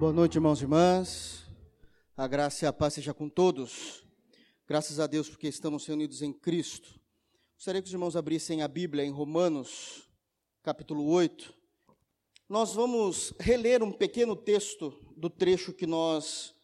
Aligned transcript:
Boa 0.00 0.14
noite, 0.14 0.36
irmãos 0.36 0.60
e 0.60 0.64
irmãs. 0.64 1.44
A 2.16 2.26
graça 2.26 2.64
e 2.64 2.66
a 2.66 2.72
paz 2.72 2.94
seja 2.94 3.12
com 3.12 3.28
todos. 3.28 4.02
Graças 4.66 4.98
a 4.98 5.06
Deus 5.06 5.28
porque 5.28 5.46
estamos 5.46 5.84
reunidos 5.84 6.22
em 6.22 6.32
Cristo. 6.32 6.98
Gostaria 7.54 7.82
que 7.82 7.86
os 7.86 7.92
irmãos 7.92 8.16
abrissem 8.16 8.62
a 8.62 8.66
Bíblia 8.66 9.04
em 9.04 9.10
Romanos, 9.10 10.08
capítulo 10.62 11.06
8. 11.06 11.52
Nós 12.48 12.72
vamos 12.72 13.34
reler 13.38 13.82
um 13.82 13.92
pequeno 13.92 14.34
texto 14.34 14.98
do 15.18 15.28
trecho 15.28 15.70
que 15.70 15.86
nós 15.86 16.54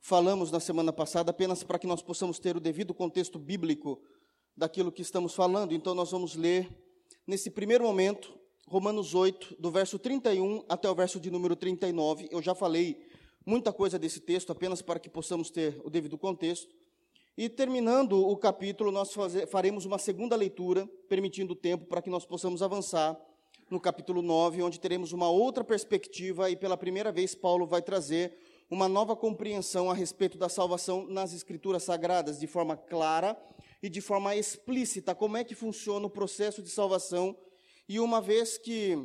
falamos 0.00 0.50
na 0.50 0.58
semana 0.58 0.90
passada, 0.90 1.32
apenas 1.32 1.62
para 1.62 1.78
que 1.78 1.86
nós 1.86 2.00
possamos 2.00 2.38
ter 2.38 2.56
o 2.56 2.60
devido 2.60 2.94
contexto 2.94 3.38
bíblico 3.38 4.02
daquilo 4.56 4.90
que 4.90 5.02
estamos 5.02 5.34
falando. 5.34 5.74
Então, 5.74 5.94
nós 5.94 6.12
vamos 6.12 6.34
ler, 6.34 6.66
nesse 7.26 7.50
primeiro 7.50 7.84
momento, 7.84 8.39
Romanos 8.70 9.16
8, 9.16 9.56
do 9.58 9.68
verso 9.68 9.98
31 9.98 10.64
até 10.68 10.88
o 10.88 10.94
verso 10.94 11.18
de 11.18 11.28
número 11.28 11.56
39. 11.56 12.28
Eu 12.30 12.40
já 12.40 12.54
falei 12.54 13.04
muita 13.44 13.72
coisa 13.72 13.98
desse 13.98 14.20
texto, 14.20 14.52
apenas 14.52 14.80
para 14.80 15.00
que 15.00 15.08
possamos 15.08 15.50
ter 15.50 15.80
o 15.82 15.90
devido 15.90 16.16
contexto. 16.16 16.72
E 17.36 17.48
terminando 17.48 18.24
o 18.24 18.36
capítulo, 18.36 18.92
nós 18.92 19.12
faremos 19.50 19.86
uma 19.86 19.98
segunda 19.98 20.36
leitura, 20.36 20.88
permitindo 21.08 21.56
tempo 21.56 21.86
para 21.86 22.00
que 22.00 22.08
nós 22.08 22.24
possamos 22.24 22.62
avançar 22.62 23.20
no 23.68 23.80
capítulo 23.80 24.22
9, 24.22 24.62
onde 24.62 24.78
teremos 24.78 25.10
uma 25.10 25.28
outra 25.28 25.64
perspectiva 25.64 26.48
e 26.48 26.54
pela 26.54 26.76
primeira 26.76 27.10
vez 27.10 27.34
Paulo 27.34 27.66
vai 27.66 27.82
trazer 27.82 28.38
uma 28.70 28.88
nova 28.88 29.16
compreensão 29.16 29.90
a 29.90 29.94
respeito 29.94 30.38
da 30.38 30.48
salvação 30.48 31.08
nas 31.08 31.32
escrituras 31.32 31.82
sagradas, 31.82 32.38
de 32.38 32.46
forma 32.46 32.76
clara 32.76 33.36
e 33.82 33.88
de 33.88 34.00
forma 34.00 34.36
explícita, 34.36 35.12
como 35.12 35.36
é 35.36 35.42
que 35.42 35.56
funciona 35.56 36.06
o 36.06 36.10
processo 36.10 36.62
de 36.62 36.68
salvação 36.68 37.36
e 37.90 37.98
uma 37.98 38.20
vez 38.20 38.56
que 38.56 38.96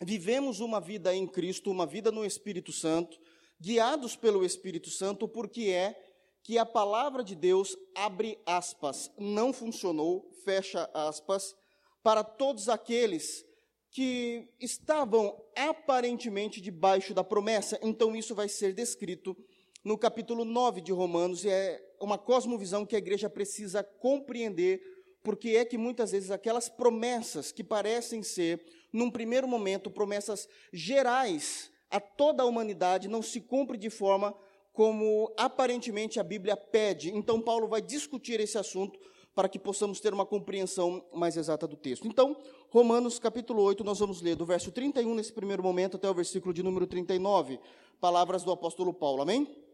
vivemos 0.00 0.60
uma 0.60 0.80
vida 0.80 1.14
em 1.14 1.26
Cristo, 1.26 1.70
uma 1.70 1.84
vida 1.84 2.10
no 2.10 2.24
Espírito 2.24 2.72
Santo, 2.72 3.20
guiados 3.60 4.16
pelo 4.16 4.46
Espírito 4.46 4.88
Santo, 4.88 5.28
porque 5.28 5.64
é 5.64 5.94
que 6.42 6.56
a 6.56 6.64
palavra 6.64 7.22
de 7.22 7.34
Deus 7.34 7.76
abre 7.94 8.38
aspas, 8.46 9.12
não 9.18 9.52
funcionou, 9.52 10.32
fecha 10.42 10.88
aspas, 10.94 11.54
para 12.02 12.24
todos 12.24 12.70
aqueles 12.70 13.44
que 13.90 14.48
estavam 14.58 15.38
aparentemente 15.54 16.62
debaixo 16.62 17.12
da 17.12 17.22
promessa. 17.22 17.78
Então 17.82 18.16
isso 18.16 18.34
vai 18.34 18.48
ser 18.48 18.72
descrito 18.72 19.36
no 19.84 19.98
capítulo 19.98 20.46
9 20.46 20.80
de 20.80 20.92
Romanos, 20.92 21.44
e 21.44 21.50
é 21.50 21.78
uma 22.00 22.16
cosmovisão 22.16 22.86
que 22.86 22.96
a 22.96 23.00
igreja 23.00 23.28
precisa 23.28 23.84
compreender 23.84 24.80
porque 25.22 25.50
é 25.50 25.64
que 25.64 25.76
muitas 25.76 26.12
vezes 26.12 26.30
aquelas 26.30 26.68
promessas 26.68 27.52
que 27.52 27.64
parecem 27.64 28.22
ser, 28.22 28.64
num 28.92 29.10
primeiro 29.10 29.46
momento, 29.46 29.90
promessas 29.90 30.48
gerais 30.72 31.70
a 31.90 32.00
toda 32.00 32.42
a 32.42 32.46
humanidade, 32.46 33.08
não 33.08 33.22
se 33.22 33.40
cumpre 33.40 33.76
de 33.76 33.90
forma 33.90 34.34
como 34.72 35.32
aparentemente 35.36 36.20
a 36.20 36.22
Bíblia 36.22 36.56
pede. 36.56 37.10
Então, 37.14 37.40
Paulo 37.40 37.66
vai 37.66 37.82
discutir 37.82 38.38
esse 38.38 38.56
assunto 38.56 38.98
para 39.34 39.48
que 39.48 39.58
possamos 39.58 40.00
ter 40.00 40.12
uma 40.12 40.26
compreensão 40.26 41.04
mais 41.12 41.36
exata 41.36 41.66
do 41.66 41.76
texto. 41.76 42.06
Então, 42.06 42.36
Romanos 42.70 43.18
capítulo 43.18 43.62
8, 43.62 43.84
nós 43.84 43.98
vamos 43.98 44.20
ler 44.20 44.36
do 44.36 44.44
verso 44.44 44.70
31 44.70 45.14
nesse 45.14 45.32
primeiro 45.32 45.62
momento 45.62 45.96
até 45.96 46.10
o 46.10 46.14
versículo 46.14 46.52
de 46.52 46.62
número 46.62 46.86
39, 46.86 47.60
palavras 48.00 48.42
do 48.42 48.50
apóstolo 48.50 48.92
Paulo. 48.92 49.22
Amém? 49.22 49.67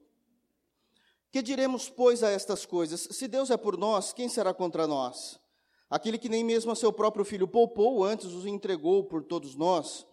Que 1.34 1.42
diremos, 1.42 1.88
pois, 1.88 2.22
a 2.22 2.30
estas 2.30 2.64
coisas? 2.64 3.08
Se 3.10 3.26
Deus 3.26 3.50
é 3.50 3.56
por 3.56 3.76
nós, 3.76 4.12
quem 4.12 4.28
será 4.28 4.54
contra 4.54 4.86
nós? 4.86 5.36
Aquele 5.90 6.16
que 6.16 6.28
nem 6.28 6.44
mesmo 6.44 6.70
a 6.70 6.76
seu 6.76 6.92
próprio 6.92 7.24
filho 7.24 7.48
poupou, 7.48 8.04
antes 8.04 8.26
os 8.26 8.46
entregou 8.46 9.02
por 9.02 9.24
todos 9.24 9.56
nós, 9.56 10.06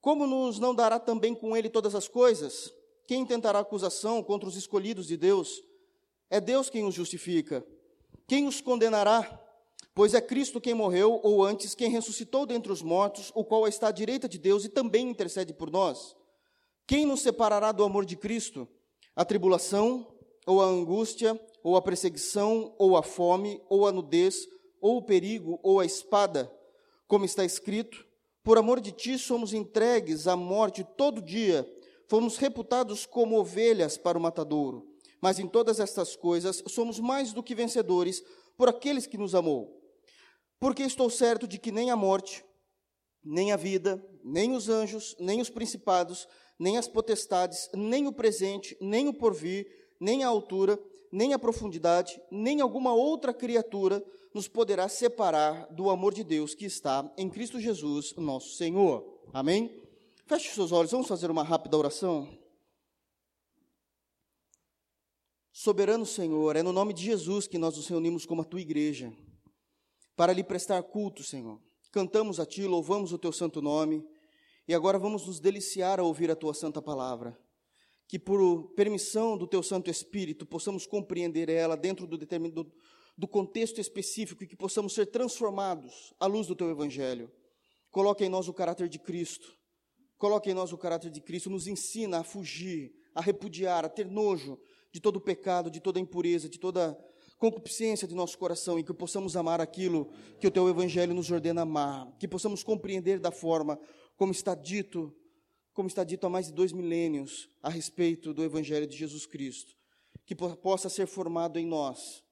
como 0.00 0.26
nos 0.26 0.58
não 0.58 0.74
dará 0.74 0.98
também 0.98 1.34
com 1.34 1.54
ele 1.54 1.68
todas 1.68 1.94
as 1.94 2.08
coisas? 2.08 2.72
Quem 3.06 3.26
tentará 3.26 3.58
acusação 3.58 4.22
contra 4.22 4.48
os 4.48 4.56
escolhidos 4.56 5.06
de 5.06 5.18
Deus? 5.18 5.62
É 6.30 6.40
Deus 6.40 6.70
quem 6.70 6.86
os 6.86 6.94
justifica. 6.94 7.62
Quem 8.26 8.46
os 8.48 8.62
condenará? 8.62 9.38
Pois 9.94 10.14
é 10.14 10.20
Cristo 10.22 10.62
quem 10.62 10.72
morreu, 10.72 11.20
ou 11.22 11.44
antes, 11.44 11.74
quem 11.74 11.90
ressuscitou 11.90 12.46
dentre 12.46 12.72
os 12.72 12.80
mortos, 12.80 13.30
o 13.34 13.44
qual 13.44 13.68
está 13.68 13.88
à 13.88 13.92
direita 13.92 14.26
de 14.26 14.38
Deus 14.38 14.64
e 14.64 14.70
também 14.70 15.10
intercede 15.10 15.52
por 15.52 15.70
nós. 15.70 16.16
Quem 16.86 17.04
nos 17.04 17.20
separará 17.20 17.70
do 17.70 17.84
amor 17.84 18.06
de 18.06 18.16
Cristo? 18.16 18.66
A 19.14 19.26
tribulação, 19.26 20.13
ou 20.46 20.60
a 20.60 20.66
angústia, 20.66 21.38
ou 21.62 21.76
a 21.76 21.82
perseguição, 21.82 22.74
ou 22.78 22.96
a 22.96 23.02
fome, 23.02 23.60
ou 23.68 23.86
a 23.86 23.92
nudez, 23.92 24.46
ou 24.80 24.98
o 24.98 25.02
perigo, 25.02 25.58
ou 25.62 25.80
a 25.80 25.86
espada, 25.86 26.52
como 27.06 27.24
está 27.24 27.44
escrito: 27.44 28.06
Por 28.42 28.58
amor 28.58 28.80
de 28.80 28.92
ti 28.92 29.18
somos 29.18 29.52
entregues 29.54 30.26
à 30.26 30.36
morte 30.36 30.84
todo 30.96 31.22
dia, 31.22 31.66
fomos 32.06 32.36
reputados 32.36 33.06
como 33.06 33.38
ovelhas 33.38 33.96
para 33.96 34.18
o 34.18 34.20
matadouro. 34.20 34.86
Mas 35.20 35.38
em 35.38 35.46
todas 35.46 35.80
estas 35.80 36.14
coisas 36.14 36.62
somos 36.66 37.00
mais 37.00 37.32
do 37.32 37.42
que 37.42 37.54
vencedores 37.54 38.22
por 38.58 38.68
aqueles 38.68 39.06
que 39.06 39.16
nos 39.16 39.34
amou. 39.34 39.80
Porque 40.60 40.82
estou 40.82 41.08
certo 41.08 41.48
de 41.48 41.58
que 41.58 41.72
nem 41.72 41.90
a 41.90 41.96
morte, 41.96 42.44
nem 43.24 43.52
a 43.52 43.56
vida, 43.56 44.04
nem 44.22 44.52
os 44.52 44.68
anjos, 44.68 45.16
nem 45.18 45.40
os 45.40 45.48
principados, 45.48 46.28
nem 46.58 46.76
as 46.76 46.86
potestades, 46.86 47.70
nem 47.74 48.06
o 48.06 48.12
presente, 48.12 48.76
nem 48.80 49.08
o 49.08 49.14
porvir, 49.14 49.66
nem 50.04 50.22
a 50.22 50.28
altura, 50.28 50.78
nem 51.10 51.32
a 51.32 51.38
profundidade, 51.38 52.20
nem 52.30 52.60
alguma 52.60 52.92
outra 52.92 53.32
criatura 53.32 54.04
nos 54.34 54.46
poderá 54.46 54.86
separar 54.86 55.66
do 55.72 55.88
amor 55.88 56.12
de 56.12 56.22
Deus 56.22 56.54
que 56.54 56.66
está 56.66 57.10
em 57.16 57.30
Cristo 57.30 57.58
Jesus, 57.58 58.14
nosso 58.16 58.54
Senhor. 58.54 59.02
Amém? 59.32 59.82
Feche 60.26 60.52
seus 60.52 60.72
olhos, 60.72 60.90
vamos 60.90 61.08
fazer 61.08 61.30
uma 61.30 61.42
rápida 61.42 61.78
oração. 61.78 62.28
Soberano 65.50 66.04
Senhor, 66.04 66.54
é 66.54 66.62
no 66.62 66.72
nome 66.72 66.92
de 66.92 67.02
Jesus 67.02 67.46
que 67.46 67.56
nós 67.56 67.76
nos 67.76 67.86
reunimos 67.86 68.26
como 68.26 68.42
a 68.42 68.44
tua 68.44 68.60
igreja, 68.60 69.10
para 70.14 70.34
lhe 70.34 70.44
prestar 70.44 70.82
culto, 70.82 71.22
Senhor. 71.22 71.58
Cantamos 71.90 72.38
a 72.38 72.44
ti, 72.44 72.66
louvamos 72.66 73.12
o 73.12 73.18
teu 73.18 73.32
santo 73.32 73.62
nome, 73.62 74.04
e 74.68 74.74
agora 74.74 74.98
vamos 74.98 75.26
nos 75.26 75.40
deliciar 75.40 75.98
a 75.98 76.02
ouvir 76.02 76.30
a 76.30 76.36
tua 76.36 76.52
santa 76.52 76.82
palavra. 76.82 77.38
Que 78.14 78.18
por 78.20 78.68
permissão 78.76 79.36
do 79.36 79.44
teu 79.44 79.60
Santo 79.60 79.90
Espírito 79.90 80.46
possamos 80.46 80.86
compreender 80.86 81.48
ela 81.48 81.76
dentro 81.76 82.06
do, 82.06 82.16
determinado, 82.16 82.72
do 83.18 83.26
contexto 83.26 83.80
específico 83.80 84.44
e 84.44 84.46
que 84.46 84.54
possamos 84.54 84.94
ser 84.94 85.06
transformados 85.06 86.14
à 86.20 86.26
luz 86.26 86.46
do 86.46 86.54
teu 86.54 86.70
evangelho. 86.70 87.28
Coloque 87.90 88.24
em 88.24 88.28
nós 88.28 88.46
o 88.46 88.54
caráter 88.54 88.88
de 88.88 89.00
Cristo. 89.00 89.58
Coloque 90.16 90.48
em 90.48 90.54
nós 90.54 90.72
o 90.72 90.78
caráter 90.78 91.10
de 91.10 91.20
Cristo, 91.20 91.50
nos 91.50 91.66
ensina 91.66 92.20
a 92.20 92.22
fugir, 92.22 92.92
a 93.16 93.20
repudiar, 93.20 93.84
a 93.84 93.88
ter 93.88 94.06
nojo 94.06 94.60
de 94.92 95.00
todo 95.00 95.16
o 95.16 95.20
pecado, 95.20 95.68
de 95.68 95.80
toda 95.80 95.98
a 95.98 96.00
impureza, 96.00 96.48
de 96.48 96.60
toda 96.60 96.96
concupiscência 97.36 98.06
de 98.06 98.14
nosso 98.14 98.38
coração 98.38 98.78
e 98.78 98.84
que 98.84 98.94
possamos 98.94 99.36
amar 99.36 99.60
aquilo 99.60 100.08
que 100.38 100.46
o 100.46 100.52
teu 100.52 100.68
evangelho 100.68 101.14
nos 101.14 101.32
ordena 101.32 101.62
amar, 101.62 102.16
que 102.16 102.28
possamos 102.28 102.62
compreender 102.62 103.18
da 103.18 103.32
forma 103.32 103.76
como 104.16 104.30
está 104.30 104.54
dito, 104.54 105.12
como 105.74 105.88
está 105.88 106.04
dito 106.04 106.24
há 106.24 106.30
mais 106.30 106.46
de 106.46 106.52
dois 106.52 106.72
milênios 106.72 107.48
a 107.60 107.68
respeito 107.68 108.32
do 108.32 108.44
evangelho 108.44 108.86
de 108.86 108.96
Jesus 108.96 109.26
Cristo, 109.26 109.76
que 110.24 110.34
possa 110.34 110.88
ser 110.88 111.06
formado 111.06 111.58
em 111.58 111.66
nós 111.66 112.22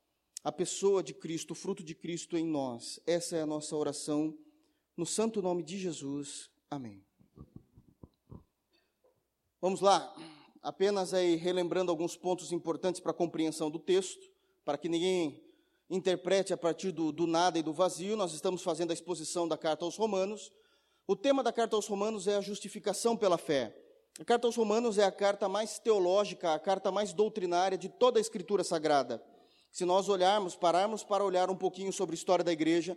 a 0.44 0.50
pessoa 0.50 1.02
de 1.02 1.12
Cristo, 1.12 1.50
o 1.50 1.54
fruto 1.54 1.82
de 1.82 1.94
Cristo 1.94 2.36
em 2.36 2.46
nós. 2.46 3.00
Essa 3.06 3.36
é 3.36 3.42
a 3.42 3.46
nossa 3.46 3.76
oração, 3.76 4.36
no 4.96 5.04
santo 5.04 5.42
nome 5.42 5.62
de 5.62 5.76
Jesus. 5.76 6.50
Amém. 6.70 7.04
Vamos 9.60 9.80
lá, 9.80 10.14
apenas 10.62 11.12
aí 11.12 11.36
relembrando 11.36 11.90
alguns 11.90 12.16
pontos 12.16 12.52
importantes 12.52 13.00
para 13.00 13.10
a 13.10 13.14
compreensão 13.14 13.70
do 13.70 13.78
texto, 13.78 14.30
para 14.64 14.78
que 14.78 14.88
ninguém 14.88 15.42
interprete 15.90 16.52
a 16.52 16.56
partir 16.56 16.90
do, 16.90 17.12
do 17.12 17.26
nada 17.26 17.58
e 17.58 17.62
do 17.62 17.72
vazio. 17.72 18.16
Nós 18.16 18.32
estamos 18.32 18.62
fazendo 18.62 18.90
a 18.90 18.94
exposição 18.94 19.46
da 19.46 19.58
carta 19.58 19.84
aos 19.84 19.96
Romanos. 19.96 20.52
O 21.04 21.16
tema 21.16 21.42
da 21.42 21.52
carta 21.52 21.74
aos 21.74 21.88
Romanos 21.88 22.28
é 22.28 22.36
a 22.36 22.40
justificação 22.40 23.16
pela 23.16 23.36
fé. 23.36 23.76
A 24.20 24.24
carta 24.24 24.46
aos 24.46 24.54
Romanos 24.54 24.98
é 24.98 25.04
a 25.04 25.10
carta 25.10 25.48
mais 25.48 25.76
teológica, 25.80 26.54
a 26.54 26.60
carta 26.60 26.92
mais 26.92 27.12
doutrinária 27.12 27.76
de 27.76 27.88
toda 27.88 28.20
a 28.20 28.20
Escritura 28.20 28.62
Sagrada. 28.62 29.20
Se 29.72 29.84
nós 29.84 30.08
olharmos, 30.08 30.54
pararmos 30.54 31.02
para 31.02 31.24
olhar 31.24 31.50
um 31.50 31.56
pouquinho 31.56 31.92
sobre 31.92 32.14
a 32.14 32.18
história 32.18 32.44
da 32.44 32.52
igreja, 32.52 32.96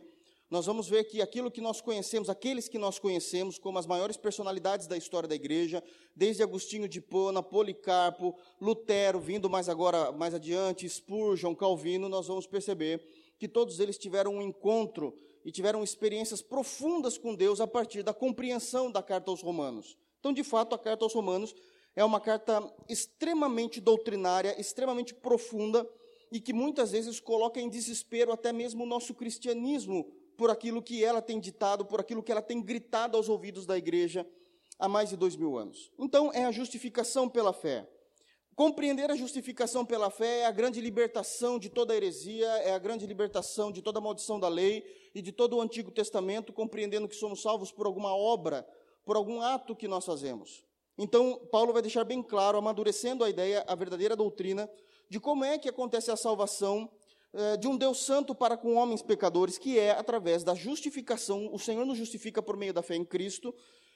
nós 0.51 0.67
vamos 0.67 0.87
ver 0.87 1.05
que 1.05 1.19
aquilo 1.19 1.49
que 1.49 1.61
nós 1.61 1.81
conhecemos, 1.81 2.29
aqueles 2.29 2.69
que 2.69 2.77
nós 2.77 2.99
conhecemos 2.99 3.57
como 3.57 3.79
as 3.79 3.87
maiores 3.87 4.17
personalidades 4.17 4.85
da 4.85 4.95
história 4.95 5.27
da 5.27 5.33
igreja, 5.33 5.83
desde 6.15 6.43
Agostinho 6.43 6.87
de 6.87 7.01
Pona, 7.01 7.41
Policarpo, 7.41 8.37
Lutero, 8.61 9.19
vindo 9.19 9.49
mais 9.49 9.67
agora, 9.67 10.11
mais 10.11 10.35
adiante, 10.35 10.87
Spurgeon, 10.87 11.55
Calvino, 11.55 12.07
nós 12.07 12.27
vamos 12.27 12.45
perceber 12.45 13.03
que 13.39 13.47
todos 13.47 13.79
eles 13.79 13.97
tiveram 13.97 14.35
um 14.35 14.41
encontro 14.43 15.15
e 15.45 15.51
tiveram 15.51 15.83
experiências 15.83 16.41
profundas 16.41 17.19
com 17.19 17.35
Deus 17.35 17.61
a 17.61 17.67
partir 17.67 18.01
da 18.01 18.13
compreensão 18.13 18.91
da 18.91 19.03
carta 19.03 19.29
aos 19.29 19.43
Romanos. 19.43 19.95
Então, 20.19 20.33
de 20.33 20.43
fato, 20.43 20.73
a 20.73 20.79
carta 20.79 21.05
aos 21.05 21.13
Romanos 21.13 21.53
é 21.95 22.03
uma 22.03 22.19
carta 22.19 22.61
extremamente 22.89 23.79
doutrinária, 23.79 24.59
extremamente 24.59 25.13
profunda, 25.13 25.87
e 26.31 26.41
que 26.41 26.51
muitas 26.51 26.91
vezes 26.91 27.19
coloca 27.19 27.61
em 27.61 27.69
desespero 27.69 28.31
até 28.31 28.51
mesmo 28.51 28.83
o 28.83 28.87
nosso 28.87 29.13
cristianismo 29.13 30.11
por 30.35 30.49
aquilo 30.49 30.81
que 30.81 31.03
ela 31.03 31.21
tem 31.21 31.39
ditado, 31.39 31.85
por 31.85 31.99
aquilo 31.99 32.23
que 32.23 32.31
ela 32.31 32.41
tem 32.41 32.61
gritado 32.61 33.15
aos 33.15 33.29
ouvidos 33.29 33.67
da 33.67 33.77
igreja 33.77 34.27
há 34.79 34.89
mais 34.89 35.09
de 35.09 35.15
dois 35.15 35.35
mil 35.35 35.57
anos. 35.57 35.91
Então, 35.99 36.33
é 36.33 36.43
a 36.43 36.51
justificação 36.51 37.29
pela 37.29 37.53
fé. 37.53 37.87
Compreender 38.55 39.11
a 39.11 39.17
justificação 39.17 39.85
pela 39.85 40.09
fé 40.09 40.39
é 40.39 40.45
a 40.45 40.51
grande 40.51 40.79
libertação 40.79 41.59
de 41.59 41.69
toda 41.69 41.93
heresia, 41.93 42.47
é 42.59 42.73
a 42.73 42.79
grande 42.79 43.05
libertação 43.05 43.69
de 43.69 43.81
toda 43.81 43.99
maldição 43.99 44.39
da 44.39 44.47
lei 44.47 44.81
e 45.13 45.21
de 45.21 45.33
todo 45.33 45.57
o 45.57 45.61
Antigo 45.61 45.91
Testamento, 45.91 46.53
compreendendo 46.53 47.05
que 47.05 47.17
somos 47.17 47.41
salvos 47.41 47.69
por 47.69 47.85
alguma 47.85 48.15
obra, 48.15 48.65
por 49.03 49.17
algum 49.17 49.41
ato 49.41 49.75
que 49.75 49.89
nós 49.89 50.05
fazemos. 50.05 50.63
Então, 50.97 51.37
Paulo 51.51 51.73
vai 51.73 51.81
deixar 51.81 52.05
bem 52.05 52.23
claro, 52.23 52.57
amadurecendo 52.57 53.25
a 53.25 53.29
ideia, 53.29 53.61
a 53.67 53.75
verdadeira 53.75 54.15
doutrina, 54.15 54.69
de 55.09 55.19
como 55.19 55.43
é 55.43 55.57
que 55.57 55.67
acontece 55.67 56.09
a 56.09 56.15
salvação 56.15 56.89
eh, 57.33 57.57
de 57.57 57.67
um 57.67 57.75
Deus 57.75 58.05
santo 58.05 58.33
para 58.33 58.55
com 58.55 58.75
homens 58.75 59.01
pecadores, 59.01 59.57
que 59.57 59.77
é 59.77 59.91
através 59.91 60.45
da 60.45 60.55
justificação, 60.55 61.49
o 61.51 61.59
Senhor 61.59 61.85
nos 61.85 61.97
justifica 61.97 62.41
por 62.41 62.55
meio 62.55 62.73
da 62.73 62.81
fé 62.81 62.95
em 62.95 63.03
Cristo, 63.03 63.53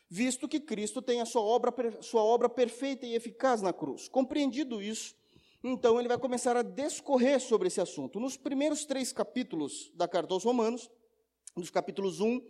visto 0.10 0.48
que 0.48 0.60
Cristo 0.60 1.02
tem 1.02 1.22
a 1.22 1.26
sua 1.26 1.42
obra, 1.42 2.02
sua 2.02 2.24
obra 2.24 2.50
perfeita 2.50 3.06
e 3.06 3.14
eficaz 3.14 3.62
na 3.62 3.72
cruz. 3.72 4.08
Compreendido 4.08 4.82
isso, 4.82 5.16
então 5.64 6.00
ele 6.00 6.08
vai 6.08 6.18
começar 6.18 6.58
a 6.58 6.64
discorrer 6.64 7.40
sobre 7.40 7.68
esse 7.68 7.80
assunto. 7.80 8.20
Nos 8.20 8.36
primeiros 8.36 8.86
três 8.86 9.12
capítulos 9.12 9.92
da 9.94 10.08
carta 10.08 10.34
aos 10.34 10.44
Romanos, 10.44 10.90
dos 11.56 11.70
capítulos 11.70 12.20
1, 12.20 12.42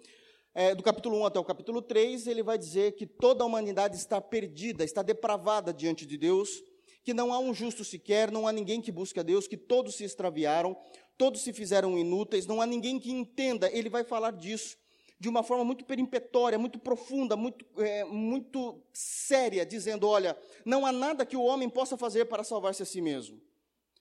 é, 0.53 0.73
do 0.73 0.81
capítulo 0.81 1.19
1 1.19 1.25
até 1.25 1.39
o 1.39 1.43
capítulo 1.43 1.81
3, 1.81 2.27
ele 2.27 2.41
vai 2.41 2.57
dizer 2.57 2.93
que 2.93 3.05
toda 3.05 3.43
a 3.43 3.47
humanidade 3.47 3.97
está 3.97 4.21
perdida, 4.21 4.83
está 4.83 5.01
depravada 5.01 5.73
diante 5.73 6.05
de 6.05 6.17
Deus, 6.17 6.63
que 7.03 7.13
não 7.13 7.33
há 7.33 7.39
um 7.39 7.53
justo 7.53 7.83
sequer, 7.83 8.31
não 8.31 8.47
há 8.47 8.51
ninguém 8.51 8.81
que 8.81 8.91
busque 8.91 9.19
a 9.19 9.23
Deus, 9.23 9.47
que 9.47 9.57
todos 9.57 9.95
se 9.95 10.03
extraviaram, 10.03 10.77
todos 11.17 11.41
se 11.41 11.51
fizeram 11.51 11.97
inúteis, 11.97 12.45
não 12.45 12.61
há 12.61 12.65
ninguém 12.65 12.99
que 12.99 13.11
entenda. 13.11 13.69
Ele 13.71 13.89
vai 13.89 14.03
falar 14.03 14.31
disso 14.31 14.77
de 15.19 15.27
uma 15.27 15.43
forma 15.43 15.65
muito 15.65 15.83
perimpetória, 15.83 16.57
muito 16.57 16.79
profunda, 16.79 17.35
muito, 17.35 17.65
é, 17.77 18.05
muito 18.05 18.81
séria, 18.93 19.65
dizendo: 19.65 20.07
olha, 20.07 20.37
não 20.63 20.85
há 20.85 20.91
nada 20.91 21.25
que 21.25 21.35
o 21.35 21.43
homem 21.43 21.69
possa 21.69 21.97
fazer 21.97 22.25
para 22.25 22.43
salvar-se 22.43 22.83
a 22.83 22.85
si 22.85 23.01
mesmo. 23.01 23.41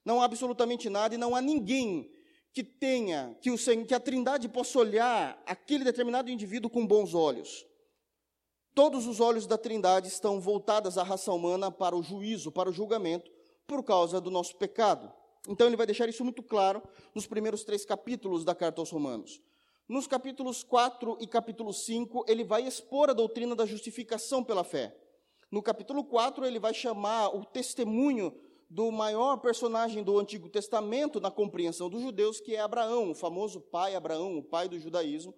Não 0.05 0.23
há 0.23 0.25
absolutamente 0.25 0.89
nada 0.89 1.15
e 1.15 1.19
não 1.19 1.35
há 1.35 1.41
ninguém 1.41 2.11
que 2.53 2.63
tenha, 2.63 3.37
que, 3.43 3.51
o, 3.51 3.57
que 3.87 3.95
a 3.95 4.01
Trindade 4.01 4.49
possa 4.49 4.79
olhar 4.79 5.43
aquele 5.45 5.85
determinado 5.85 6.31
indivíduo 6.31 6.71
com 6.71 6.87
bons 6.87 7.15
olhos. 7.15 7.67
Todos 8.75 9.07
os 9.07 9.19
olhos 9.19 9.47
da 9.47 9.59
Trindade 9.59 10.07
estão 10.07 10.41
voltados 10.41 10.97
à 10.97 11.03
raça 11.03 11.33
humana 11.33 11.71
para 11.71 11.97
o 11.97 12.03
juízo, 12.03 12.53
para 12.53 12.71
o 12.71 12.73
julgamento, 12.73 13.31
por 13.67 13.83
causa 13.83 14.21
do 14.21 14.31
nosso 14.31 14.57
pecado. 14.57 15.13
Então 15.49 15.67
ele 15.67 15.77
vai 15.77 15.87
deixar 15.87 16.09
isso 16.09 16.23
muito 16.23 16.43
claro 16.43 16.83
nos 17.15 17.27
primeiros 17.27 17.65
três 17.65 17.85
capítulos 17.85 18.45
da 18.45 18.55
carta 18.55 18.81
aos 18.81 18.91
Romanos. 18.91 19.43
Nos 19.89 20.07
capítulos 20.07 20.63
4 20.63 21.17
e 21.19 21.27
capítulo 21.27 21.73
5, 21.73 22.27
ele 22.29 22.45
vai 22.45 22.67
expor 22.67 23.09
a 23.09 23.15
doutrina 23.15 23.57
da 23.57 23.65
justificação 23.65 24.45
pela 24.45 24.63
fé. 24.63 24.95
No 25.51 25.63
capítulo 25.63 26.05
4, 26.05 26.45
ele 26.45 26.59
vai 26.59 26.75
chamar 26.75 27.35
o 27.35 27.43
testemunho 27.43 28.39
do 28.69 28.93
maior 28.93 29.39
personagem 29.39 30.05
do 30.05 30.19
Antigo 30.19 30.51
Testamento 30.51 31.19
na 31.23 31.31
compreensão 31.31 31.89
dos 31.89 32.03
judeus, 32.03 32.39
que 32.39 32.55
é 32.55 32.61
Abraão, 32.61 33.13
o 33.13 33.15
famoso 33.15 33.63
pai 33.63 33.95
Abraão, 33.95 34.37
o 34.37 34.43
pai 34.43 34.69
do 34.69 34.79
judaísmo, 34.79 35.35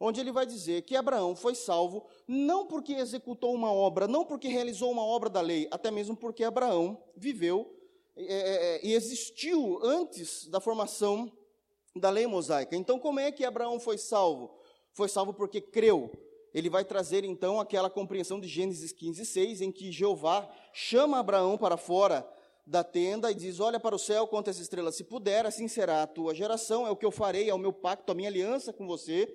onde 0.00 0.20
ele 0.20 0.32
vai 0.32 0.44
dizer 0.46 0.82
que 0.82 0.96
Abraão 0.96 1.36
foi 1.36 1.54
salvo 1.54 2.04
não 2.26 2.66
porque 2.66 2.94
executou 2.94 3.54
uma 3.54 3.72
obra, 3.72 4.08
não 4.08 4.24
porque 4.24 4.48
realizou 4.48 4.90
uma 4.90 5.04
obra 5.04 5.30
da 5.30 5.40
lei, 5.40 5.68
até 5.70 5.92
mesmo 5.92 6.16
porque 6.16 6.42
Abraão 6.42 7.00
viveu 7.16 7.72
é, 8.16 8.24
é, 8.24 8.76
é 8.76 8.84
e 8.84 8.94
existiu 8.94 9.78
antes 9.80 10.48
da 10.48 10.60
formação 10.60 11.30
da 11.94 12.10
lei 12.10 12.26
mosaica. 12.26 12.76
Então, 12.76 12.98
como 12.98 13.20
é 13.20 13.30
que 13.30 13.44
Abraão 13.44 13.78
foi 13.78 13.98
salvo? 13.98 14.54
Foi 14.92 15.08
salvo 15.08 15.32
porque 15.32 15.60
creu. 15.60 16.10
Ele 16.54 16.68
vai 16.68 16.84
trazer 16.84 17.24
então 17.24 17.60
aquela 17.60 17.88
compreensão 17.88 18.38
de 18.38 18.46
Gênesis 18.46 18.92
15, 18.92 19.24
6, 19.24 19.60
em 19.62 19.72
que 19.72 19.90
Jeová 19.90 20.48
chama 20.72 21.18
Abraão 21.18 21.56
para 21.56 21.76
fora 21.76 22.28
da 22.66 22.84
tenda 22.84 23.30
e 23.30 23.34
diz: 23.34 23.58
Olha 23.58 23.80
para 23.80 23.94
o 23.94 23.98
céu, 23.98 24.26
quantas 24.26 24.58
estrelas 24.58 24.96
se 24.96 25.04
puder, 25.04 25.46
assim 25.46 25.66
será 25.66 26.02
a 26.02 26.06
tua 26.06 26.34
geração, 26.34 26.86
é 26.86 26.90
o 26.90 26.96
que 26.96 27.06
eu 27.06 27.10
farei, 27.10 27.48
é 27.48 27.54
o 27.54 27.58
meu 27.58 27.72
pacto, 27.72 28.12
a 28.12 28.14
minha 28.14 28.28
aliança 28.28 28.72
com 28.72 28.86
você. 28.86 29.34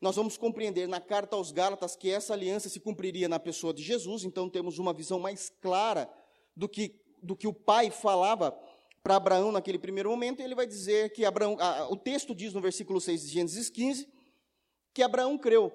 Nós 0.00 0.16
vamos 0.16 0.36
compreender 0.36 0.88
na 0.88 1.00
carta 1.00 1.36
aos 1.36 1.52
Gálatas 1.52 1.96
que 1.96 2.10
essa 2.10 2.32
aliança 2.32 2.68
se 2.68 2.80
cumpriria 2.80 3.28
na 3.28 3.38
pessoa 3.38 3.72
de 3.72 3.82
Jesus, 3.82 4.24
então 4.24 4.50
temos 4.50 4.78
uma 4.78 4.92
visão 4.92 5.18
mais 5.18 5.50
clara 5.60 6.10
do 6.56 6.68
que, 6.68 7.00
do 7.22 7.36
que 7.36 7.46
o 7.46 7.52
pai 7.52 7.90
falava 7.90 8.58
para 9.04 9.16
Abraão 9.16 9.52
naquele 9.52 9.78
primeiro 9.78 10.08
momento, 10.08 10.40
ele 10.40 10.54
vai 10.54 10.66
dizer 10.66 11.12
que 11.12 11.26
Abraão, 11.26 11.58
ah, 11.60 11.86
o 11.90 11.96
texto 11.96 12.34
diz 12.34 12.54
no 12.54 12.60
versículo 12.62 12.98
6 12.98 13.20
de 13.20 13.28
Gênesis 13.28 13.68
15, 13.68 14.08
que 14.94 15.02
Abraão 15.02 15.36
creu, 15.36 15.70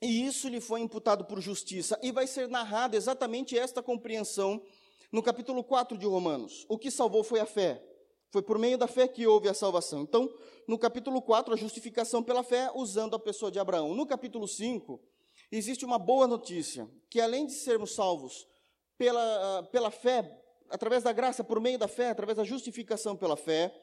e 0.00 0.24
isso 0.24 0.48
lhe 0.48 0.60
foi 0.60 0.80
imputado 0.80 1.24
por 1.24 1.40
justiça, 1.40 1.98
e 2.00 2.12
vai 2.12 2.24
ser 2.24 2.48
narrado 2.48 2.96
exatamente 2.96 3.58
esta 3.58 3.82
compreensão 3.82 4.62
no 5.10 5.24
capítulo 5.24 5.64
4 5.64 5.98
de 5.98 6.06
Romanos. 6.06 6.64
O 6.68 6.78
que 6.78 6.88
salvou 6.88 7.24
foi 7.24 7.40
a 7.40 7.46
fé, 7.46 7.82
foi 8.30 8.42
por 8.42 8.60
meio 8.60 8.78
da 8.78 8.86
fé 8.86 9.08
que 9.08 9.26
houve 9.26 9.48
a 9.48 9.54
salvação. 9.54 10.02
Então, 10.02 10.32
no 10.68 10.78
capítulo 10.78 11.20
4, 11.20 11.52
a 11.52 11.56
justificação 11.56 12.22
pela 12.22 12.44
fé, 12.44 12.70
usando 12.76 13.16
a 13.16 13.18
pessoa 13.18 13.50
de 13.50 13.58
Abraão. 13.58 13.92
No 13.92 14.06
capítulo 14.06 14.46
5, 14.46 15.00
existe 15.50 15.84
uma 15.84 15.98
boa 15.98 16.28
notícia, 16.28 16.88
que 17.10 17.20
além 17.20 17.44
de 17.44 17.54
sermos 17.54 17.92
salvos 17.92 18.46
pela, 18.96 19.58
ah, 19.58 19.62
pela 19.64 19.90
fé 19.90 20.45
através 20.70 21.02
da 21.02 21.12
graça, 21.12 21.44
por 21.44 21.60
meio 21.60 21.78
da 21.78 21.88
fé, 21.88 22.10
através 22.10 22.36
da 22.36 22.44
justificação 22.44 23.16
pela 23.16 23.36
fé, 23.36 23.74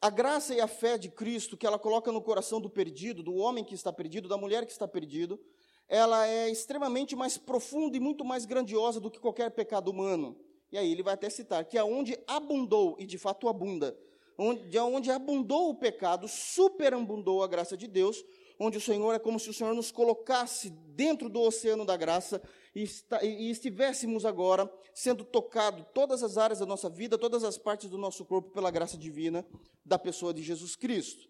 a 0.00 0.10
graça 0.10 0.54
e 0.54 0.60
a 0.60 0.66
fé 0.66 0.98
de 0.98 1.08
Cristo 1.08 1.56
que 1.56 1.66
ela 1.66 1.78
coloca 1.78 2.12
no 2.12 2.20
coração 2.20 2.60
do 2.60 2.68
perdido, 2.68 3.22
do 3.22 3.34
homem 3.34 3.64
que 3.64 3.74
está 3.74 3.92
perdido, 3.92 4.28
da 4.28 4.36
mulher 4.36 4.66
que 4.66 4.72
está 4.72 4.86
perdido, 4.86 5.40
ela 5.88 6.26
é 6.26 6.50
extremamente 6.50 7.14
mais 7.16 7.38
profunda 7.38 7.96
e 7.96 8.00
muito 8.00 8.24
mais 8.24 8.44
grandiosa 8.44 9.00
do 9.00 9.10
que 9.10 9.18
qualquer 9.18 9.50
pecado 9.50 9.90
humano. 9.90 10.36
E 10.70 10.78
aí 10.78 10.90
ele 10.90 11.02
vai 11.02 11.14
até 11.14 11.30
citar 11.30 11.64
que 11.64 11.78
aonde 11.78 12.18
abundou, 12.26 12.96
e 12.98 13.06
de 13.06 13.16
fato 13.16 13.48
abunda, 13.48 13.96
onde, 14.36 14.78
onde 14.78 15.10
abundou 15.10 15.70
o 15.70 15.74
pecado, 15.74 16.26
superabundou 16.28 17.42
a 17.42 17.46
graça 17.46 17.76
de 17.76 17.86
Deus, 17.86 18.24
onde 18.58 18.78
o 18.78 18.80
Senhor 18.80 19.12
é 19.12 19.18
como 19.18 19.38
se 19.38 19.50
o 19.50 19.54
Senhor 19.54 19.74
nos 19.74 19.90
colocasse 19.90 20.70
dentro 20.70 21.28
do 21.28 21.40
oceano 21.40 21.84
da 21.84 21.96
graça 21.96 22.42
e, 22.74 22.84
e 23.22 23.50
estivéssemos 23.50 24.24
agora 24.24 24.70
sendo 24.94 25.24
tocado 25.24 25.84
todas 25.92 26.22
as 26.22 26.38
áreas 26.38 26.60
da 26.60 26.66
nossa 26.66 26.88
vida, 26.88 27.18
todas 27.18 27.42
as 27.42 27.58
partes 27.58 27.90
do 27.90 27.98
nosso 27.98 28.24
corpo 28.24 28.50
pela 28.50 28.70
graça 28.70 28.96
divina 28.96 29.44
da 29.84 29.98
pessoa 29.98 30.32
de 30.32 30.42
Jesus 30.42 30.76
Cristo. 30.76 31.28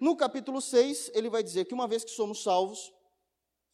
No 0.00 0.16
capítulo 0.16 0.60
6, 0.60 1.10
ele 1.14 1.30
vai 1.30 1.42
dizer 1.42 1.64
que 1.64 1.74
uma 1.74 1.88
vez 1.88 2.04
que 2.04 2.10
somos 2.10 2.42
salvos, 2.42 2.92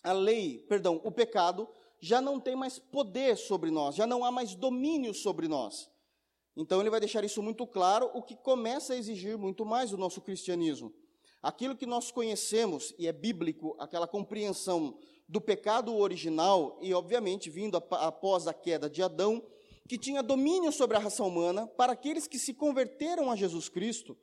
a 0.03 0.13
lei, 0.13 0.65
perdão, 0.69 1.01
o 1.05 1.11
pecado 1.11 1.69
já 2.01 2.21
não 2.21 2.39
tem 2.39 2.55
mais 2.55 2.79
poder 2.79 3.37
sobre 3.37 3.71
nós, 3.71 3.95
já 3.95 4.07
não 4.07 4.25
há 4.25 4.31
mais 4.31 4.55
domínio 4.55 5.13
sobre 5.13 5.49
nós. 5.49 5.91
Então 6.57 6.81
ele 6.81 6.91
vai 6.91 7.01
deixar 7.01 7.25
isso 7.25 7.43
muito 7.43 7.67
claro, 7.67 8.11
o 8.15 8.23
que 8.23 8.37
começa 8.37 8.93
a 8.93 8.97
exigir 8.97 9.37
muito 9.37 9.65
mais 9.65 9.91
do 9.91 9.99
nosso 9.99 10.21
cristianismo. 10.21 10.95
Aquilo 11.45 11.77
que 11.77 11.85
nós 11.85 12.11
conhecemos, 12.11 12.95
e 12.99 13.07
é 13.07 13.13
bíblico, 13.13 13.77
aquela 13.79 14.09
compreensão 14.09 14.97
do 15.29 15.43
pecado 15.43 15.95
original, 15.95 16.79
e 16.81 16.95
obviamente 16.95 17.51
vindo 17.51 17.77
após 17.77 18.47
a 18.47 18.55
queda 18.55 18.89
de 18.89 19.03
Adão, 19.03 19.43
que 19.87 19.99
tinha 19.99 20.23
domínio 20.23 20.73
sobre 20.73 20.97
a 20.97 21.01
raça 21.01 21.23
humana, 21.23 21.67
para 21.67 21.93
aqueles 21.93 22.27
que 22.27 22.39
se 22.39 22.55
converteram 22.55 23.31
a 23.31 23.37
Jesus 23.37 23.69
Cristo 23.69 24.17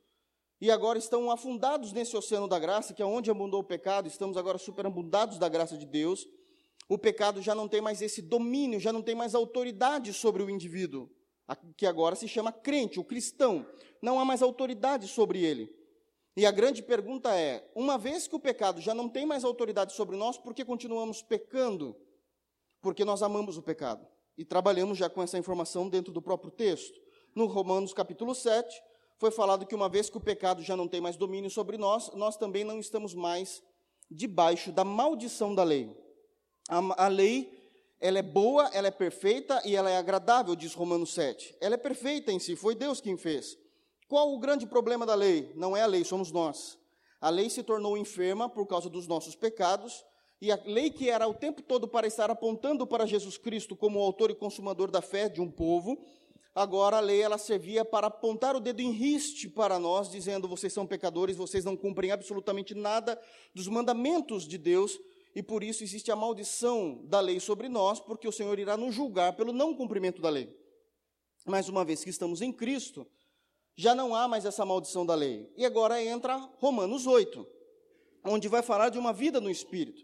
e 0.60 0.68
agora 0.68 0.98
estão 0.98 1.30
afundados 1.30 1.92
nesse 1.92 2.16
oceano 2.16 2.48
da 2.48 2.58
graça, 2.58 2.92
que 2.92 3.00
é 3.00 3.06
onde 3.06 3.30
abundou 3.30 3.60
o 3.60 3.64
pecado, 3.64 4.08
estamos 4.08 4.36
agora 4.36 4.58
superabundados 4.58 5.38
da 5.38 5.48
graça 5.48 5.78
de 5.78 5.86
Deus. 5.86 6.26
O 6.88 6.98
pecado 6.98 7.40
já 7.40 7.54
não 7.54 7.68
tem 7.68 7.80
mais 7.80 8.02
esse 8.02 8.20
domínio, 8.20 8.80
já 8.80 8.92
não 8.92 9.00
tem 9.00 9.14
mais 9.14 9.36
autoridade 9.36 10.12
sobre 10.12 10.42
o 10.42 10.50
indivíduo, 10.50 11.08
que 11.76 11.86
agora 11.86 12.16
se 12.16 12.26
chama 12.26 12.50
crente, 12.50 12.98
o 12.98 13.04
cristão. 13.04 13.64
Não 14.02 14.18
há 14.18 14.24
mais 14.24 14.42
autoridade 14.42 15.06
sobre 15.06 15.44
ele. 15.44 15.81
E 16.36 16.46
a 16.46 16.50
grande 16.50 16.82
pergunta 16.82 17.34
é: 17.34 17.70
uma 17.74 17.98
vez 17.98 18.26
que 18.26 18.34
o 18.34 18.40
pecado 18.40 18.80
já 18.80 18.94
não 18.94 19.08
tem 19.08 19.26
mais 19.26 19.44
autoridade 19.44 19.92
sobre 19.92 20.16
nós, 20.16 20.38
por 20.38 20.54
que 20.54 20.64
continuamos 20.64 21.22
pecando? 21.22 21.96
Porque 22.80 23.04
nós 23.04 23.22
amamos 23.22 23.56
o 23.58 23.62
pecado. 23.62 24.06
E 24.36 24.44
trabalhamos 24.44 24.96
já 24.96 25.10
com 25.10 25.22
essa 25.22 25.38
informação 25.38 25.88
dentro 25.88 26.12
do 26.12 26.22
próprio 26.22 26.50
texto. 26.50 26.98
No 27.34 27.46
Romanos 27.46 27.92
capítulo 27.92 28.34
7, 28.34 28.82
foi 29.18 29.30
falado 29.30 29.66
que 29.66 29.74
uma 29.74 29.88
vez 29.88 30.10
que 30.10 30.16
o 30.16 30.20
pecado 30.20 30.62
já 30.62 30.76
não 30.76 30.88
tem 30.88 31.00
mais 31.00 31.16
domínio 31.16 31.50
sobre 31.50 31.76
nós, 31.76 32.10
nós 32.14 32.36
também 32.36 32.64
não 32.64 32.78
estamos 32.80 33.14
mais 33.14 33.62
debaixo 34.10 34.72
da 34.72 34.84
maldição 34.84 35.54
da 35.54 35.62
lei. 35.62 35.96
A, 36.68 37.04
a 37.04 37.08
lei, 37.08 37.52
ela 38.00 38.18
é 38.18 38.22
boa, 38.22 38.68
ela 38.72 38.88
é 38.88 38.90
perfeita 38.90 39.62
e 39.64 39.76
ela 39.76 39.90
é 39.90 39.96
agradável, 39.96 40.56
diz 40.56 40.74
Romanos 40.74 41.14
7. 41.14 41.56
Ela 41.60 41.74
é 41.74 41.78
perfeita 41.78 42.32
em 42.32 42.38
si, 42.38 42.56
foi 42.56 42.74
Deus 42.74 43.00
quem 43.00 43.16
fez. 43.16 43.56
Qual 44.12 44.30
o 44.34 44.38
grande 44.38 44.66
problema 44.66 45.06
da 45.06 45.14
lei? 45.14 45.50
Não 45.54 45.74
é 45.74 45.80
a 45.80 45.86
lei, 45.86 46.04
somos 46.04 46.30
nós. 46.30 46.78
A 47.18 47.30
lei 47.30 47.48
se 47.48 47.62
tornou 47.62 47.96
enferma 47.96 48.46
por 48.46 48.66
causa 48.66 48.90
dos 48.90 49.06
nossos 49.06 49.34
pecados, 49.34 50.04
e 50.38 50.52
a 50.52 50.60
lei 50.66 50.90
que 50.90 51.08
era 51.08 51.26
o 51.26 51.32
tempo 51.32 51.62
todo 51.62 51.88
para 51.88 52.06
estar 52.06 52.30
apontando 52.30 52.86
para 52.86 53.06
Jesus 53.06 53.38
Cristo 53.38 53.74
como 53.74 53.98
o 53.98 54.02
autor 54.02 54.30
e 54.30 54.34
consumador 54.34 54.90
da 54.90 55.00
fé 55.00 55.30
de 55.30 55.40
um 55.40 55.50
povo, 55.50 55.96
agora 56.54 56.98
a 56.98 57.00
lei 57.00 57.22
ela 57.22 57.38
servia 57.38 57.86
para 57.86 58.08
apontar 58.08 58.54
o 58.54 58.60
dedo 58.60 58.80
em 58.80 58.90
riste 58.90 59.48
para 59.48 59.78
nós, 59.78 60.10
dizendo: 60.10 60.46
vocês 60.46 60.74
são 60.74 60.86
pecadores, 60.86 61.34
vocês 61.34 61.64
não 61.64 61.74
cumprem 61.74 62.10
absolutamente 62.10 62.74
nada 62.74 63.18
dos 63.54 63.66
mandamentos 63.66 64.46
de 64.46 64.58
Deus, 64.58 65.00
e 65.34 65.42
por 65.42 65.64
isso 65.64 65.82
existe 65.82 66.12
a 66.12 66.16
maldição 66.16 67.00
da 67.04 67.18
lei 67.18 67.40
sobre 67.40 67.66
nós, 67.66 67.98
porque 67.98 68.28
o 68.28 68.32
Senhor 68.32 68.58
irá 68.58 68.76
nos 68.76 68.94
julgar 68.94 69.32
pelo 69.36 69.54
não 69.54 69.74
cumprimento 69.74 70.20
da 70.20 70.28
lei. 70.28 70.54
Mas 71.46 71.70
uma 71.70 71.82
vez 71.82 72.04
que 72.04 72.10
estamos 72.10 72.42
em 72.42 72.52
Cristo, 72.52 73.06
já 73.76 73.94
não 73.94 74.14
há 74.14 74.28
mais 74.28 74.44
essa 74.44 74.64
maldição 74.64 75.04
da 75.04 75.14
lei. 75.14 75.50
E 75.56 75.64
agora 75.64 76.02
entra 76.02 76.36
Romanos 76.58 77.06
8, 77.06 77.46
onde 78.24 78.48
vai 78.48 78.62
falar 78.62 78.88
de 78.88 78.98
uma 78.98 79.12
vida 79.12 79.40
no 79.40 79.50
Espírito. 79.50 80.02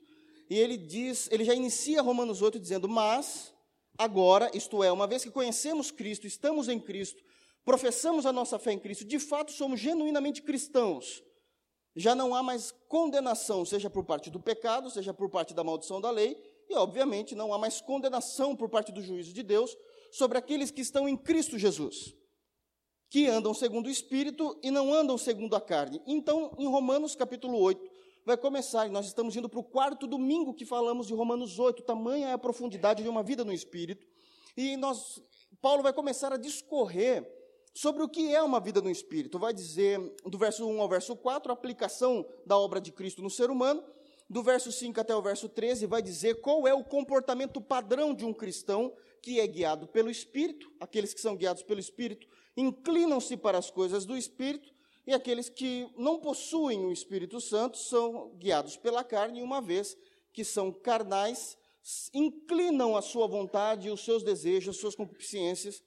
E 0.50 0.58
ele 0.58 0.76
diz, 0.76 1.28
ele 1.30 1.44
já 1.44 1.54
inicia 1.54 2.02
Romanos 2.02 2.40
8 2.40 2.58
dizendo: 2.58 2.88
Mas 2.88 3.54
agora, 3.98 4.50
isto 4.54 4.82
é, 4.82 4.90
uma 4.90 5.06
vez 5.06 5.22
que 5.22 5.30
conhecemos 5.30 5.90
Cristo, 5.90 6.26
estamos 6.26 6.68
em 6.68 6.80
Cristo, 6.80 7.22
professamos 7.64 8.24
a 8.24 8.32
nossa 8.32 8.58
fé 8.58 8.72
em 8.72 8.78
Cristo, 8.78 9.04
de 9.04 9.18
fato 9.18 9.52
somos 9.52 9.78
genuinamente 9.78 10.40
cristãos, 10.40 11.22
já 11.94 12.14
não 12.14 12.34
há 12.34 12.42
mais 12.42 12.72
condenação, 12.88 13.64
seja 13.64 13.90
por 13.90 14.04
parte 14.04 14.30
do 14.30 14.40
pecado, 14.40 14.88
seja 14.90 15.12
por 15.12 15.28
parte 15.28 15.52
da 15.52 15.62
maldição 15.62 16.00
da 16.00 16.10
lei, 16.10 16.36
e 16.68 16.74
obviamente 16.74 17.34
não 17.34 17.52
há 17.52 17.58
mais 17.58 17.80
condenação 17.80 18.54
por 18.54 18.68
parte 18.68 18.92
do 18.92 19.02
juízo 19.02 19.32
de 19.32 19.42
Deus 19.42 19.76
sobre 20.10 20.38
aqueles 20.38 20.70
que 20.70 20.80
estão 20.80 21.08
em 21.08 21.16
Cristo 21.16 21.58
Jesus, 21.58 22.14
que 23.10 23.26
andam 23.26 23.54
segundo 23.54 23.86
o 23.86 23.90
Espírito 23.90 24.58
e 24.62 24.70
não 24.70 24.92
andam 24.92 25.16
segundo 25.16 25.56
a 25.56 25.60
carne. 25.60 26.02
Então, 26.06 26.54
em 26.58 26.66
Romanos 26.66 27.14
capítulo 27.14 27.58
8, 27.58 27.80
vai 28.24 28.36
começar, 28.36 28.86
e 28.86 28.90
nós 28.90 29.06
estamos 29.06 29.34
indo 29.36 29.48
para 29.48 29.60
o 29.60 29.64
quarto 29.64 30.06
domingo 30.06 30.52
que 30.52 30.66
falamos 30.66 31.06
de 31.06 31.14
Romanos 31.14 31.58
8, 31.58 31.82
tamanha 31.82 32.28
é 32.28 32.32
a 32.32 32.38
profundidade 32.38 33.02
de 33.02 33.08
uma 33.08 33.22
vida 33.22 33.44
no 33.44 33.52
Espírito, 33.52 34.06
e 34.56 34.76
nós, 34.76 35.22
Paulo 35.62 35.82
vai 35.82 35.92
começar 35.92 36.32
a 36.32 36.36
discorrer 36.36 37.26
sobre 37.72 38.02
o 38.02 38.08
que 38.08 38.34
é 38.34 38.42
uma 38.42 38.58
vida 38.60 38.80
no 38.82 38.90
Espírito. 38.90 39.38
Vai 39.38 39.54
dizer, 39.54 39.98
do 40.26 40.36
verso 40.36 40.66
1 40.66 40.80
ao 40.80 40.88
verso 40.88 41.14
4, 41.14 41.52
a 41.52 41.54
aplicação 41.54 42.26
da 42.44 42.58
obra 42.58 42.80
de 42.80 42.90
Cristo 42.90 43.22
no 43.22 43.30
ser 43.30 43.50
humano, 43.50 43.82
do 44.28 44.42
verso 44.42 44.70
5 44.70 45.00
até 45.00 45.14
o 45.14 45.22
verso 45.22 45.48
13, 45.48 45.86
vai 45.86 46.02
dizer 46.02 46.40
qual 46.40 46.66
é 46.66 46.74
o 46.74 46.84
comportamento 46.84 47.60
padrão 47.60 48.12
de 48.12 48.24
um 48.24 48.34
cristão 48.34 48.92
que 49.22 49.40
é 49.40 49.46
guiado 49.46 49.86
pelo 49.86 50.10
Espírito, 50.10 50.70
aqueles 50.80 51.14
que 51.14 51.20
são 51.20 51.36
guiados 51.36 51.62
pelo 51.62 51.80
Espírito 51.80 52.26
inclinam-se 52.58 53.36
para 53.36 53.56
as 53.56 53.70
coisas 53.70 54.04
do 54.04 54.16
Espírito, 54.16 54.74
e 55.06 55.14
aqueles 55.14 55.48
que 55.48 55.88
não 55.96 56.18
possuem 56.18 56.84
o 56.84 56.92
Espírito 56.92 57.40
Santo 57.40 57.78
são 57.78 58.30
guiados 58.36 58.76
pela 58.76 59.04
carne, 59.04 59.40
uma 59.40 59.60
vez 59.60 59.96
que 60.32 60.44
são 60.44 60.72
carnais, 60.72 61.56
inclinam 62.12 62.96
a 62.96 63.00
sua 63.00 63.26
vontade, 63.26 63.90
os 63.90 64.04
seus 64.04 64.22
desejos, 64.22 64.74
as 64.74 64.80
suas 64.80 64.94
concupiscências 64.94 65.82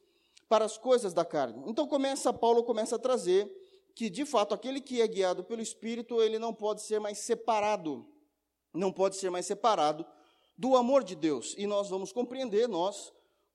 para 0.48 0.66
as 0.66 0.78
coisas 0.78 1.14
da 1.14 1.24
carne. 1.26 1.62
Então 1.68 1.86
começa 1.86 2.34
Paulo 2.34 2.64
começa 2.64 2.96
a 2.96 3.00
trazer 3.00 3.52
que 3.94 4.10
de 4.10 4.26
fato 4.26 4.54
aquele 4.56 4.80
que 4.80 5.02
é 5.02 5.08
guiado 5.08 5.44
pelo 5.44 5.62
Espírito, 5.62 6.22
ele 6.22 6.40
não 6.40 6.54
pode 6.54 6.82
ser 6.82 7.00
mais 7.00 7.20
separado, 7.20 8.08
não 8.74 8.92
pode 8.92 9.18
ser 9.18 9.30
mais 9.30 9.46
separado 9.46 10.06
do 10.58 10.76
amor 10.76 11.04
de 11.04 11.16
Deus. 11.16 11.54
E 11.58 11.68
nós 11.68 11.90
vamos 11.90 12.12
compreender, 12.14 12.68
nós 12.68 13.12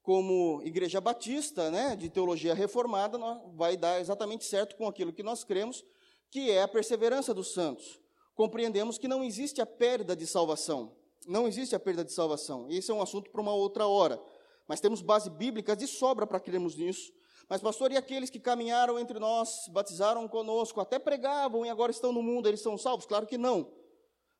como 0.06 0.62
igreja 0.62 1.00
batista, 1.00 1.68
né, 1.68 1.96
de 1.96 2.08
teologia 2.08 2.54
reformada, 2.54 3.18
vai 3.56 3.76
dar 3.76 4.00
exatamente 4.00 4.44
certo 4.44 4.76
com 4.76 4.86
aquilo 4.86 5.12
que 5.12 5.20
nós 5.20 5.42
cremos, 5.42 5.84
que 6.30 6.48
é 6.48 6.62
a 6.62 6.68
perseverança 6.68 7.34
dos 7.34 7.52
santos. 7.52 8.00
Compreendemos 8.32 8.98
que 8.98 9.08
não 9.08 9.25
existe 9.25 9.60
a 9.60 9.66
perda 9.66 10.14
de 10.14 10.25
salvação. 10.25 10.92
Não 11.26 11.48
existe 11.48 11.75
a 11.75 11.80
perda 11.80 12.04
de 12.04 12.12
salvação. 12.12 12.68
Esse 12.70 12.92
é 12.92 12.94
um 12.94 13.02
assunto 13.02 13.32
para 13.32 13.40
uma 13.40 13.52
outra 13.52 13.88
hora. 13.88 14.22
Mas 14.68 14.78
temos 14.78 15.02
base 15.02 15.28
bíblica 15.28 15.75
de 15.75 15.88
sobra 15.88 16.25
para 16.25 16.38
crermos 16.38 16.76
nisso. 16.76 17.12
Mas, 17.48 17.60
pastor, 17.60 17.90
e 17.90 17.96
aqueles 17.96 18.30
que 18.30 18.38
caminharam 18.38 19.00
entre 19.00 19.18
nós, 19.18 19.66
batizaram 19.72 20.28
conosco, 20.28 20.80
até 20.80 21.00
pregavam 21.00 21.66
e 21.66 21.68
agora 21.68 21.90
estão 21.90 22.12
no 22.12 22.22
mundo, 22.22 22.46
eles 22.46 22.60
são 22.60 22.78
salvos? 22.78 23.06
Claro 23.06 23.26
que 23.26 23.36
não. 23.36 23.72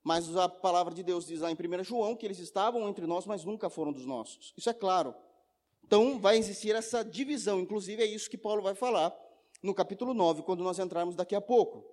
Mas 0.05 0.37
a 0.37 0.49
palavra 0.49 0.95
de 0.95 1.03
Deus 1.03 1.27
diz 1.27 1.41
lá 1.41 1.51
em 1.51 1.57
1 1.57 1.83
João 1.83 2.15
que 2.15 2.25
eles 2.25 2.39
estavam 2.39 2.89
entre 2.89 3.05
nós, 3.05 3.27
mas 3.27 3.45
nunca 3.45 3.69
foram 3.69 3.93
dos 3.93 4.07
nossos. 4.07 4.55
Isso 4.57 4.71
é 4.71 4.73
claro. 4.73 5.13
Então, 5.87 6.19
vai 6.19 6.37
existir 6.37 6.75
essa 6.75 7.05
divisão, 7.05 7.61
inclusive 7.61 8.03
é 8.03 8.07
isso 8.07 8.29
que 8.29 8.37
Paulo 8.37 8.61
vai 8.61 8.75
falar 8.75 9.17
no 9.63 9.73
capítulo 9.73 10.13
9, 10.13 10.43
quando 10.43 10.65
nós 10.65 10.81
entrarmos 10.81 11.15
daqui 11.15 11.35
a 11.35 11.41
pouco. 11.41 11.85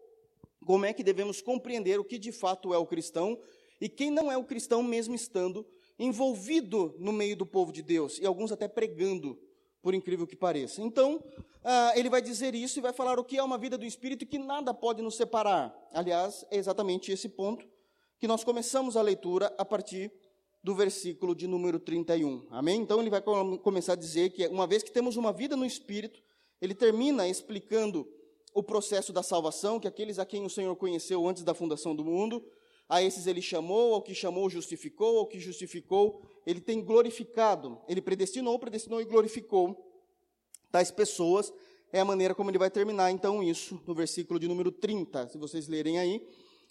Como 0.66 0.84
é 0.84 0.94
que 0.94 1.04
devemos 1.04 1.42
compreender 1.42 2.00
o 2.00 2.04
que 2.04 2.18
de 2.18 2.32
fato 2.32 2.74
é 2.74 2.78
o 2.78 2.88
cristão 2.88 3.40
e 3.80 3.88
quem 3.88 4.10
não 4.10 4.32
é 4.32 4.38
o 4.38 4.44
cristão, 4.44 4.82
mesmo 4.82 5.14
estando 5.14 5.64
envolvido 6.00 6.96
no 6.98 7.12
meio 7.12 7.36
do 7.36 7.46
povo 7.46 7.72
de 7.72 7.84
Deus, 7.84 8.18
e 8.18 8.26
alguns 8.26 8.52
até 8.52 8.68
pregando, 8.68 9.40
por 9.80 9.94
incrível 9.94 10.26
que 10.26 10.36
pareça. 10.36 10.82
Então, 10.82 11.24
ah, 11.64 11.94
ele 11.96 12.10
vai 12.10 12.22
dizer 12.22 12.56
isso 12.56 12.80
e 12.80 12.82
vai 12.82 12.94
falar 12.94 13.20
o 13.20 13.24
que 13.24 13.38
é 13.38 13.44
uma 13.44 13.60
vida 13.60 13.78
do 13.78 13.86
Espírito 13.86 14.24
e 14.24 14.28
que 14.28 14.40
nada 14.40 14.74
pode 14.74 15.04
nos 15.04 15.16
separar. 15.16 15.72
Aliás, 15.92 16.44
é 16.50 16.58
exatamente 16.58 17.12
esse 17.12 17.30
ponto 17.30 17.68
que 18.20 18.28
nós 18.28 18.44
começamos 18.44 18.98
a 18.98 19.02
leitura 19.02 19.54
a 19.58 19.66
partir 19.66 20.12
do 20.64 20.74
versículo 20.74 21.36
de 21.36 21.46
número 21.46 21.78
31. 21.78 22.48
Amém? 22.50 22.82
Então 22.82 23.02
ele 23.02 23.10
vai 23.10 23.22
começar 23.22 23.94
a 23.94 23.98
dizer 23.98 24.30
que 24.30 24.48
uma 24.48 24.66
vez 24.66 24.82
que 24.82 24.92
temos 24.92 25.18
uma 25.18 25.34
vida 25.34 25.58
no 25.58 25.66
Espírito, 25.66 26.24
ele 26.62 26.74
termina 26.74 27.28
explicando 27.28 28.08
o 28.54 28.64
processo 28.64 29.12
da 29.12 29.22
salvação, 29.22 29.80
que 29.80 29.88
aqueles 29.88 30.20
a 30.20 30.26
quem 30.26 30.46
o 30.46 30.50
Senhor 30.50 30.74
conheceu 30.78 31.28
antes 31.28 31.44
da 31.44 31.54
fundação 31.54 31.94
do 31.94 32.06
mundo, 32.06 32.46
a 32.88 33.02
esses 33.02 33.28
ele 33.28 33.42
chamou, 33.42 33.94
ao 33.94 34.02
que 34.02 34.16
chamou, 34.16 34.50
justificou, 34.50 35.18
ao 35.18 35.28
que 35.28 35.40
justificou, 35.40 36.22
ele 36.46 36.62
tem 36.62 36.82
glorificado, 36.82 37.80
ele 37.88 38.02
predestinou, 38.02 38.58
predestinou 38.58 39.02
e 39.02 39.06
glorificou 39.06 39.92
tais 40.72 40.92
pessoas, 40.92 41.52
é 41.92 42.00
a 42.00 42.06
maneira 42.06 42.34
como 42.34 42.50
ele 42.50 42.58
vai 42.58 42.70
terminar 42.70 43.12
então 43.12 43.44
isso 43.44 43.82
no 43.86 43.94
versículo 43.94 44.40
de 44.40 44.48
número 44.48 44.72
30, 44.72 45.30
se 45.30 45.38
vocês 45.38 45.68
lerem 45.68 46.00
aí, 46.00 46.26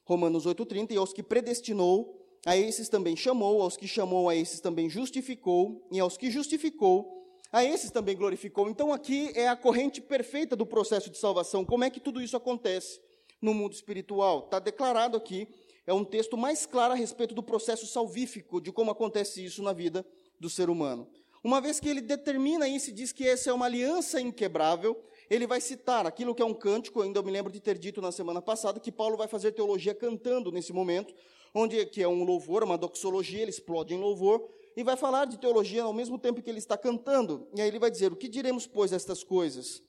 Romanos 0.04 0.46
8:30, 0.46 0.92
e 0.92 0.96
aos 0.96 1.12
que 1.12 1.22
predestinou, 1.22 2.21
a 2.44 2.56
esses 2.56 2.88
também 2.88 3.16
chamou, 3.16 3.62
aos 3.62 3.76
que 3.76 3.86
chamou, 3.86 4.28
a 4.28 4.34
esses 4.34 4.60
também 4.60 4.88
justificou, 4.88 5.86
e 5.90 6.00
aos 6.00 6.16
que 6.16 6.30
justificou, 6.30 7.22
a 7.52 7.64
esses 7.64 7.90
também 7.90 8.16
glorificou. 8.16 8.68
Então 8.68 8.92
aqui 8.92 9.30
é 9.34 9.48
a 9.48 9.56
corrente 9.56 10.00
perfeita 10.00 10.56
do 10.56 10.66
processo 10.66 11.10
de 11.10 11.18
salvação. 11.18 11.64
Como 11.64 11.84
é 11.84 11.90
que 11.90 12.00
tudo 12.00 12.20
isso 12.20 12.36
acontece 12.36 13.00
no 13.40 13.52
mundo 13.52 13.74
espiritual? 13.74 14.44
Está 14.46 14.58
declarado 14.58 15.16
aqui, 15.16 15.46
é 15.86 15.92
um 15.92 16.04
texto 16.04 16.36
mais 16.36 16.64
claro 16.64 16.94
a 16.94 16.96
respeito 16.96 17.34
do 17.34 17.42
processo 17.42 17.86
salvífico, 17.86 18.60
de 18.60 18.72
como 18.72 18.90
acontece 18.90 19.44
isso 19.44 19.62
na 19.62 19.72
vida 19.72 20.04
do 20.40 20.48
ser 20.48 20.70
humano. 20.70 21.08
Uma 21.44 21.60
vez 21.60 21.80
que 21.80 21.88
ele 21.88 22.00
determina 22.00 22.68
isso 22.68 22.90
e 22.90 22.92
diz 22.92 23.12
que 23.12 23.26
essa 23.26 23.50
é 23.50 23.52
uma 23.52 23.66
aliança 23.66 24.20
inquebrável, 24.20 24.96
ele 25.28 25.46
vai 25.46 25.60
citar 25.60 26.06
aquilo 26.06 26.34
que 26.34 26.42
é 26.42 26.44
um 26.44 26.54
cântico, 26.54 27.02
ainda 27.02 27.18
eu 27.18 27.24
me 27.24 27.32
lembro 27.32 27.50
de 27.52 27.60
ter 27.60 27.76
dito 27.76 28.00
na 28.00 28.12
semana 28.12 28.40
passada, 28.40 28.78
que 28.78 28.92
Paulo 28.92 29.16
vai 29.16 29.26
fazer 29.26 29.50
teologia 29.52 29.92
cantando 29.92 30.52
nesse 30.52 30.72
momento, 30.72 31.12
onde 31.54 31.84
que 31.86 32.02
é 32.02 32.08
um 32.08 32.24
louvor, 32.24 32.62
uma 32.62 32.78
doxologia, 32.78 33.42
ele 33.42 33.50
explode 33.50 33.94
em 33.94 33.98
louvor, 33.98 34.48
e 34.76 34.82
vai 34.82 34.96
falar 34.96 35.26
de 35.26 35.38
teologia 35.38 35.82
ao 35.82 35.92
mesmo 35.92 36.18
tempo 36.18 36.42
que 36.42 36.48
ele 36.48 36.58
está 36.58 36.78
cantando. 36.78 37.48
E 37.54 37.60
aí 37.60 37.68
ele 37.68 37.78
vai 37.78 37.90
dizer: 37.90 38.12
O 38.12 38.16
que 38.16 38.28
diremos, 38.28 38.66
pois, 38.66 38.92
estas 38.92 39.22
coisas? 39.22 39.82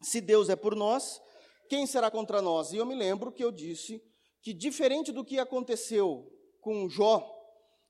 Se 0.00 0.20
Deus 0.20 0.48
é 0.48 0.56
por 0.56 0.74
nós, 0.74 1.20
quem 1.68 1.86
será 1.86 2.10
contra 2.10 2.40
nós? 2.40 2.72
E 2.72 2.76
eu 2.76 2.86
me 2.86 2.94
lembro 2.94 3.32
que 3.32 3.44
eu 3.44 3.50
disse 3.50 4.02
que, 4.40 4.54
diferente 4.54 5.12
do 5.12 5.24
que 5.24 5.38
aconteceu 5.38 6.32
com 6.60 6.88
Jó, 6.88 7.28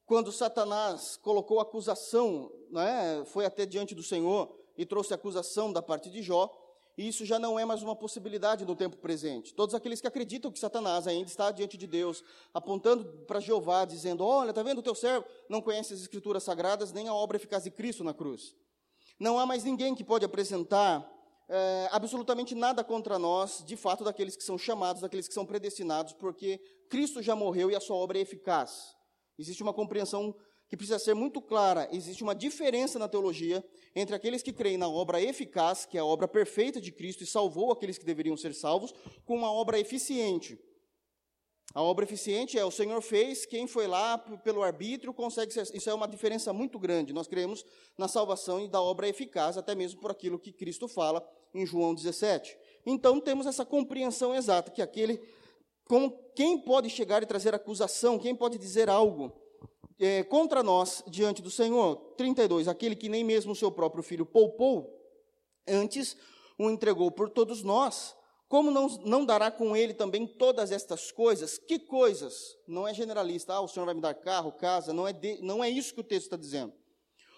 quando 0.06 0.32
Satanás 0.32 1.16
colocou 1.18 1.60
acusação, 1.60 2.50
né, 2.70 3.24
foi 3.26 3.44
até 3.44 3.66
diante 3.66 3.94
do 3.94 4.02
Senhor 4.02 4.58
e 4.76 4.86
trouxe 4.86 5.12
acusação 5.12 5.72
da 5.72 5.82
parte 5.82 6.10
de 6.10 6.22
Jó, 6.22 6.50
e 6.98 7.06
isso 7.06 7.24
já 7.24 7.38
não 7.38 7.56
é 7.56 7.64
mais 7.64 7.80
uma 7.80 7.94
possibilidade 7.94 8.64
no 8.64 8.74
tempo 8.74 8.96
presente. 8.96 9.54
Todos 9.54 9.72
aqueles 9.72 10.00
que 10.00 10.08
acreditam 10.08 10.50
que 10.50 10.58
Satanás 10.58 11.06
ainda 11.06 11.28
está 11.28 11.52
diante 11.52 11.76
de 11.76 11.86
Deus, 11.86 12.24
apontando 12.52 13.04
para 13.24 13.38
Jeová, 13.38 13.84
dizendo: 13.84 14.24
Olha, 14.24 14.50
está 14.50 14.64
vendo 14.64 14.78
o 14.78 14.82
teu 14.82 14.96
servo? 14.96 15.24
Não 15.48 15.62
conhece 15.62 15.94
as 15.94 16.00
Escrituras 16.00 16.42
Sagradas, 16.42 16.92
nem 16.92 17.06
a 17.06 17.14
obra 17.14 17.36
eficaz 17.36 17.62
de 17.62 17.70
Cristo 17.70 18.02
na 18.02 18.12
cruz. 18.12 18.52
Não 19.16 19.38
há 19.38 19.46
mais 19.46 19.62
ninguém 19.62 19.94
que 19.94 20.02
pode 20.02 20.24
apresentar 20.24 21.08
é, 21.48 21.88
absolutamente 21.92 22.56
nada 22.56 22.82
contra 22.82 23.16
nós, 23.16 23.62
de 23.64 23.76
fato, 23.76 24.02
daqueles 24.02 24.36
que 24.36 24.42
são 24.42 24.58
chamados, 24.58 25.00
daqueles 25.00 25.28
que 25.28 25.34
são 25.34 25.46
predestinados, 25.46 26.12
porque 26.14 26.60
Cristo 26.90 27.22
já 27.22 27.36
morreu 27.36 27.70
e 27.70 27.76
a 27.76 27.80
sua 27.80 27.94
obra 27.94 28.18
é 28.18 28.22
eficaz. 28.22 28.96
Existe 29.38 29.62
uma 29.62 29.72
compreensão 29.72 30.34
que 30.68 30.76
precisa 30.76 30.98
ser 30.98 31.14
muito 31.14 31.40
clara. 31.40 31.88
Existe 31.90 32.22
uma 32.22 32.34
diferença 32.34 32.98
na 32.98 33.08
teologia 33.08 33.64
entre 33.96 34.14
aqueles 34.14 34.42
que 34.42 34.52
creem 34.52 34.76
na 34.76 34.88
obra 34.88 35.20
eficaz, 35.20 35.86
que 35.86 35.96
é 35.96 36.00
a 36.00 36.04
obra 36.04 36.28
perfeita 36.28 36.80
de 36.80 36.92
Cristo 36.92 37.22
e 37.22 37.26
salvou 37.26 37.72
aqueles 37.72 37.96
que 37.96 38.04
deveriam 38.04 38.36
ser 38.36 38.54
salvos, 38.54 38.92
com 39.24 39.36
uma 39.36 39.50
obra 39.50 39.80
eficiente. 39.80 40.58
A 41.74 41.82
obra 41.82 42.04
eficiente 42.04 42.58
é 42.58 42.64
o 42.64 42.70
Senhor 42.70 43.00
fez, 43.02 43.44
quem 43.44 43.66
foi 43.66 43.86
lá 43.86 44.16
pelo 44.18 44.62
arbítrio 44.62 45.12
consegue 45.12 45.52
ser. 45.52 45.68
Isso 45.74 45.88
é 45.88 45.94
uma 45.94 46.08
diferença 46.08 46.52
muito 46.52 46.78
grande. 46.78 47.12
Nós 47.12 47.28
cremos 47.28 47.64
na 47.96 48.08
salvação 48.08 48.64
e 48.64 48.68
da 48.68 48.80
obra 48.80 49.08
eficaz, 49.08 49.58
até 49.58 49.74
mesmo 49.74 50.00
por 50.00 50.10
aquilo 50.10 50.38
que 50.38 50.52
Cristo 50.52 50.88
fala 50.88 51.26
em 51.54 51.66
João 51.66 51.94
17. 51.94 52.56
Então 52.86 53.20
temos 53.20 53.46
essa 53.46 53.66
compreensão 53.66 54.34
exata 54.34 54.70
que 54.70 54.80
aquele 54.80 55.20
como 55.84 56.10
quem 56.34 56.58
pode 56.58 56.90
chegar 56.90 57.22
e 57.22 57.26
trazer 57.26 57.54
acusação, 57.54 58.18
quem 58.18 58.34
pode 58.34 58.58
dizer 58.58 58.90
algo 58.90 59.47
é, 59.98 60.22
contra 60.22 60.62
nós 60.62 61.02
diante 61.06 61.42
do 61.42 61.50
Senhor. 61.50 61.96
32. 62.16 62.68
Aquele 62.68 62.94
que 62.94 63.08
nem 63.08 63.24
mesmo 63.24 63.52
o 63.52 63.56
seu 63.56 63.70
próprio 63.70 64.02
filho 64.02 64.24
poupou, 64.24 64.94
antes 65.66 66.16
o 66.58 66.70
entregou 66.70 67.10
por 67.10 67.30
todos 67.30 67.62
nós, 67.62 68.16
Como 68.48 68.70
não, 68.70 68.88
não 69.04 69.26
dará 69.26 69.50
com 69.50 69.76
ele 69.76 69.92
também 69.92 70.26
todas 70.26 70.72
estas 70.72 71.12
coisas? 71.12 71.58
Que 71.58 71.78
coisas? 71.78 72.56
Não 72.66 72.88
é 72.88 72.94
generalista, 72.94 73.52
ah, 73.52 73.60
o 73.60 73.68
Senhor 73.68 73.84
vai 73.84 73.94
me 73.94 74.00
dar 74.00 74.14
carro, 74.14 74.52
casa, 74.52 74.90
não 74.90 75.06
é, 75.06 75.12
de, 75.12 75.38
não 75.42 75.62
é 75.62 75.68
isso 75.68 75.92
que 75.92 76.00
o 76.00 76.04
texto 76.04 76.24
está 76.24 76.36
dizendo. 76.36 76.72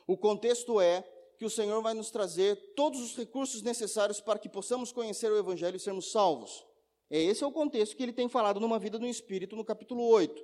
O 0.07 0.17
contexto 0.17 0.81
é 0.81 1.05
que 1.37 1.45
o 1.45 1.51
Senhor 1.51 1.83
vai 1.83 1.95
nos 1.95 2.13
trazer 2.13 2.55
todos 2.77 3.01
os 3.01 3.17
recursos 3.17 3.61
necessários 3.63 4.21
para 4.21 4.39
que 4.39 4.49
possamos 4.49 4.93
conhecer 4.93 5.33
o 5.33 5.37
Evangelho 5.37 5.77
e 5.77 5.81
sermos 5.81 6.13
salvos. 6.13 6.65
É 7.11 7.21
esse 7.21 7.43
é 7.43 7.47
o 7.47 7.51
contexto 7.51 7.97
que 7.97 8.03
ele 8.05 8.13
tem 8.13 8.29
falado 8.29 8.61
numa 8.61 8.79
vida 8.79 8.97
no 8.97 9.07
Espírito, 9.07 9.57
no 9.57 9.65
capítulo 9.65 10.07
8. 10.07 10.41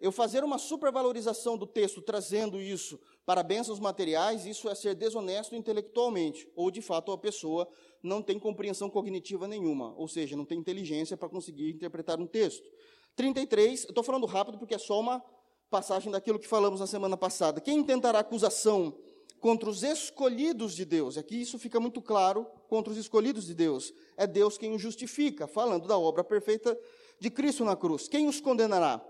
Eu 0.00 0.12
fazer 0.12 0.44
uma 0.44 0.58
supervalorização 0.58 1.56
do 1.56 1.66
texto 1.66 2.02
trazendo 2.02 2.60
isso 2.60 2.98
para 3.24 3.42
bênçãos 3.42 3.80
materiais, 3.80 4.46
isso 4.46 4.68
é 4.68 4.74
ser 4.74 4.94
desonesto 4.94 5.54
intelectualmente, 5.54 6.48
ou 6.54 6.70
de 6.70 6.80
fato 6.80 7.10
a 7.12 7.18
pessoa 7.18 7.68
não 8.02 8.22
tem 8.22 8.38
compreensão 8.38 8.88
cognitiva 8.88 9.48
nenhuma, 9.48 9.94
ou 9.96 10.06
seja, 10.06 10.36
não 10.36 10.44
tem 10.44 10.58
inteligência 10.58 11.16
para 11.16 11.28
conseguir 11.28 11.70
interpretar 11.70 12.20
um 12.20 12.26
texto. 12.26 12.68
33, 13.16 13.84
eu 13.84 13.88
estou 13.88 14.04
falando 14.04 14.26
rápido 14.26 14.58
porque 14.58 14.74
é 14.74 14.78
só 14.78 15.00
uma 15.00 15.24
passagem 15.70 16.12
daquilo 16.12 16.38
que 16.38 16.46
falamos 16.46 16.80
na 16.80 16.86
semana 16.86 17.16
passada. 17.16 17.60
Quem 17.60 17.78
intentará 17.78 18.20
acusação 18.20 18.96
contra 19.40 19.68
os 19.68 19.82
escolhidos 19.82 20.74
de 20.74 20.84
Deus? 20.84 21.16
Aqui 21.16 21.40
isso 21.40 21.58
fica 21.58 21.80
muito 21.80 22.00
claro, 22.00 22.46
contra 22.68 22.92
os 22.92 22.98
escolhidos 22.98 23.46
de 23.46 23.54
Deus. 23.54 23.92
É 24.16 24.26
Deus 24.26 24.58
quem 24.58 24.74
os 24.74 24.82
justifica, 24.82 25.46
falando 25.46 25.88
da 25.88 25.98
obra 25.98 26.22
perfeita 26.22 26.78
de 27.18 27.30
Cristo 27.30 27.64
na 27.64 27.74
cruz. 27.74 28.06
Quem 28.06 28.28
os 28.28 28.40
condenará? 28.40 29.04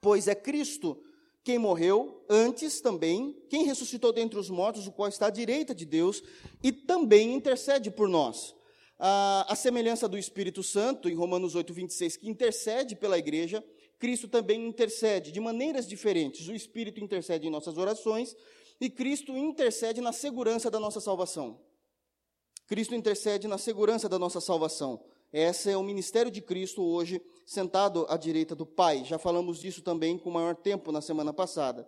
Pois 0.00 0.28
é 0.28 0.34
Cristo 0.34 1.02
quem 1.48 1.58
morreu, 1.58 2.22
antes 2.28 2.80
também, 2.80 3.34
quem 3.48 3.64
ressuscitou 3.64 4.12
dentre 4.12 4.38
os 4.38 4.50
mortos, 4.50 4.86
o 4.86 4.92
qual 4.92 5.08
está 5.08 5.28
à 5.28 5.30
direita 5.30 5.74
de 5.74 5.86
Deus, 5.86 6.22
e 6.62 6.70
também 6.70 7.32
intercede 7.32 7.90
por 7.90 8.06
nós. 8.06 8.54
A, 8.98 9.54
semelhança 9.56 10.06
do 10.06 10.18
Espírito 10.18 10.62
Santo, 10.62 11.08
em 11.08 11.14
Romanos 11.14 11.54
8, 11.54 11.72
26, 11.72 12.16
que 12.18 12.28
intercede 12.28 12.94
pela 12.96 13.16
igreja, 13.16 13.64
Cristo 13.98 14.28
também 14.28 14.66
intercede 14.68 15.32
de 15.32 15.40
maneiras 15.40 15.88
diferentes. 15.88 16.48
O 16.48 16.54
Espírito 16.54 17.00
intercede 17.00 17.46
em 17.46 17.50
nossas 17.50 17.78
orações 17.78 18.36
e 18.80 18.90
Cristo 18.90 19.36
intercede 19.36 20.00
na 20.00 20.12
segurança 20.12 20.70
da 20.70 20.78
nossa 20.78 21.00
salvação. 21.00 21.58
Cristo 22.66 22.94
intercede 22.94 23.48
na 23.48 23.56
segurança 23.56 24.08
da 24.08 24.18
nossa 24.18 24.40
salvação. 24.40 25.02
Esse 25.32 25.70
é 25.70 25.76
o 25.76 25.82
ministério 25.82 26.30
de 26.30 26.40
Cristo 26.40 26.82
hoje, 26.82 27.20
sentado 27.44 28.06
à 28.08 28.16
direita 28.16 28.54
do 28.54 28.64
Pai. 28.64 29.04
Já 29.04 29.18
falamos 29.18 29.58
disso 29.60 29.82
também 29.82 30.16
com 30.16 30.30
maior 30.30 30.56
tempo 30.56 30.90
na 30.90 31.02
semana 31.02 31.32
passada. 31.32 31.86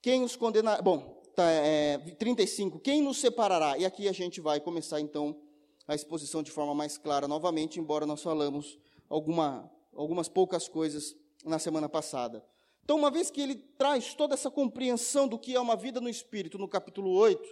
Quem 0.00 0.24
os 0.24 0.34
condenará? 0.34 0.82
Bom, 0.82 1.22
tá, 1.34 1.48
é, 1.48 1.98
35. 2.18 2.80
Quem 2.80 3.00
nos 3.00 3.18
separará? 3.18 3.78
E 3.78 3.84
aqui 3.84 4.08
a 4.08 4.12
gente 4.12 4.40
vai 4.40 4.58
começar 4.58 5.00
então 5.00 5.38
a 5.86 5.94
exposição 5.94 6.42
de 6.42 6.50
forma 6.50 6.74
mais 6.74 6.98
clara 6.98 7.28
novamente, 7.28 7.78
embora 7.78 8.04
nós 8.04 8.20
falamos 8.20 8.78
alguma, 9.08 9.70
algumas 9.94 10.28
poucas 10.28 10.66
coisas 10.66 11.14
na 11.44 11.60
semana 11.60 11.88
passada. 11.88 12.44
Então, 12.84 12.96
uma 12.98 13.12
vez 13.12 13.30
que 13.30 13.40
ele 13.40 13.54
traz 13.54 14.12
toda 14.14 14.34
essa 14.34 14.50
compreensão 14.50 15.28
do 15.28 15.38
que 15.38 15.54
é 15.54 15.60
uma 15.60 15.76
vida 15.76 16.00
no 16.00 16.08
Espírito, 16.08 16.58
no 16.58 16.66
capítulo 16.66 17.10
8, 17.12 17.42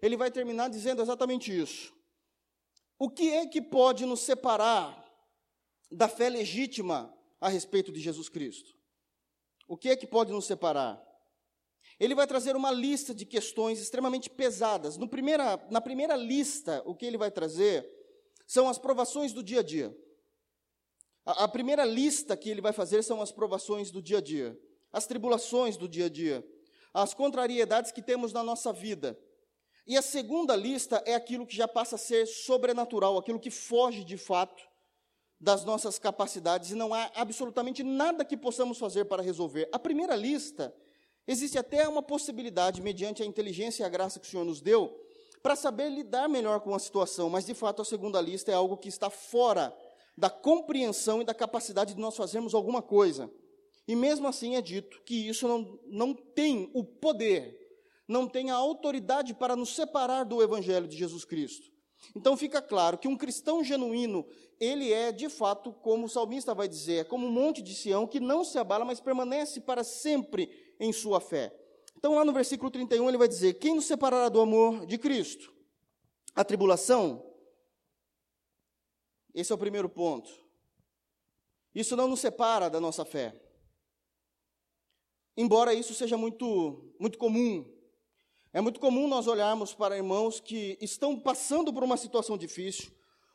ele 0.00 0.16
vai 0.16 0.30
terminar 0.30 0.70
dizendo 0.70 1.02
exatamente 1.02 1.56
isso. 1.56 1.92
O 2.98 3.10
que 3.10 3.30
é 3.30 3.46
que 3.46 3.60
pode 3.60 4.06
nos 4.06 4.20
separar 4.20 5.04
da 5.90 6.08
fé 6.08 6.28
legítima 6.28 7.14
a 7.40 7.48
respeito 7.48 7.92
de 7.92 8.00
Jesus 8.00 8.28
Cristo? 8.28 8.74
O 9.68 9.76
que 9.76 9.90
é 9.90 9.96
que 9.96 10.06
pode 10.06 10.32
nos 10.32 10.46
separar? 10.46 11.02
Ele 11.98 12.14
vai 12.14 12.26
trazer 12.26 12.56
uma 12.56 12.70
lista 12.70 13.14
de 13.14 13.24
questões 13.24 13.80
extremamente 13.80 14.28
pesadas. 14.28 14.96
Primeira, 15.08 15.56
na 15.70 15.80
primeira 15.80 16.16
lista, 16.16 16.82
o 16.84 16.94
que 16.94 17.06
ele 17.06 17.16
vai 17.16 17.30
trazer 17.30 17.86
são 18.46 18.68
as 18.68 18.78
provações 18.78 19.32
do 19.32 19.42
dia 19.42 19.60
a 19.60 19.62
dia. 19.62 19.96
A, 21.24 21.44
a 21.44 21.48
primeira 21.48 21.84
lista 21.84 22.36
que 22.36 22.48
ele 22.48 22.60
vai 22.60 22.72
fazer 22.72 23.02
são 23.02 23.20
as 23.20 23.32
provações 23.32 23.90
do 23.90 24.02
dia 24.02 24.18
a 24.18 24.20
dia, 24.20 24.58
as 24.92 25.06
tribulações 25.06 25.76
do 25.76 25.88
dia 25.88 26.06
a 26.06 26.08
dia, 26.08 26.46
as 26.94 27.12
contrariedades 27.12 27.92
que 27.92 28.02
temos 28.02 28.32
na 28.32 28.42
nossa 28.42 28.72
vida. 28.72 29.18
E 29.86 29.96
a 29.96 30.02
segunda 30.02 30.56
lista 30.56 31.00
é 31.06 31.14
aquilo 31.14 31.46
que 31.46 31.54
já 31.54 31.68
passa 31.68 31.94
a 31.94 31.98
ser 31.98 32.26
sobrenatural, 32.26 33.16
aquilo 33.16 33.38
que 33.38 33.50
foge 33.50 34.02
de 34.02 34.16
fato 34.16 34.64
das 35.38 35.64
nossas 35.64 35.98
capacidades 35.98 36.70
e 36.70 36.74
não 36.74 36.92
há 36.92 37.10
absolutamente 37.14 37.84
nada 37.84 38.24
que 38.24 38.36
possamos 38.36 38.78
fazer 38.78 39.04
para 39.04 39.22
resolver. 39.22 39.68
A 39.70 39.78
primeira 39.78 40.16
lista, 40.16 40.74
existe 41.26 41.56
até 41.56 41.86
uma 41.86 42.02
possibilidade, 42.02 42.82
mediante 42.82 43.22
a 43.22 43.26
inteligência 43.26 43.84
e 43.84 43.86
a 43.86 43.88
graça 43.88 44.18
que 44.18 44.26
o 44.26 44.30
Senhor 44.30 44.44
nos 44.44 44.60
deu, 44.60 44.98
para 45.40 45.54
saber 45.54 45.88
lidar 45.88 46.28
melhor 46.28 46.60
com 46.60 46.74
a 46.74 46.78
situação, 46.78 47.30
mas 47.30 47.46
de 47.46 47.54
fato 47.54 47.80
a 47.80 47.84
segunda 47.84 48.20
lista 48.20 48.50
é 48.50 48.54
algo 48.54 48.76
que 48.76 48.88
está 48.88 49.08
fora 49.08 49.76
da 50.18 50.30
compreensão 50.30 51.22
e 51.22 51.24
da 51.24 51.34
capacidade 51.34 51.94
de 51.94 52.00
nós 52.00 52.16
fazermos 52.16 52.54
alguma 52.54 52.82
coisa. 52.82 53.30
E 53.86 53.94
mesmo 53.94 54.26
assim 54.26 54.56
é 54.56 54.62
dito 54.62 55.00
que 55.02 55.28
isso 55.28 55.46
não, 55.46 55.78
não 55.86 56.14
tem 56.14 56.70
o 56.74 56.82
poder 56.82 57.65
não 58.08 58.28
tem 58.28 58.50
a 58.50 58.54
autoridade 58.54 59.34
para 59.34 59.56
nos 59.56 59.74
separar 59.74 60.24
do 60.24 60.42
Evangelho 60.42 60.86
de 60.86 60.96
Jesus 60.96 61.24
Cristo. 61.24 61.70
Então 62.14 62.36
fica 62.36 62.62
claro 62.62 62.98
que 62.98 63.08
um 63.08 63.16
cristão 63.16 63.64
genuíno, 63.64 64.26
ele 64.60 64.92
é 64.92 65.10
de 65.10 65.28
fato, 65.28 65.72
como 65.72 66.06
o 66.06 66.08
salmista 66.08 66.54
vai 66.54 66.68
dizer, 66.68 67.00
é 67.00 67.04
como 67.04 67.26
um 67.26 67.30
monte 67.30 67.62
de 67.62 67.74
Sião 67.74 68.06
que 68.06 68.20
não 68.20 68.44
se 68.44 68.58
abala, 68.58 68.84
mas 68.84 69.00
permanece 69.00 69.60
para 69.60 69.82
sempre 69.82 70.74
em 70.78 70.92
sua 70.92 71.20
fé. 71.20 71.54
Então 71.96 72.14
lá 72.14 72.24
no 72.24 72.32
versículo 72.32 72.70
31 72.70 73.08
ele 73.08 73.18
vai 73.18 73.28
dizer: 73.28 73.54
Quem 73.54 73.74
nos 73.74 73.86
separará 73.86 74.28
do 74.28 74.40
amor 74.40 74.86
de 74.86 74.98
Cristo? 74.98 75.52
A 76.34 76.44
tribulação? 76.44 77.24
Esse 79.34 79.52
é 79.52 79.54
o 79.54 79.58
primeiro 79.58 79.88
ponto. 79.88 80.30
Isso 81.74 81.96
não 81.96 82.08
nos 82.08 82.20
separa 82.20 82.70
da 82.70 82.80
nossa 82.80 83.04
fé. 83.04 83.38
Embora 85.36 85.74
isso 85.74 85.92
seja 85.94 86.16
muito, 86.16 86.94
muito 86.98 87.18
comum 87.18 87.75
é 88.56 88.60
muito 88.62 88.80
comum 88.80 89.06
nós 89.06 89.26
olharmos 89.26 89.74
para 89.74 89.98
irmãos 89.98 90.40
que 90.40 90.78
estão 90.80 91.20
passando 91.20 91.70
por 91.74 91.84
uma 91.84 91.98
situação 91.98 92.38
difícil, 92.38 92.90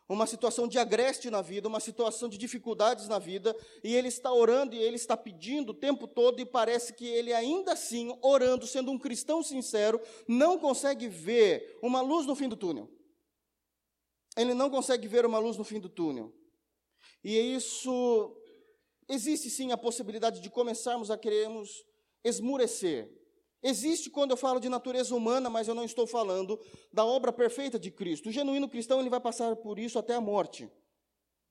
uma 0.10 0.26
situação 0.26 0.68
de 0.68 0.80
agreste 0.80 1.30
na 1.30 1.44
vida, 1.44 1.68
uma 1.68 1.80
situação 1.80 2.28
de 2.28 2.40
dificuldades 2.40 3.08
na 3.08 3.20
vida, 3.20 3.56
e 3.84 3.96
ele 3.96 4.08
está 4.08 4.34
orando 4.34 4.76
e 4.76 4.80
ele 4.80 4.96
está 4.96 5.16
pedindo 5.16 5.74
o 5.74 5.76
tempo 5.76 6.08
todo, 6.08 6.40
e 6.40 6.46
parece 6.46 6.94
que 6.94 7.06
ele 7.06 7.32
ainda 7.32 7.74
assim, 7.74 8.18
orando, 8.20 8.66
sendo 8.66 8.90
um 8.90 8.98
cristão 8.98 9.44
sincero, 9.44 10.02
não 10.28 10.58
consegue 10.58 11.08
ver 11.08 11.78
uma 11.84 12.02
luz 12.02 12.26
no 12.26 12.36
fim 12.36 12.50
do 12.50 12.58
túnel. 12.58 12.90
Ele 14.36 14.56
não 14.56 14.72
consegue 14.72 15.08
ver 15.08 15.24
uma 15.24 15.38
luz 15.38 15.56
no 15.56 15.64
fim 15.64 15.80
do 15.80 15.88
túnel. 15.88 16.34
E 17.24 17.38
isso 17.38 18.36
existe 19.08 19.52
sim 19.52 19.72
a 19.72 19.78
possibilidade 19.78 20.42
de 20.42 20.50
começarmos 20.50 21.12
a 21.12 21.18
querermos 21.18 21.86
esmurecer, 22.24 23.21
Existe 23.64 24.10
quando 24.10 24.32
eu 24.32 24.38
falo 24.38 24.60
de 24.60 24.68
natureza 24.68 25.16
humana, 25.16 25.50
mas 25.50 25.68
eu 25.68 25.76
não 25.76 25.84
estou 25.84 26.08
falando 26.08 26.60
da 26.92 27.06
obra 27.06 27.32
perfeita 27.32 27.78
de 27.78 27.92
Cristo. 27.92 28.30
O 28.30 28.32
genuíno 28.32 28.68
cristão 28.68 29.00
ele 29.00 29.10
vai 29.10 29.20
passar 29.20 29.56
por 29.56 29.78
isso 29.78 30.00
até 30.00 30.16
a 30.16 30.22
morte. 30.22 30.70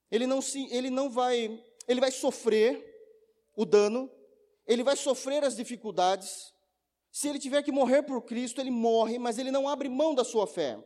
Ele 0.09 0.27
não 0.27 0.41
se, 0.41 0.67
ele 0.71 0.89
não 0.89 1.09
vai, 1.09 1.63
ele 1.87 2.01
vai 2.01 2.11
sofrer 2.11 2.85
o 3.55 3.65
dano, 3.65 4.11
ele 4.67 4.83
vai 4.83 4.97
sofrer 4.97 5.43
as 5.43 5.55
dificuldades. 5.55 6.53
Se 7.11 7.29
ele 7.29 7.39
tiver 7.39 7.63
que 7.63 7.71
morrer 7.71 8.03
por 8.03 8.21
Cristo, 8.23 8.59
ele 8.59 8.71
morre, 8.71 9.17
mas 9.17 9.37
ele 9.37 9.51
não 9.51 9.69
abre 9.69 9.87
mão 9.87 10.13
da 10.13 10.25
sua 10.25 10.45
fé. 10.45 10.83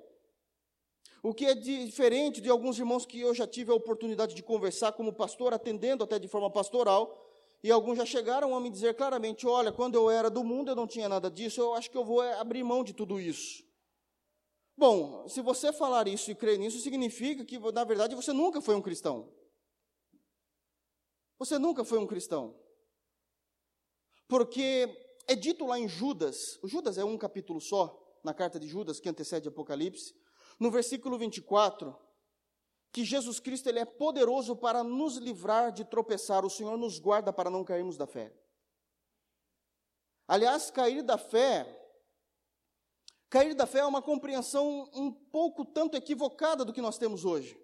O 1.24 1.34
que 1.34 1.48
é 1.48 1.56
diferente 1.56 2.40
de 2.40 2.50
alguns 2.50 2.78
irmãos 2.78 3.04
que 3.04 3.20
eu 3.20 3.34
já 3.34 3.48
tive 3.48 3.72
a 3.72 3.76
oportunidade 3.76 4.36
de 4.36 4.44
conversar 4.44 4.92
como 4.92 5.12
pastor, 5.12 5.56
atendendo 5.56 6.04
até 6.04 6.20
de 6.20 6.28
forma 6.28 6.52
pastoral, 6.52 7.25
e 7.66 7.72
alguns 7.72 7.98
já 7.98 8.06
chegaram 8.06 8.56
a 8.56 8.62
me 8.62 8.70
dizer 8.70 8.94
claramente: 8.94 9.48
olha, 9.48 9.72
quando 9.72 9.96
eu 9.96 10.08
era 10.08 10.30
do 10.30 10.44
mundo 10.44 10.70
eu 10.70 10.76
não 10.76 10.86
tinha 10.86 11.10
nada 11.10 11.32
disso, 11.32 11.60
eu 11.60 11.74
acho 11.74 11.90
que 11.90 11.98
eu 11.98 12.06
vou 12.06 12.22
é, 12.22 12.40
abrir 12.40 12.64
mão 12.64 12.84
de 12.84 12.94
tudo 12.94 13.20
isso. 13.20 13.64
Bom, 14.78 15.28
se 15.28 15.42
você 15.42 15.74
falar 15.74 16.08
isso 16.08 16.30
e 16.30 16.36
crer 16.36 16.60
nisso, 16.60 16.80
significa 16.80 17.44
que, 17.44 17.58
na 17.58 17.84
verdade, 17.84 18.14
você 18.14 18.32
nunca 18.32 18.62
foi 18.62 18.76
um 18.76 18.84
cristão. 18.84 19.34
Você 21.40 21.58
nunca 21.58 21.84
foi 21.84 21.98
um 21.98 22.06
cristão. 22.06 22.56
Porque 24.28 24.88
é 25.28 25.36
dito 25.36 25.66
lá 25.66 25.80
em 25.80 25.88
Judas, 25.88 26.60
Judas 26.66 27.00
é 27.00 27.04
um 27.04 27.18
capítulo 27.18 27.60
só, 27.60 28.00
na 28.24 28.32
carta 28.32 28.60
de 28.60 28.68
Judas, 28.68 29.00
que 29.00 29.10
antecede 29.10 29.48
Apocalipse, 29.48 30.14
no 30.60 30.70
versículo 30.70 31.18
24, 31.18 31.98
que 32.96 33.04
Jesus 33.04 33.42
Cristo 33.42 33.68
ele 33.68 33.80
é 33.80 33.84
poderoso 33.84 34.56
para 34.56 34.82
nos 34.82 35.18
livrar 35.18 35.70
de 35.70 35.84
tropeçar, 35.84 36.46
o 36.46 36.50
Senhor 36.50 36.78
nos 36.78 36.98
guarda 36.98 37.34
para 37.34 37.50
não 37.50 37.62
cairmos 37.62 37.98
da 37.98 38.08
fé. 38.08 38.34
Aliás, 40.26 40.72
cair 40.72 41.04
da 41.04 41.18
fé, 41.18 41.68
cair 43.30 43.54
da 43.54 43.68
fé 43.68 43.80
é 43.80 43.86
uma 43.86 44.02
compreensão 44.02 44.90
um 44.94 45.12
pouco 45.12 45.66
tanto 45.66 45.98
equivocada 45.98 46.64
do 46.64 46.72
que 46.72 46.82
nós 46.82 46.98
temos 46.98 47.26
hoje. 47.26 47.62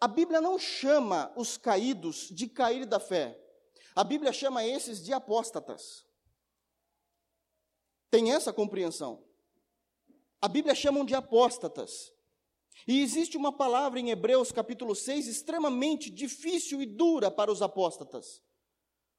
A 0.00 0.08
Bíblia 0.08 0.40
não 0.40 0.58
chama 0.58 1.32
os 1.36 1.56
caídos 1.56 2.28
de 2.28 2.48
cair 2.48 2.86
da 2.86 2.98
fé. 2.98 3.40
A 3.94 4.02
Bíblia 4.02 4.32
chama 4.32 4.66
esses 4.66 5.00
de 5.00 5.12
apóstatas. 5.12 6.04
Tem 8.10 8.32
essa 8.32 8.52
compreensão. 8.52 9.24
A 10.40 10.48
Bíblia 10.48 10.74
chama 10.74 11.04
de 11.04 11.14
apóstatas. 11.14 12.15
E 12.86 13.00
existe 13.00 13.36
uma 13.36 13.52
palavra 13.52 14.00
em 14.00 14.10
Hebreus 14.10 14.50
capítulo 14.50 14.94
6 14.94 15.26
extremamente 15.26 16.10
difícil 16.10 16.82
e 16.82 16.86
dura 16.86 17.30
para 17.30 17.50
os 17.50 17.62
apóstatas, 17.62 18.42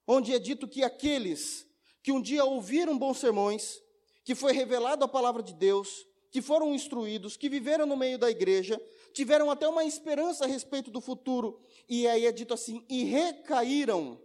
onde 0.05 0.33
é 0.33 0.39
dito 0.39 0.67
que 0.67 0.83
aqueles 0.83 1.65
que 2.03 2.11
um 2.11 2.21
dia 2.21 2.45
ouviram 2.45 2.97
bons 2.97 3.17
sermões, 3.17 3.81
que 4.23 4.35
foi 4.35 4.53
revelado 4.53 5.03
a 5.03 5.07
palavra 5.07 5.43
de 5.43 5.53
Deus, 5.53 6.05
que 6.31 6.41
foram 6.41 6.73
instruídos, 6.73 7.35
que 7.35 7.49
viveram 7.49 7.85
no 7.85 7.97
meio 7.97 8.17
da 8.17 8.29
igreja, 8.29 8.81
tiveram 9.13 9.49
até 9.49 9.67
uma 9.67 9.83
esperança 9.83 10.45
a 10.45 10.47
respeito 10.47 10.91
do 10.91 11.01
futuro, 11.01 11.59
e 11.89 12.07
aí 12.07 12.25
é 12.25 12.31
dito 12.31 12.53
assim, 12.53 12.85
e 12.87 13.03
recaíram. 13.03 14.21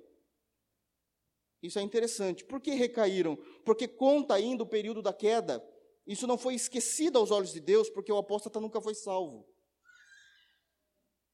Isso 1.62 1.78
é 1.78 1.82
interessante. 1.82 2.44
Por 2.44 2.60
que 2.60 2.72
recaíram? 2.72 3.36
Porque 3.64 3.86
conta 3.86 4.34
ainda 4.34 4.64
o 4.64 4.66
período 4.66 5.00
da 5.00 5.12
queda. 5.12 5.64
Isso 6.06 6.26
não 6.26 6.36
foi 6.36 6.54
esquecido 6.54 7.18
aos 7.18 7.30
olhos 7.30 7.52
de 7.52 7.60
Deus, 7.60 7.88
porque 7.88 8.12
o 8.12 8.18
apóstata 8.18 8.60
nunca 8.60 8.80
foi 8.80 8.94
salvo. 8.94 9.46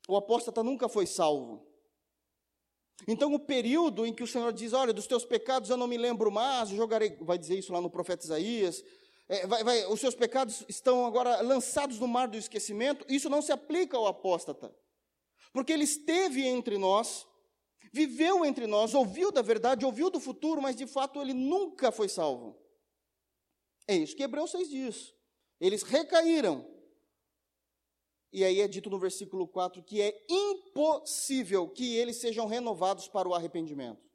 O 0.07 0.17
apóstata 0.17 0.63
nunca 0.63 0.89
foi 0.89 1.07
salvo. 1.07 1.67
Então, 3.07 3.33
o 3.33 3.39
período 3.39 4.05
em 4.05 4.13
que 4.13 4.23
o 4.23 4.27
Senhor 4.27 4.53
diz: 4.53 4.73
Olha, 4.73 4.93
dos 4.93 5.07
teus 5.07 5.25
pecados 5.25 5.71
eu 5.71 5.77
não 5.77 5.87
me 5.87 5.97
lembro 5.97 6.31
mais, 6.31 6.71
jogarei, 6.71 7.17
vai 7.21 7.39
dizer 7.39 7.59
isso 7.59 7.73
lá 7.73 7.81
no 7.81 7.91
profeta 7.91 8.25
Isaías. 8.25 8.83
É, 9.29 9.47
vai, 9.47 9.63
vai, 9.63 9.87
os 9.87 10.01
seus 10.01 10.15
pecados 10.15 10.65
estão 10.69 11.05
agora 11.05 11.43
lançados 11.43 11.99
no 11.99 12.09
mar 12.09 12.29
do 12.29 12.37
esquecimento. 12.37 13.05
Isso 13.09 13.29
não 13.29 13.43
se 13.43 13.53
aplica 13.53 13.97
ao 13.97 14.07
apóstata, 14.07 14.75
porque 15.53 15.73
ele 15.73 15.85
esteve 15.85 16.47
entre 16.47 16.79
nós, 16.79 17.27
viveu 17.93 18.45
entre 18.45 18.67
nós, 18.67 18.95
ouviu 18.95 19.31
da 19.31 19.43
verdade, 19.43 19.85
ouviu 19.85 20.11
do 20.11 20.19
futuro, 20.19 20.63
mas 20.63 20.75
de 20.75 20.87
fato 20.87 21.21
ele 21.21 21.35
nunca 21.35 21.93
foi 21.93 22.09
salvo. 22.09 22.59
É 23.88 23.96
isso 23.96 24.14
que 24.14 24.22
Hebreus 24.22 24.51
6 24.51 24.68
diz. 24.68 25.14
Eles 25.59 25.83
recaíram. 25.83 26.64
E 28.31 28.44
aí 28.44 28.61
é 28.61 28.68
dito 28.68 28.90
no 28.90 28.98
versículo 28.98 29.48
4 29.48 29.83
que 29.83 30.03
é 30.03 30.27
impossível 30.29 31.66
que 31.66 31.96
eles 31.96 32.16
sejam 32.16 32.46
renovados 32.46 33.09
para 33.09 33.27
o 33.27 33.35
arrependimento. 33.35 34.07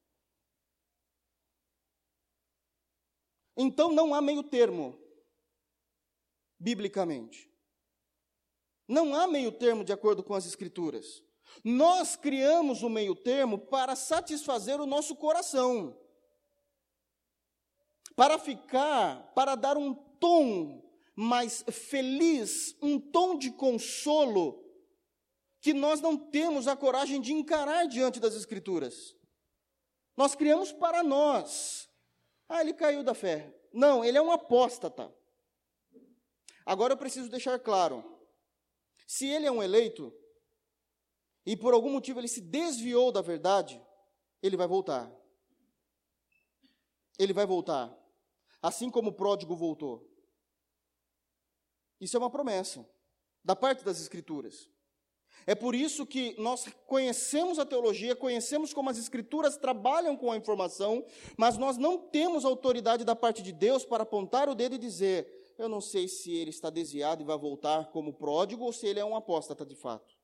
Então 3.57 3.91
não 3.91 4.13
há 4.13 4.21
meio 4.21 4.43
termo, 4.43 4.95
biblicamente. 6.59 7.51
Não 8.87 9.15
há 9.15 9.27
meio 9.27 9.51
termo 9.51 9.83
de 9.83 9.91
acordo 9.91 10.23
com 10.23 10.35
as 10.35 10.45
Escrituras. 10.45 11.23
Nós 11.63 12.15
criamos 12.15 12.83
o 12.83 12.89
meio 12.89 13.15
termo 13.15 13.57
para 13.57 13.95
satisfazer 13.95 14.79
o 14.79 14.85
nosso 14.85 15.15
coração 15.15 15.99
para 18.15 18.37
ficar, 18.37 19.31
para 19.33 19.55
dar 19.55 19.77
um 19.77 19.93
tom 19.93 20.83
mais 21.15 21.63
feliz, 21.71 22.75
um 22.81 22.99
tom 22.99 23.37
de 23.37 23.51
consolo, 23.51 24.63
que 25.59 25.73
nós 25.73 26.01
não 26.01 26.17
temos 26.17 26.67
a 26.67 26.75
coragem 26.75 27.21
de 27.21 27.33
encarar 27.33 27.87
diante 27.87 28.19
das 28.19 28.35
Escrituras. 28.35 29.15
Nós 30.15 30.35
criamos 30.35 30.71
para 30.71 31.03
nós. 31.03 31.89
Ah, 32.49 32.61
ele 32.61 32.73
caiu 32.73 33.03
da 33.03 33.13
fé. 33.13 33.53
Não, 33.71 34.03
ele 34.03 34.17
é 34.17 34.21
um 34.21 34.31
apóstata. 34.31 35.13
Agora 36.65 36.93
eu 36.93 36.97
preciso 36.97 37.29
deixar 37.29 37.57
claro: 37.59 38.03
se 39.07 39.27
ele 39.27 39.47
é 39.47 39.51
um 39.51 39.63
eleito, 39.63 40.13
e 41.45 41.55
por 41.55 41.73
algum 41.73 41.91
motivo 41.91 42.19
ele 42.19 42.27
se 42.27 42.41
desviou 42.41 43.11
da 43.11 43.21
verdade, 43.21 43.81
ele 44.41 44.57
vai 44.57 44.67
voltar. 44.67 45.11
Ele 47.17 47.33
vai 47.33 47.45
voltar 47.45 48.02
assim 48.63 48.89
como 48.89 49.09
o 49.09 49.13
pródigo 49.13 49.55
voltou. 49.55 50.09
Isso 51.99 52.15
é 52.15 52.19
uma 52.19 52.29
promessa 52.29 52.89
da 53.43 53.55
parte 53.55 53.83
das 53.83 53.99
Escrituras. 53.99 54.71
É 55.45 55.53
por 55.53 55.75
isso 55.75 56.05
que 56.05 56.39
nós 56.39 56.65
conhecemos 56.87 57.59
a 57.59 57.65
teologia, 57.65 58.15
conhecemos 58.15 58.73
como 58.73 58.89
as 58.89 58.97
Escrituras 58.97 59.57
trabalham 59.57 60.15
com 60.15 60.31
a 60.31 60.37
informação, 60.37 61.05
mas 61.37 61.57
nós 61.57 61.75
não 61.75 61.97
temos 61.97 62.45
autoridade 62.45 63.03
da 63.03 63.15
parte 63.15 63.43
de 63.43 63.51
Deus 63.51 63.83
para 63.83 64.03
apontar 64.03 64.47
o 64.47 64.55
dedo 64.55 64.75
e 64.75 64.77
dizer: 64.77 65.53
eu 65.57 65.67
não 65.67 65.81
sei 65.81 66.07
se 66.07 66.31
ele 66.31 66.49
está 66.49 66.69
desviado 66.69 67.21
e 67.21 67.25
vai 67.25 67.37
voltar 67.37 67.91
como 67.91 68.13
pródigo 68.13 68.63
ou 68.63 68.71
se 68.71 68.87
ele 68.87 69.01
é 69.01 69.05
um 69.05 69.15
apóstata 69.15 69.65
de 69.65 69.75
fato. 69.75 70.15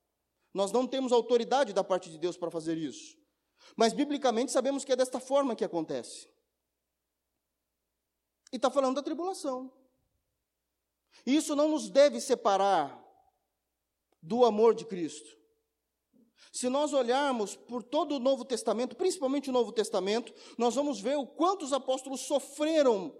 Nós 0.53 0.71
não 0.71 0.87
temos 0.87 1.11
autoridade 1.11 1.73
da 1.73 1.83
parte 1.83 2.09
de 2.09 2.17
Deus 2.17 2.37
para 2.37 2.49
fazer 2.49 2.77
isso. 2.77 3.17
Mas 3.75 3.91
biblicamente 3.91 4.51
sabemos 4.51 4.85
que 4.85 4.93
é 4.93 4.95
desta 4.95 5.19
forma 5.19 5.55
que 5.55 5.65
acontece. 5.65 6.29
E 8.51 8.55
está 8.55 8.69
falando 8.69 8.95
da 8.95 9.03
tribulação. 9.03 9.71
Isso 11.25 11.55
não 11.55 11.69
nos 11.69 11.89
deve 11.89 12.19
separar 12.19 12.97
do 14.21 14.45
amor 14.45 14.73
de 14.73 14.85
Cristo. 14.85 15.37
Se 16.51 16.67
nós 16.67 16.93
olharmos 16.93 17.55
por 17.55 17.83
todo 17.83 18.15
o 18.15 18.19
Novo 18.19 18.43
Testamento, 18.43 18.95
principalmente 18.95 19.49
o 19.49 19.53
Novo 19.53 19.71
Testamento, 19.71 20.33
nós 20.57 20.75
vamos 20.75 20.99
ver 20.99 21.17
o 21.17 21.27
quanto 21.27 21.63
os 21.63 21.73
apóstolos 21.73 22.21
sofreram 22.21 23.15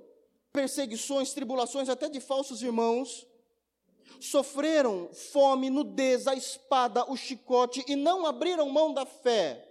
perseguições, 0.51 1.33
tribulações 1.33 1.89
até 1.89 2.09
de 2.09 2.19
falsos 2.19 2.63
irmãos, 2.63 3.27
sofreram 4.19 5.09
fome, 5.13 5.69
nudez, 5.69 6.27
a 6.27 6.33
espada, 6.33 7.09
o 7.09 7.15
chicote 7.15 7.83
e 7.87 7.95
não 7.95 8.25
abriram 8.25 8.67
mão 8.69 8.93
da 8.93 9.05
fé. 9.05 9.68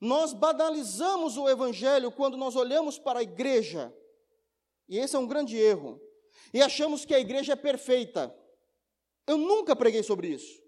Nós 0.00 0.32
banalizamos 0.32 1.36
o 1.36 1.48
evangelho 1.48 2.12
quando 2.12 2.36
nós 2.36 2.54
olhamos 2.54 2.98
para 2.98 3.18
a 3.18 3.22
igreja, 3.22 3.92
e 4.88 4.98
esse 4.98 5.16
é 5.16 5.18
um 5.18 5.26
grande 5.26 5.56
erro, 5.56 6.00
e 6.52 6.62
achamos 6.62 7.04
que 7.04 7.14
a 7.14 7.20
igreja 7.20 7.54
é 7.54 7.56
perfeita. 7.56 8.34
Eu 9.26 9.36
nunca 9.36 9.74
preguei 9.74 10.02
sobre 10.02 10.28
isso. 10.28 10.62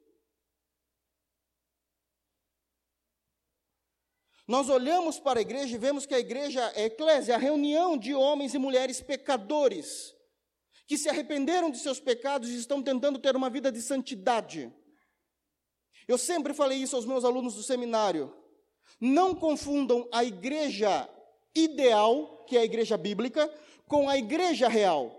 Nós 4.46 4.68
olhamos 4.68 5.20
para 5.20 5.38
a 5.38 5.42
igreja 5.42 5.76
e 5.76 5.78
vemos 5.78 6.04
que 6.04 6.14
a 6.14 6.18
igreja 6.18 6.60
é 6.74 6.82
a 6.82 6.86
eclésia, 6.86 7.36
a 7.36 7.38
reunião 7.38 7.96
de 7.96 8.12
homens 8.12 8.52
e 8.52 8.58
mulheres 8.58 9.00
pecadores, 9.00 10.12
que 10.88 10.98
se 10.98 11.08
arrependeram 11.08 11.70
de 11.70 11.78
seus 11.78 12.00
pecados 12.00 12.50
e 12.50 12.56
estão 12.56 12.82
tentando 12.82 13.20
ter 13.20 13.36
uma 13.36 13.48
vida 13.48 13.70
de 13.70 13.80
santidade. 13.80 14.74
Eu 16.08 16.18
sempre 16.18 16.52
falei 16.52 16.78
isso 16.78 16.96
aos 16.96 17.06
meus 17.06 17.24
alunos 17.24 17.54
do 17.54 17.62
seminário. 17.62 18.39
Não 19.00 19.34
confundam 19.34 20.06
a 20.12 20.22
igreja 20.22 21.08
ideal, 21.54 22.44
que 22.46 22.56
é 22.56 22.60
a 22.60 22.64
igreja 22.64 22.96
bíblica, 22.96 23.48
com 23.86 24.08
a 24.08 24.18
igreja 24.18 24.68
real. 24.68 25.16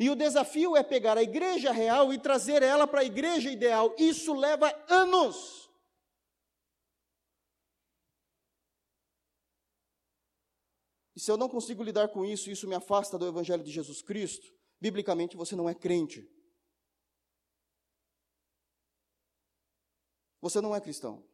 E 0.00 0.08
o 0.08 0.14
desafio 0.14 0.76
é 0.76 0.82
pegar 0.82 1.18
a 1.18 1.22
igreja 1.22 1.72
real 1.72 2.12
e 2.12 2.18
trazer 2.18 2.62
ela 2.62 2.86
para 2.86 3.00
a 3.00 3.04
igreja 3.04 3.50
ideal. 3.50 3.94
Isso 3.98 4.32
leva 4.32 4.72
anos. 4.88 5.68
E 11.16 11.20
se 11.20 11.32
eu 11.32 11.36
não 11.36 11.48
consigo 11.48 11.82
lidar 11.82 12.08
com 12.10 12.24
isso, 12.24 12.48
isso 12.48 12.68
me 12.68 12.76
afasta 12.76 13.18
do 13.18 13.26
Evangelho 13.26 13.64
de 13.64 13.72
Jesus 13.72 14.00
Cristo, 14.00 14.54
biblicamente 14.80 15.36
você 15.36 15.56
não 15.56 15.68
é 15.68 15.74
crente. 15.74 16.30
Você 20.40 20.60
não 20.60 20.76
é 20.76 20.80
cristão. 20.80 21.27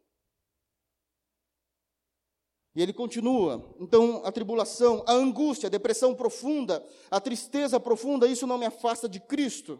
E 2.75 2.81
ele 2.81 2.91
continua. 2.91 3.73
Então, 3.79 4.25
a 4.25 4.31
tribulação, 4.31 5.03
a 5.07 5.13
angústia, 5.13 5.67
a 5.67 5.69
depressão 5.69 6.13
profunda, 6.13 6.85
a 7.09 7.21
tristeza 7.21 7.79
profunda, 7.79 8.27
isso 8.27 8.45
não 8.45 8.57
me 8.57 8.65
afasta 8.65 9.07
de 9.07 9.19
Cristo. 9.19 9.79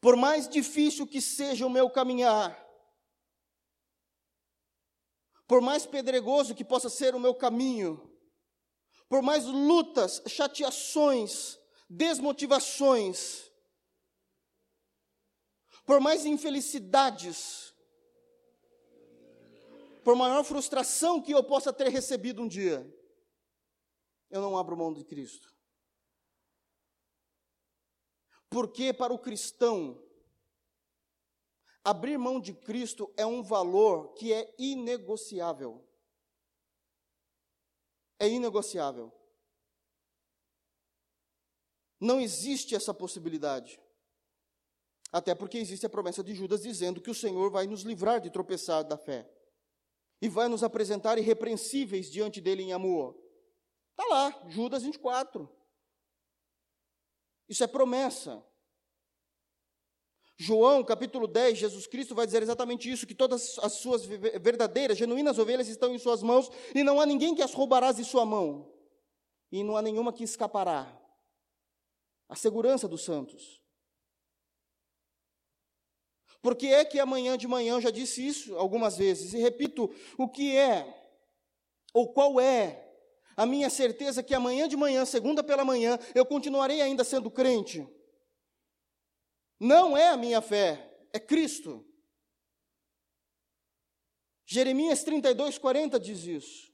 Por 0.00 0.14
mais 0.14 0.48
difícil 0.48 1.06
que 1.06 1.20
seja 1.20 1.66
o 1.66 1.70
meu 1.70 1.90
caminhar, 1.90 2.56
por 5.48 5.60
mais 5.60 5.84
pedregoso 5.84 6.54
que 6.54 6.64
possa 6.64 6.88
ser 6.88 7.14
o 7.14 7.20
meu 7.20 7.34
caminho, 7.34 8.08
por 9.08 9.20
mais 9.20 9.44
lutas, 9.44 10.22
chateações, 10.28 11.58
desmotivações, 11.90 13.50
por 15.84 16.00
mais 16.00 16.24
infelicidades, 16.24 17.71
por 20.02 20.16
maior 20.16 20.44
frustração 20.44 21.20
que 21.20 21.32
eu 21.32 21.42
possa 21.44 21.72
ter 21.72 21.88
recebido 21.88 22.42
um 22.42 22.48
dia, 22.48 22.86
eu 24.30 24.40
não 24.40 24.56
abro 24.56 24.76
mão 24.76 24.92
de 24.92 25.04
Cristo. 25.04 25.54
Porque 28.50 28.92
para 28.92 29.12
o 29.12 29.18
cristão, 29.18 30.02
abrir 31.84 32.18
mão 32.18 32.40
de 32.40 32.52
Cristo 32.52 33.12
é 33.16 33.24
um 33.24 33.42
valor 33.42 34.12
que 34.14 34.32
é 34.32 34.54
inegociável. 34.58 35.86
É 38.18 38.28
inegociável. 38.28 39.12
Não 41.98 42.20
existe 42.20 42.74
essa 42.74 42.92
possibilidade. 42.92 43.80
Até 45.12 45.34
porque 45.34 45.58
existe 45.58 45.86
a 45.86 45.90
promessa 45.90 46.22
de 46.22 46.34
Judas 46.34 46.62
dizendo 46.62 47.00
que 47.00 47.10
o 47.10 47.14
Senhor 47.14 47.50
vai 47.50 47.66
nos 47.66 47.82
livrar 47.82 48.20
de 48.20 48.30
tropeçar 48.30 48.82
da 48.84 48.96
fé 48.96 49.30
e 50.22 50.28
vai 50.28 50.48
nos 50.48 50.62
apresentar 50.62 51.18
irrepreensíveis 51.18 52.08
diante 52.08 52.40
dele 52.40 52.62
em 52.62 52.72
amor. 52.72 53.20
Está 53.90 54.06
lá, 54.08 54.48
Judas 54.48 54.84
24. 54.84 55.50
Isso 57.48 57.64
é 57.64 57.66
promessa. 57.66 58.42
João, 60.36 60.84
capítulo 60.84 61.26
10, 61.26 61.58
Jesus 61.58 61.86
Cristo 61.88 62.14
vai 62.14 62.24
dizer 62.24 62.40
exatamente 62.40 62.88
isso: 62.88 63.06
que 63.06 63.16
todas 63.16 63.58
as 63.58 63.74
suas 63.74 64.04
verdadeiras, 64.04 64.96
genuínas 64.96 65.38
ovelhas 65.38 65.68
estão 65.68 65.92
em 65.92 65.98
suas 65.98 66.22
mãos, 66.22 66.48
e 66.72 66.84
não 66.84 67.00
há 67.00 67.06
ninguém 67.06 67.34
que 67.34 67.42
as 67.42 67.52
roubarás 67.52 67.96
de 67.96 68.04
sua 68.04 68.24
mão, 68.24 68.72
e 69.50 69.64
não 69.64 69.76
há 69.76 69.82
nenhuma 69.82 70.12
que 70.12 70.22
escapará. 70.22 71.00
A 72.28 72.36
segurança 72.36 72.88
dos 72.88 73.04
santos. 73.04 73.61
Porque 76.42 76.66
é 76.66 76.84
que 76.84 76.98
amanhã 76.98 77.38
de 77.38 77.46
manhã, 77.46 77.74
eu 77.74 77.80
já 77.80 77.90
disse 77.90 78.26
isso 78.26 78.56
algumas 78.56 78.96
vezes, 78.96 79.32
e 79.32 79.38
repito, 79.38 79.88
o 80.18 80.28
que 80.28 80.56
é, 80.56 80.84
ou 81.94 82.12
qual 82.12 82.40
é, 82.40 82.92
a 83.36 83.46
minha 83.46 83.70
certeza 83.70 84.22
que 84.22 84.34
amanhã 84.34 84.68
de 84.68 84.76
manhã, 84.76 85.04
segunda 85.04 85.42
pela 85.44 85.64
manhã, 85.64 85.98
eu 86.14 86.26
continuarei 86.26 86.82
ainda 86.82 87.04
sendo 87.04 87.30
crente. 87.30 87.86
Não 89.58 89.96
é 89.96 90.08
a 90.08 90.16
minha 90.16 90.42
fé, 90.42 90.92
é 91.12 91.20
Cristo. 91.20 91.86
Jeremias 94.44 95.04
32, 95.04 95.56
40 95.56 96.00
diz 96.00 96.24
isso. 96.24 96.72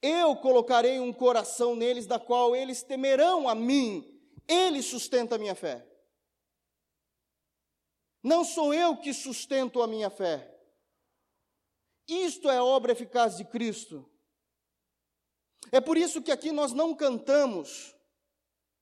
Eu 0.00 0.34
colocarei 0.36 0.98
um 0.98 1.12
coração 1.12 1.76
neles, 1.76 2.06
da 2.06 2.18
qual 2.18 2.56
eles 2.56 2.82
temerão 2.82 3.48
a 3.48 3.54
mim, 3.54 4.18
ele 4.48 4.82
sustenta 4.82 5.34
a 5.34 5.38
minha 5.38 5.54
fé. 5.54 5.86
Não 8.28 8.44
sou 8.44 8.74
eu 8.74 8.94
que 8.94 9.14
sustento 9.14 9.80
a 9.80 9.86
minha 9.86 10.10
fé. 10.10 10.54
Isto 12.06 12.50
é 12.50 12.58
a 12.58 12.64
obra 12.64 12.92
eficaz 12.92 13.38
de 13.38 13.44
Cristo. 13.46 14.06
É 15.72 15.80
por 15.80 15.96
isso 15.96 16.20
que 16.20 16.30
aqui 16.30 16.52
nós 16.52 16.74
não 16.74 16.94
cantamos. 16.94 17.96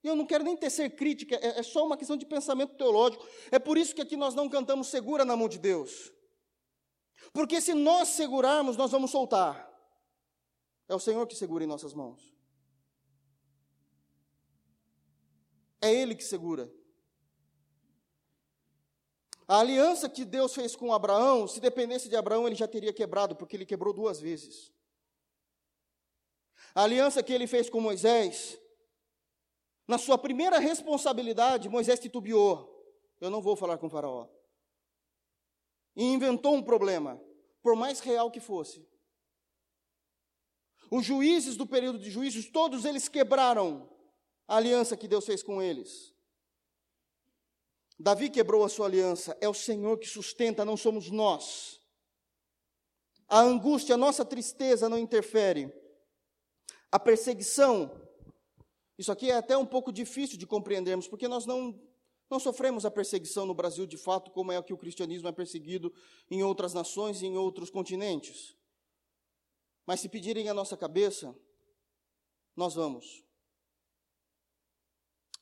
Eu 0.03 0.17
não 0.17 0.27
quero 0.27 0.43
nem 0.43 0.57
tecer 0.57 0.97
crítica, 0.97 1.37
é, 1.37 1.61
é 1.61 1.63
só 1.63 1.87
uma 1.87 1.97
questão 1.97 2.17
de 2.17 2.27
pensamento 2.27 2.75
teológico. 2.75 3.25
É 3.53 3.59
por 3.61 3.79
isso 3.79 3.95
que 3.95 4.03
aqui 4.03 4.17
nós 4.17 4.35
não 4.35 4.49
cantamos 4.49 4.89
segura 4.89 5.25
na 5.25 5.37
mão 5.37 5.49
de 5.49 5.61
Deus. 5.61 6.13
Porque 7.33 7.61
se 7.61 7.73
nós 7.73 8.09
segurarmos, 8.09 8.77
nós 8.77 8.91
vamos 8.91 9.13
soltar. 9.13 9.65
É 10.89 10.95
o 10.95 11.01
Senhor 11.01 11.25
que 11.29 11.37
segura 11.37 11.63
em 11.63 11.69
nossas 11.69 11.95
mãos. 11.95 12.35
É 15.81 15.93
Ele 15.93 16.17
que 16.17 16.25
segura. 16.25 16.69
A 19.49 19.61
aliança 19.61 20.09
que 20.09 20.25
Deus 20.25 20.55
fez 20.55 20.75
com 20.75 20.93
Abraão, 20.93 21.47
se 21.47 21.61
dependesse 21.61 22.09
de 22.09 22.17
Abraão, 22.17 22.47
ele 22.47 22.57
já 22.57 22.67
teria 22.67 22.93
quebrado, 22.93 23.37
porque 23.37 23.57
ele 23.57 23.67
quebrou 23.67 23.93
duas 23.93 24.21
vezes. 24.21 24.73
A 26.75 26.83
aliança 26.83 27.23
que 27.23 27.33
ele 27.33 27.47
fez 27.47 27.71
com 27.71 27.81
Moisés, 27.81 28.59
na 29.87 29.99
sua 29.99 30.19
primeira 30.19 30.59
responsabilidade, 30.59 31.69
Moisés 31.69 32.01
titubeou. 32.01 32.73
Eu 33.21 33.31
não 33.31 33.41
vou 33.41 33.55
falar 33.55 33.79
com 33.79 33.89
Faraó. 33.89 34.29
E 35.95 36.05
inventou 36.05 36.55
um 36.55 36.63
problema, 36.63 37.23
por 37.63 37.77
mais 37.77 38.01
real 38.01 38.31
que 38.31 38.41
fosse. 38.41 38.87
Os 40.91 41.05
juízes 41.05 41.57
do 41.57 41.67
período 41.67 41.99
de 41.99 42.11
juízos, 42.11 42.51
todos 42.51 42.85
eles 42.85 43.09
quebraram 43.09 43.89
a 44.49 44.57
aliança 44.57 44.97
que 44.97 45.09
Deus 45.09 45.25
fez 45.25 45.43
com 45.43 45.63
eles. 45.63 46.16
Davi 47.99 48.29
quebrou 48.29 48.65
a 48.65 48.69
sua 48.69 48.87
aliança, 48.87 49.37
é 49.41 49.49
o 49.49 49.55
Senhor 49.55 49.99
que 49.99 50.07
sustenta, 50.07 50.65
não 50.65 50.77
somos 50.77 51.11
nós. 51.11 51.81
A 53.29 53.41
angústia, 53.41 53.95
a 53.95 53.99
nossa 53.99 54.25
tristeza 54.25 54.89
não 54.89 54.99
interfere. 54.99 55.73
A 56.93 56.99
perseguição, 56.99 57.91
isso 58.99 59.11
aqui 59.11 59.31
é 59.31 59.37
até 59.37 59.57
um 59.57 59.67
pouco 59.67 59.91
difícil 59.91 60.39
de 60.39 60.47
compreendermos, 60.47 61.09
porque 61.09 61.27
nós 61.27 61.47
não, 61.47 61.81
não 62.31 62.39
sofremos 62.39 62.85
a 62.85 62.91
perseguição 62.91 63.47
no 63.47 63.55
Brasil 63.55 63.87
de 63.87 63.97
fato, 63.97 64.31
como 64.31 64.53
é 64.53 64.63
que 64.63 64.73
o 64.73 64.79
cristianismo 64.79 65.29
é 65.29 65.33
perseguido 65.33 65.93
em 66.31 66.43
outras 66.43 66.75
nações 66.75 67.23
e 67.23 67.27
em 67.27 67.37
outros 67.37 67.71
continentes. 67.71 68.57
Mas 69.87 70.01
se 70.01 70.09
pedirem 70.09 70.49
a 70.49 70.55
nossa 70.55 70.77
cabeça, 70.77 71.35
nós 72.55 72.75
vamos. 72.75 73.25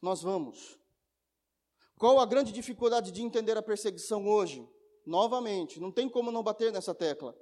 Nós 0.00 0.22
vamos. 0.22 0.78
Qual 2.04 2.20
a 2.20 2.26
grande 2.26 2.52
dificuldade 2.52 3.10
de 3.10 3.22
entender 3.22 3.56
a 3.56 3.62
perseguição 3.62 4.28
hoje? 4.28 4.68
Novamente, 5.06 5.80
não 5.80 5.90
tem 5.90 6.06
como 6.06 6.30
não 6.30 6.42
bater 6.42 6.70
nessa 6.70 6.94
tecla. 6.94 7.34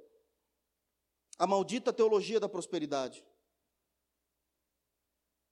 A 1.37 1.45
maldita 1.45 1.91
teologia 1.91 2.39
da 2.39 2.47
prosperidade. 2.47 3.25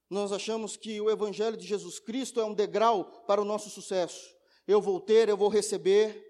Nós 0.10 0.32
achamos 0.32 0.78
que 0.78 1.02
o 1.02 1.10
Evangelho 1.10 1.58
de 1.58 1.68
Jesus 1.68 2.00
Cristo 2.00 2.40
é 2.40 2.46
um 2.46 2.54
degrau 2.54 3.04
para 3.28 3.42
o 3.42 3.44
nosso 3.44 3.70
sucesso. 3.70 4.34
Eu 4.66 4.80
vou 4.80 4.98
ter, 5.02 5.28
eu 5.28 5.36
vou 5.36 5.50
receber, 5.50 6.26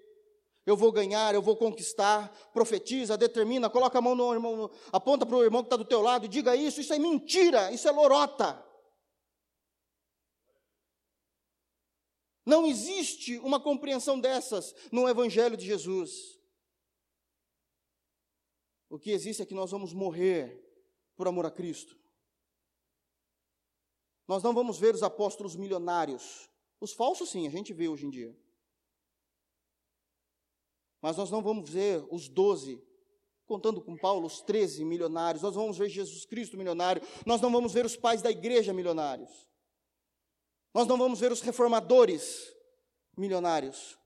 eu 0.65 0.75
vou 0.75 0.91
ganhar, 0.91 1.35
eu 1.35 1.41
vou 1.43 1.55
conquistar. 1.55 2.35
Profetiza, 2.51 3.15
determina, 3.15 3.69
coloca 3.69 3.99
a 3.99 4.01
mão 4.01 4.15
no 4.15 4.33
irmão, 4.33 4.71
aponta 4.91 5.23
para 5.23 5.37
o 5.37 5.43
irmão 5.43 5.61
que 5.61 5.67
está 5.67 5.75
do 5.75 5.85
teu 5.85 6.01
lado 6.01 6.25
e 6.25 6.27
diga 6.27 6.55
isso. 6.55 6.81
Isso 6.81 6.95
é 6.95 6.97
mentira, 6.97 7.71
isso 7.71 7.87
é 7.87 7.91
lorota. 7.91 8.70
Não 12.51 12.67
existe 12.67 13.39
uma 13.39 13.61
compreensão 13.61 14.19
dessas 14.19 14.75
no 14.91 15.07
Evangelho 15.07 15.55
de 15.55 15.65
Jesus. 15.65 16.37
O 18.89 18.99
que 18.99 19.11
existe 19.11 19.41
é 19.41 19.45
que 19.45 19.53
nós 19.53 19.71
vamos 19.71 19.93
morrer 19.93 20.61
por 21.15 21.29
amor 21.29 21.45
a 21.45 21.49
Cristo. 21.49 21.97
Nós 24.27 24.43
não 24.43 24.53
vamos 24.53 24.77
ver 24.77 24.93
os 24.93 25.01
apóstolos 25.01 25.55
milionários. 25.55 26.49
Os 26.81 26.91
falsos, 26.91 27.29
sim, 27.29 27.47
a 27.47 27.49
gente 27.49 27.71
vê 27.71 27.87
hoje 27.87 28.05
em 28.05 28.09
dia. 28.09 28.37
Mas 31.01 31.15
nós 31.15 31.31
não 31.31 31.41
vamos 31.41 31.69
ver 31.69 32.05
os 32.11 32.27
doze, 32.27 32.83
contando 33.45 33.81
com 33.81 33.95
Paulo, 33.95 34.27
os 34.27 34.41
treze 34.41 34.83
milionários. 34.83 35.41
Nós 35.41 35.55
vamos 35.55 35.77
ver 35.77 35.87
Jesus 35.87 36.25
Cristo 36.25 36.57
milionário. 36.57 37.01
Nós 37.25 37.39
não 37.39 37.49
vamos 37.49 37.71
ver 37.71 37.85
os 37.85 37.95
pais 37.95 38.21
da 38.21 38.29
igreja 38.29 38.73
milionários. 38.73 39.49
Nós 40.73 40.87
não 40.87 40.97
vamos 40.97 41.19
ver 41.19 41.31
os 41.31 41.41
reformadores 41.41 42.53
milionários, 43.17 43.97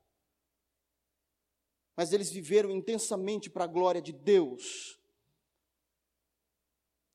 mas 1.95 2.12
eles 2.12 2.32
viveram 2.32 2.71
intensamente 2.71 3.49
para 3.49 3.65
a 3.65 3.67
glória 3.67 4.01
de 4.01 4.12
Deus. 4.12 4.99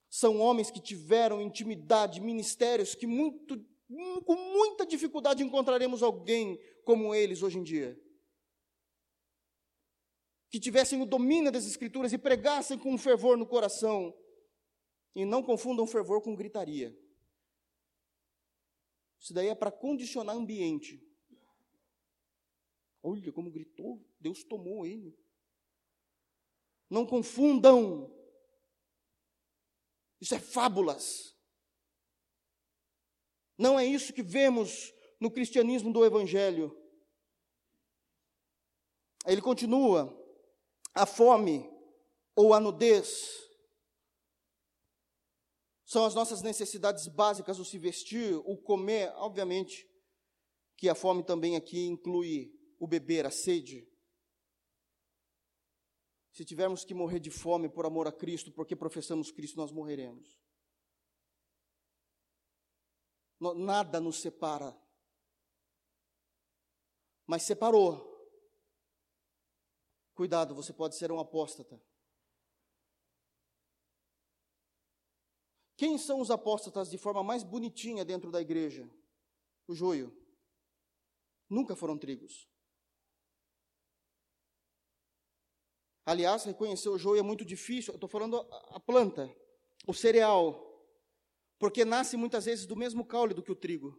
São 0.09 0.41
homens 0.41 0.71
que 0.71 0.81
tiveram 0.81 1.41
intimidade, 1.41 2.21
ministérios 2.21 2.95
que 2.95 3.07
muito, 3.07 3.59
com 4.25 4.35
muita 4.35 4.87
dificuldade 4.87 5.43
encontraremos 5.43 6.03
alguém 6.03 6.59
como 6.85 7.15
eles 7.15 7.43
hoje 7.43 7.59
em 7.59 7.63
dia. 7.63 8.01
Que 10.49 10.59
tivessem 10.59 11.01
o 11.01 11.07
domínio 11.07 11.53
das 11.53 11.67
Escrituras 11.67 12.13
e 12.13 12.19
pregassem 12.19 12.79
com 12.79 12.97
fervor 12.99 13.37
no 13.37 13.47
coração. 13.47 14.13
E 15.15 15.25
não 15.25 15.43
confundam 15.43 15.87
fervor 15.87 16.21
com 16.23 16.35
gritaria. 16.35 16.97
Isso 19.20 19.35
daí 19.35 19.48
é 19.48 19.54
para 19.54 19.70
condicionar 19.70 20.35
ambiente. 20.35 21.06
Olha 23.02 23.30
como 23.33 23.50
gritou, 23.50 24.02
Deus 24.18 24.42
tomou 24.42 24.87
ele. 24.87 25.14
Não 26.88 27.06
confundam. 27.06 28.11
Isso 30.20 30.35
é 30.35 30.38
fábulas. 30.38 31.37
Não 33.59 33.78
é 33.78 33.85
isso 33.85 34.12
que 34.12 34.22
vemos 34.22 34.92
no 35.20 35.30
cristianismo 35.30 35.92
do 35.92 36.04
Evangelho. 36.04 36.76
Ele 39.26 39.42
continua: 39.42 40.16
a 40.94 41.04
fome 41.04 41.70
ou 42.35 42.54
a 42.54 42.61
nudez 42.61 43.50
são 45.90 46.05
as 46.05 46.14
nossas 46.14 46.40
necessidades 46.40 47.09
básicas, 47.09 47.59
o 47.59 47.64
se 47.64 47.76
vestir, 47.76 48.37
o 48.44 48.57
comer, 48.57 49.12
obviamente, 49.16 49.90
que 50.76 50.88
a 50.88 50.94
fome 50.94 51.24
também 51.24 51.57
aqui 51.57 51.85
inclui 51.85 52.57
o 52.79 52.87
beber, 52.87 53.26
a 53.26 53.31
sede. 53.33 53.90
Se 56.31 56.44
tivermos 56.44 56.85
que 56.85 56.94
morrer 56.94 57.18
de 57.18 57.29
fome 57.29 57.68
por 57.68 57.87
amor 57.87 58.07
a 58.07 58.12
Cristo, 58.12 58.53
porque 58.53 58.76
professamos 58.76 59.33
Cristo, 59.33 59.57
nós 59.57 59.72
morreremos. 59.72 60.38
Nada 63.40 64.00
nos 64.00 64.20
separa. 64.20 64.81
Mas 67.26 67.42
separou. 67.42 68.09
Cuidado, 70.14 70.55
você 70.55 70.72
pode 70.72 70.96
ser 70.96 71.11
um 71.11 71.18
apóstata. 71.18 71.83
Quem 75.81 75.97
são 75.97 76.21
os 76.21 76.31
apóstatas 76.31 76.90
de 76.90 76.99
forma 76.99 77.23
mais 77.23 77.43
bonitinha 77.43 78.05
dentro 78.05 78.31
da 78.31 78.38
igreja? 78.38 78.87
O 79.66 79.75
joio. 79.75 80.14
Nunca 81.49 81.75
foram 81.75 81.97
trigos. 81.97 82.47
Aliás, 86.05 86.45
reconhecer 86.45 86.90
o 86.90 86.99
joio 86.99 87.21
é 87.21 87.23
muito 87.23 87.47
difícil. 87.47 87.95
Estou 87.95 88.11
falando 88.11 88.47
a 88.69 88.79
planta, 88.79 89.35
o 89.87 89.95
cereal, 89.95 90.87
porque 91.59 91.83
nasce 91.83 92.14
muitas 92.14 92.45
vezes 92.45 92.66
do 92.66 92.77
mesmo 92.77 93.03
caule 93.03 93.33
do 93.33 93.43
que 93.43 93.51
o 93.51 93.57
trigo. 93.57 93.99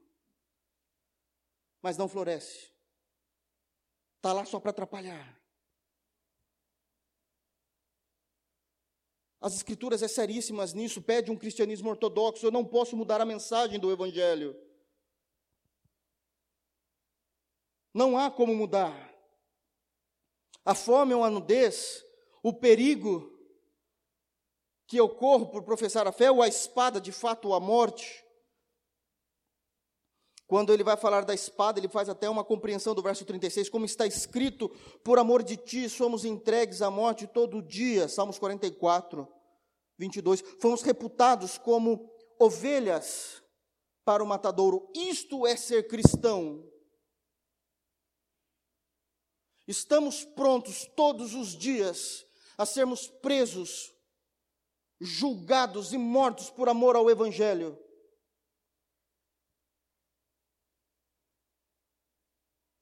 mas 1.81 1.97
não 1.97 2.07
floresce. 2.07 2.71
Está 4.17 4.33
lá 4.33 4.45
só 4.45 4.59
para 4.59 4.69
atrapalhar. 4.69 5.40
As 9.41 9.55
escrituras 9.55 10.03
é 10.03 10.07
seríssimas 10.07 10.71
nisso, 10.71 11.01
pede 11.01 11.31
um 11.31 11.35
cristianismo 11.35 11.89
ortodoxo, 11.89 12.45
eu 12.45 12.51
não 12.51 12.63
posso 12.63 12.95
mudar 12.95 13.19
a 13.19 13.25
mensagem 13.25 13.79
do 13.79 13.91
evangelho. 13.91 14.55
Não 17.91 18.15
há 18.15 18.29
como 18.29 18.53
mudar. 18.53 19.11
A 20.63 20.75
fome 20.75 21.15
ou 21.15 21.23
a 21.23 21.29
nudez, 21.31 22.05
o 22.43 22.53
perigo 22.53 23.35
que 24.85 24.97
eu 24.97 25.09
corro 25.09 25.47
por 25.47 25.63
professar 25.63 26.05
a 26.05 26.11
fé, 26.11 26.29
ou 26.29 26.43
a 26.43 26.47
espada, 26.47 27.01
de 27.01 27.11
fato, 27.11 27.47
ou 27.47 27.55
a 27.55 27.59
morte. 27.59 28.23
Quando 30.51 30.73
ele 30.73 30.83
vai 30.83 30.97
falar 30.97 31.23
da 31.23 31.33
espada, 31.33 31.79
ele 31.79 31.87
faz 31.87 32.09
até 32.09 32.29
uma 32.29 32.43
compreensão 32.43 32.93
do 32.93 33.01
verso 33.01 33.23
36, 33.23 33.69
como 33.69 33.85
está 33.85 34.05
escrito: 34.05 34.67
Por 35.01 35.17
amor 35.17 35.43
de 35.43 35.55
ti 35.55 35.87
somos 35.87 36.25
entregues 36.25 36.81
à 36.81 36.91
morte 36.91 37.25
todo 37.25 37.61
dia. 37.61 38.09
Salmos 38.09 38.37
44, 38.37 39.25
22. 39.97 40.43
Fomos 40.59 40.81
reputados 40.81 41.57
como 41.57 42.13
ovelhas 42.37 43.41
para 44.03 44.21
o 44.21 44.27
matadouro. 44.27 44.91
Isto 44.93 45.47
é 45.47 45.55
ser 45.55 45.87
cristão. 45.87 46.69
Estamos 49.65 50.25
prontos 50.25 50.85
todos 50.97 51.33
os 51.33 51.57
dias 51.57 52.25
a 52.57 52.65
sermos 52.65 53.07
presos, 53.07 53.93
julgados 54.99 55.93
e 55.93 55.97
mortos 55.97 56.49
por 56.49 56.67
amor 56.67 56.97
ao 56.97 57.09
Evangelho. 57.09 57.80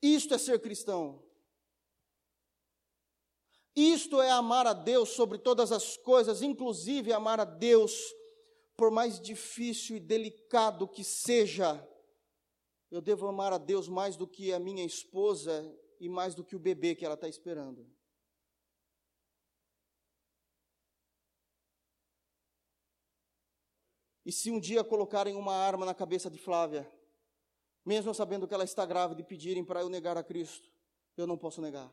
Isto 0.02 0.34
é 0.34 0.38
ser 0.38 0.60
cristão. 0.60 1.24
Isto 3.76 4.22
é 4.22 4.30
amar 4.30 4.68
a 4.68 4.74
Deus 4.74 5.10
sobre 5.10 5.38
todas 5.38 5.72
as 5.72 5.96
coisas, 5.98 6.42
inclusive 6.42 7.14
amar 7.14 7.40
a 7.40 7.46
Deus, 7.46 8.14
por 8.76 8.92
mais 8.92 9.20
difícil 9.20 9.98
e 9.98 10.00
delicado 10.00 10.88
que 10.88 11.04
seja. 11.04 11.88
Eu 12.92 13.02
devo 13.02 13.28
amar 13.28 13.54
a 13.54 13.58
Deus 13.58 13.88
mais 13.88 14.16
do 14.16 14.28
que 14.28 14.52
a 14.52 14.60
minha 14.60 14.84
esposa 14.84 15.74
e 16.00 16.10
mais 16.10 16.34
do 16.34 16.44
que 16.44 16.56
o 16.56 16.60
bebê 16.60 16.96
que 16.96 17.06
ela 17.06 17.14
está 17.14 17.28
esperando. 17.28 17.90
E 24.26 24.32
se 24.32 24.52
um 24.52 24.60
dia 24.60 24.84
colocarem 24.84 25.36
uma 25.36 25.56
arma 25.56 25.86
na 25.86 25.94
cabeça 25.94 26.30
de 26.30 26.38
Flávia, 26.38 26.92
mesmo 27.86 28.14
sabendo 28.14 28.48
que 28.48 28.54
ela 28.54 28.64
está 28.64 28.86
grávida 28.86 29.22
e 29.22 29.24
pedirem 29.24 29.64
para 29.64 29.82
eu 29.82 29.90
negar 29.90 30.18
a 30.18 30.24
Cristo, 30.24 30.72
eu 31.18 31.26
não 31.26 31.38
posso 31.38 31.62
negar. 31.62 31.92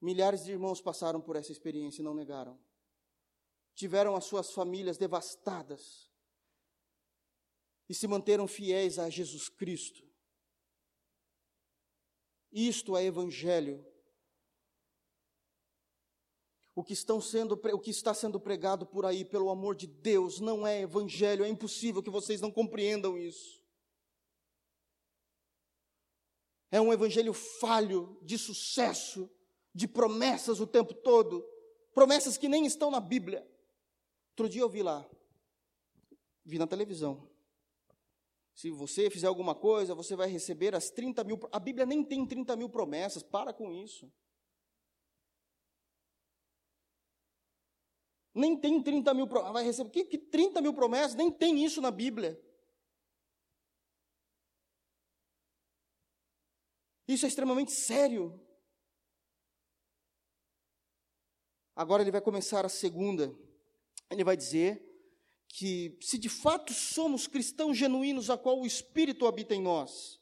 Milhares 0.00 0.44
de 0.44 0.50
irmãos 0.50 0.80
passaram 0.80 1.20
por 1.20 1.36
essa 1.36 1.52
experiência 1.52 2.02
e 2.02 2.04
não 2.04 2.14
negaram. 2.14 2.58
Tiveram 3.74 4.16
as 4.16 4.24
suas 4.24 4.52
famílias 4.52 4.98
devastadas 4.98 6.10
e 7.88 7.94
se 7.94 8.08
manteram 8.08 8.48
fiéis 8.48 8.98
a 8.98 9.08
Jesus 9.08 9.48
Cristo. 9.48 10.02
Isto 12.50 12.96
é 12.96 13.04
evangelho. 13.04 13.86
O 16.74 16.82
que, 16.82 16.94
estão 16.94 17.20
sendo, 17.20 17.52
o 17.52 17.78
que 17.78 17.90
está 17.90 18.14
sendo 18.14 18.40
pregado 18.40 18.86
por 18.86 19.04
aí, 19.04 19.24
pelo 19.24 19.50
amor 19.50 19.74
de 19.76 19.86
Deus, 19.86 20.40
não 20.40 20.66
é 20.66 20.80
evangelho, 20.80 21.44
é 21.44 21.48
impossível 21.48 22.02
que 22.02 22.08
vocês 22.08 22.40
não 22.40 22.50
compreendam 22.50 23.18
isso. 23.18 23.62
É 26.70 26.80
um 26.80 26.90
evangelho 26.90 27.34
falho, 27.34 28.18
de 28.22 28.38
sucesso, 28.38 29.30
de 29.74 29.86
promessas 29.86 30.60
o 30.60 30.66
tempo 30.66 30.94
todo, 30.94 31.46
promessas 31.92 32.38
que 32.38 32.48
nem 32.48 32.64
estão 32.64 32.90
na 32.90 33.00
Bíblia. 33.00 33.46
Outro 34.30 34.48
dia 34.48 34.62
eu 34.62 34.68
vi 34.70 34.82
lá, 34.82 35.06
vi 36.42 36.58
na 36.58 36.66
televisão. 36.66 37.28
Se 38.54 38.70
você 38.70 39.10
fizer 39.10 39.26
alguma 39.26 39.54
coisa, 39.54 39.94
você 39.94 40.16
vai 40.16 40.28
receber 40.28 40.74
as 40.74 40.90
30 40.90 41.24
mil. 41.24 41.38
A 41.50 41.58
Bíblia 41.58 41.84
nem 41.84 42.02
tem 42.02 42.26
30 42.26 42.56
mil 42.56 42.70
promessas, 42.70 43.22
para 43.22 43.52
com 43.52 43.70
isso. 43.72 44.10
Nem 48.34 48.56
tem 48.56 48.82
30 48.82 49.12
mil 49.14 49.26
promessas. 49.26 49.52
Vai 49.52 49.64
receber. 49.64 49.90
Que, 49.90 50.04
que 50.04 50.18
30 50.18 50.60
mil 50.60 50.72
promessas? 50.72 51.14
Nem 51.14 51.30
tem 51.30 51.64
isso 51.64 51.80
na 51.80 51.90
Bíblia. 51.90 52.40
Isso 57.06 57.24
é 57.26 57.28
extremamente 57.28 57.72
sério. 57.72 58.40
Agora 61.74 62.02
ele 62.02 62.10
vai 62.10 62.20
começar 62.20 62.64
a 62.64 62.68
segunda. 62.68 63.34
Ele 64.10 64.24
vai 64.24 64.36
dizer 64.36 64.82
que, 65.48 65.98
se 66.00 66.16
de 66.16 66.28
fato 66.28 66.72
somos 66.72 67.26
cristãos 67.26 67.76
genuínos, 67.76 68.30
a 68.30 68.38
qual 68.38 68.60
o 68.60 68.66
Espírito 68.66 69.26
habita 69.26 69.54
em 69.54 69.60
nós, 69.60 70.20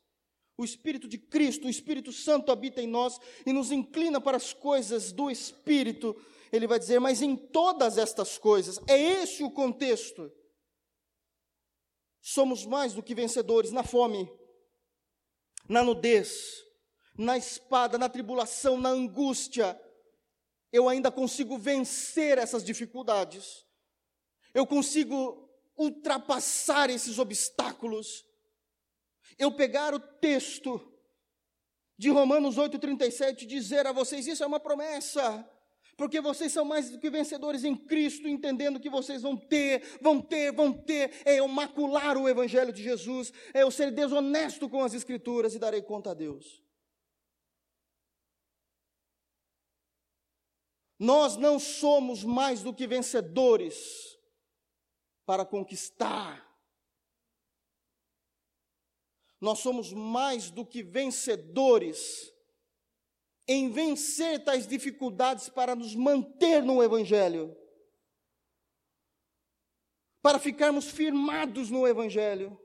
o 0.56 0.64
Espírito 0.64 1.08
de 1.08 1.18
Cristo, 1.18 1.66
o 1.66 1.70
Espírito 1.70 2.12
Santo 2.12 2.52
habita 2.52 2.82
em 2.82 2.86
nós 2.86 3.18
e 3.46 3.52
nos 3.52 3.70
inclina 3.70 4.20
para 4.20 4.36
as 4.36 4.52
coisas 4.52 5.12
do 5.12 5.30
Espírito, 5.30 6.14
ele 6.52 6.66
vai 6.66 6.78
dizer, 6.78 6.98
mas 6.98 7.22
em 7.22 7.36
todas 7.36 7.98
estas 7.98 8.38
coisas, 8.38 8.80
é 8.88 8.98
esse 8.98 9.42
o 9.42 9.50
contexto. 9.50 10.30
Somos 12.20 12.66
mais 12.66 12.92
do 12.92 13.02
que 13.02 13.14
vencedores 13.14 13.72
na 13.72 13.82
fome, 13.82 14.30
na 15.68 15.82
nudez, 15.82 16.64
na 17.16 17.36
espada, 17.36 17.96
na 17.96 18.08
tribulação, 18.08 18.78
na 18.78 18.90
angústia, 18.90 19.80
eu 20.72 20.88
ainda 20.88 21.10
consigo 21.10 21.58
vencer 21.58 22.38
essas 22.38 22.64
dificuldades, 22.64 23.66
eu 24.54 24.66
consigo 24.66 25.48
ultrapassar 25.76 26.90
esses 26.90 27.18
obstáculos. 27.18 28.24
Eu 29.38 29.50
pegar 29.52 29.94
o 29.94 30.00
texto 30.00 30.92
de 31.96 32.10
Romanos 32.10 32.56
8,37 32.56 33.42
e 33.42 33.46
dizer 33.46 33.86
a 33.86 33.92
vocês: 33.92 34.26
isso 34.26 34.44
é 34.44 34.46
uma 34.46 34.60
promessa, 34.60 35.48
porque 36.00 36.18
vocês 36.18 36.50
são 36.50 36.64
mais 36.64 36.88
do 36.88 36.98
que 36.98 37.10
vencedores 37.10 37.62
em 37.62 37.76
Cristo, 37.76 38.26
entendendo 38.26 38.80
que 38.80 38.88
vocês 38.88 39.20
vão 39.20 39.36
ter, 39.36 39.98
vão 40.00 40.18
ter, 40.18 40.50
vão 40.50 40.72
ter. 40.72 41.20
É 41.26 41.38
eu 41.38 41.46
macular 41.46 42.16
o 42.16 42.26
Evangelho 42.26 42.72
de 42.72 42.82
Jesus, 42.82 43.30
é 43.52 43.64
eu 43.64 43.70
ser 43.70 43.90
desonesto 43.90 44.66
com 44.66 44.82
as 44.82 44.94
Escrituras 44.94 45.54
e 45.54 45.58
darei 45.58 45.82
conta 45.82 46.12
a 46.12 46.14
Deus. 46.14 46.64
Nós 50.98 51.36
não 51.36 51.58
somos 51.58 52.24
mais 52.24 52.62
do 52.62 52.72
que 52.72 52.86
vencedores 52.86 54.18
para 55.26 55.44
conquistar. 55.44 56.50
Nós 59.38 59.58
somos 59.58 59.92
mais 59.92 60.50
do 60.50 60.64
que 60.64 60.82
vencedores 60.82 62.32
em 63.46 63.70
vencer 63.70 64.44
tais 64.44 64.66
dificuldades 64.66 65.48
para 65.48 65.74
nos 65.74 65.94
manter 65.94 66.62
no 66.62 66.82
Evangelho, 66.82 67.56
para 70.22 70.38
ficarmos 70.38 70.86
firmados 70.86 71.70
no 71.70 71.86
Evangelho. 71.86 72.60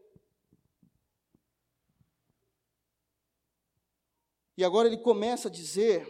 E 4.58 4.64
agora 4.64 4.88
ele 4.88 4.98
começa 4.98 5.48
a 5.48 5.52
dizer 5.52 6.08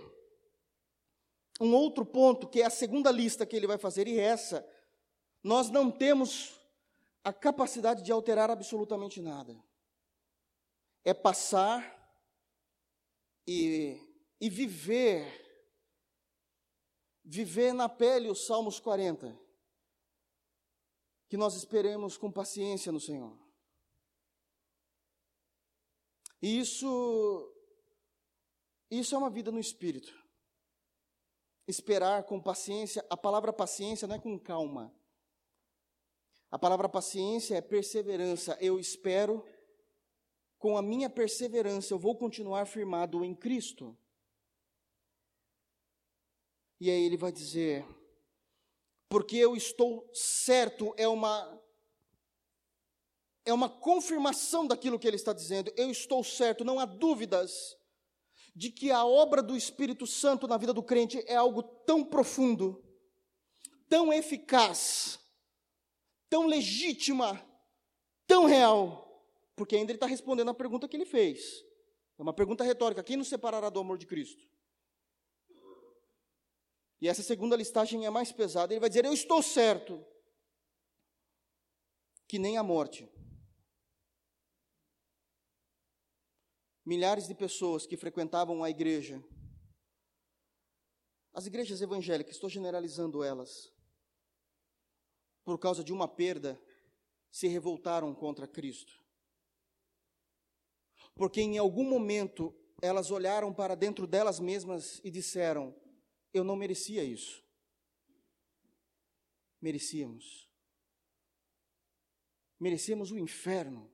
um 1.59 1.73
outro 1.73 2.05
ponto, 2.05 2.47
que 2.47 2.61
é 2.61 2.65
a 2.65 2.69
segunda 2.69 3.11
lista 3.11 3.45
que 3.45 3.55
ele 3.55 3.67
vai 3.67 3.77
fazer, 3.77 4.07
e 4.07 4.19
essa, 4.19 4.67
nós 5.41 5.69
não 5.69 5.89
temos 5.89 6.59
a 7.23 7.31
capacidade 7.31 8.03
de 8.03 8.11
alterar 8.11 8.51
absolutamente 8.51 9.21
nada. 9.21 9.57
É 11.03 11.13
passar 11.13 11.95
e, 13.47 13.99
e 14.39 14.49
viver, 14.49 15.25
viver 17.23 17.73
na 17.73 17.89
pele 17.89 18.29
os 18.29 18.45
Salmos 18.45 18.79
40. 18.79 19.37
Que 21.27 21.37
nós 21.37 21.55
esperemos 21.55 22.17
com 22.17 22.31
paciência 22.31 22.91
no 22.91 22.99
Senhor. 22.99 23.37
E 26.41 26.59
isso, 26.59 27.51
isso 28.91 29.15
é 29.15 29.17
uma 29.17 29.29
vida 29.29 29.51
no 29.51 29.59
Espírito 29.59 30.25
esperar 31.67 32.23
com 32.23 32.39
paciência. 32.39 33.05
A 33.09 33.17
palavra 33.17 33.51
paciência 33.51 34.07
não 34.07 34.15
é 34.15 34.19
com 34.19 34.37
calma. 34.39 34.93
A 36.51 36.59
palavra 36.59 36.87
paciência 36.87 37.55
é 37.55 37.61
perseverança. 37.61 38.57
Eu 38.61 38.79
espero, 38.79 39.43
com 40.57 40.77
a 40.77 40.81
minha 40.81 41.09
perseverança, 41.09 41.93
eu 41.93 41.99
vou 41.99 42.15
continuar 42.15 42.65
firmado 42.65 43.25
em 43.25 43.35
Cristo. 43.35 43.97
E 46.79 46.89
aí 46.89 47.03
ele 47.03 47.17
vai 47.17 47.31
dizer: 47.31 47.85
porque 49.09 49.37
eu 49.37 49.55
estou 49.55 50.09
certo, 50.13 50.93
é 50.97 51.07
uma 51.07 51.61
é 53.45 53.53
uma 53.53 53.69
confirmação 53.69 54.65
daquilo 54.65 54.97
que 54.97 55.07
ele 55.07 55.15
está 55.15 55.31
dizendo. 55.31 55.71
Eu 55.77 55.91
estou 55.91 56.23
certo, 56.23 56.65
não 56.65 56.79
há 56.79 56.85
dúvidas 56.85 57.77
de 58.55 58.71
que 58.71 58.89
a 58.89 59.05
obra 59.05 59.43
do 59.43 59.55
Espírito 59.55 60.07
Santo 60.07 60.47
na 60.47 60.57
vida 60.57 60.73
do 60.73 60.81
crente 60.81 61.23
é 61.27 61.35
algo 61.35 61.61
tão 61.61 62.03
profundo, 62.03 62.83
tão 63.87 64.11
eficaz, 64.11 65.19
tão 66.27 66.47
legítima, 66.47 67.45
tão 68.25 68.45
real, 68.45 69.23
porque 69.55 69.75
ainda 69.75 69.91
ele 69.91 69.97
está 69.97 70.07
respondendo 70.07 70.49
a 70.49 70.53
pergunta 70.53 70.87
que 70.87 70.97
ele 70.97 71.05
fez. 71.05 71.63
É 72.17 72.21
uma 72.21 72.33
pergunta 72.33 72.63
retórica: 72.63 73.03
quem 73.03 73.17
nos 73.17 73.27
separará 73.27 73.69
do 73.69 73.79
amor 73.79 73.97
de 73.97 74.07
Cristo? 74.07 74.43
E 77.01 77.07
essa 77.07 77.21
segunda 77.21 77.55
listagem 77.55 78.05
é 78.05 78.09
mais 78.09 78.31
pesada. 78.31 78.73
Ele 78.73 78.79
vai 78.79 78.89
dizer: 78.89 79.05
Eu 79.05 79.13
estou 79.13 79.41
certo 79.41 80.05
que 82.27 82.39
nem 82.39 82.57
a 82.57 82.63
morte, 82.63 83.07
milhares 86.85 87.27
de 87.27 87.35
pessoas 87.35 87.85
que 87.85 87.97
frequentavam 87.97 88.63
a 88.63 88.69
igreja, 88.69 89.23
as 91.33 91.45
igrejas 91.45 91.81
evangélicas, 91.81 92.35
estou 92.35 92.49
generalizando 92.49 93.23
elas, 93.23 93.71
por 95.43 95.59
causa 95.59 95.83
de 95.83 95.91
uma 95.91 96.07
perda, 96.07 96.59
se 97.29 97.47
revoltaram 97.47 98.15
contra 98.15 98.47
Cristo. 98.47 99.03
Porque 101.13 101.41
em 101.41 101.57
algum 101.57 101.83
momento 101.83 102.55
elas 102.81 103.11
olharam 103.11 103.53
para 103.53 103.75
dentro 103.75 104.07
delas 104.07 104.39
mesmas 104.39 104.99
e 105.03 105.11
disseram: 105.11 105.75
Eu 106.35 106.43
não 106.43 106.55
merecia 106.55 107.03
isso. 107.03 107.43
Merecíamos. 109.61 110.49
Merecemos 112.59 113.11
o 113.11 113.17
inferno. 113.17 113.91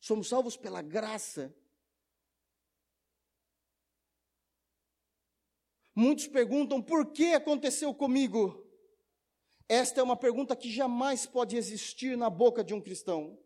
Somos 0.00 0.28
salvos 0.28 0.56
pela 0.56 0.80
graça 0.80 1.54
Muitos 5.98 6.26
perguntam 6.26 6.82
por 6.82 7.10
que 7.10 7.32
aconteceu 7.32 7.94
comigo. 7.94 8.70
Esta 9.66 9.98
é 9.98 10.02
uma 10.02 10.14
pergunta 10.14 10.54
que 10.54 10.70
jamais 10.70 11.24
pode 11.24 11.56
existir 11.56 12.18
na 12.18 12.28
boca 12.28 12.62
de 12.62 12.74
um 12.74 12.82
cristão. 12.82 13.38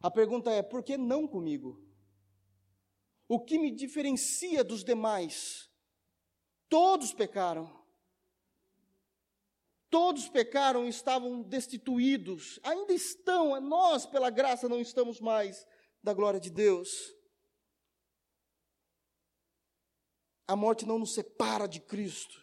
A 0.00 0.10
pergunta 0.10 0.50
é: 0.50 0.62
por 0.62 0.82
que 0.82 0.96
não 0.96 1.28
comigo? 1.28 1.86
O 3.28 3.38
que 3.38 3.58
me 3.58 3.70
diferencia 3.70 4.64
dos 4.64 4.82
demais? 4.82 5.70
Todos 6.68 7.12
pecaram. 7.12 7.74
Todos 9.88 10.28
pecaram 10.28 10.84
e 10.84 10.88
estavam 10.88 11.42
destituídos. 11.42 12.58
Ainda 12.62 12.92
estão, 12.92 13.60
nós, 13.60 14.04
pela 14.04 14.30
graça, 14.30 14.68
não 14.68 14.80
estamos 14.80 15.20
mais 15.20 15.66
da 16.02 16.12
glória 16.12 16.40
de 16.40 16.50
Deus. 16.50 17.14
A 20.46 20.54
morte 20.54 20.86
não 20.86 20.98
nos 20.98 21.14
separa 21.14 21.66
de 21.66 21.80
Cristo, 21.80 22.40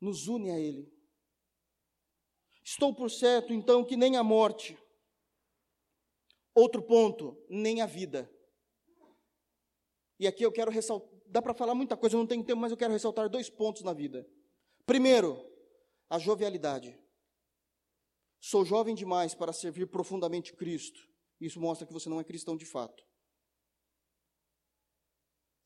nos 0.00 0.26
une 0.26 0.50
a 0.50 0.58
Ele. 0.58 0.92
Estou 2.64 2.94
por 2.94 3.10
certo, 3.10 3.52
então, 3.52 3.84
que 3.84 3.96
nem 3.96 4.16
a 4.16 4.22
morte, 4.22 4.78
outro 6.54 6.82
ponto, 6.82 7.44
nem 7.48 7.80
a 7.80 7.86
vida. 7.86 8.32
E 10.18 10.26
aqui 10.26 10.44
eu 10.44 10.52
quero 10.52 10.70
ressaltar, 10.70 11.11
dá 11.32 11.40
para 11.40 11.54
falar 11.54 11.74
muita 11.74 11.96
coisa, 11.96 12.16
não 12.16 12.26
tenho 12.26 12.44
tempo, 12.44 12.60
mas 12.60 12.70
eu 12.70 12.76
quero 12.76 12.92
ressaltar 12.92 13.26
dois 13.26 13.48
pontos 13.48 13.82
na 13.82 13.94
vida. 13.94 14.28
Primeiro, 14.84 15.42
a 16.10 16.18
jovialidade. 16.18 16.98
Sou 18.38 18.66
jovem 18.66 18.94
demais 18.94 19.34
para 19.34 19.50
servir 19.50 19.86
profundamente 19.86 20.52
Cristo. 20.52 21.08
Isso 21.40 21.58
mostra 21.58 21.86
que 21.86 21.92
você 21.92 22.10
não 22.10 22.20
é 22.20 22.24
cristão 22.24 22.54
de 22.54 22.66
fato. 22.66 23.02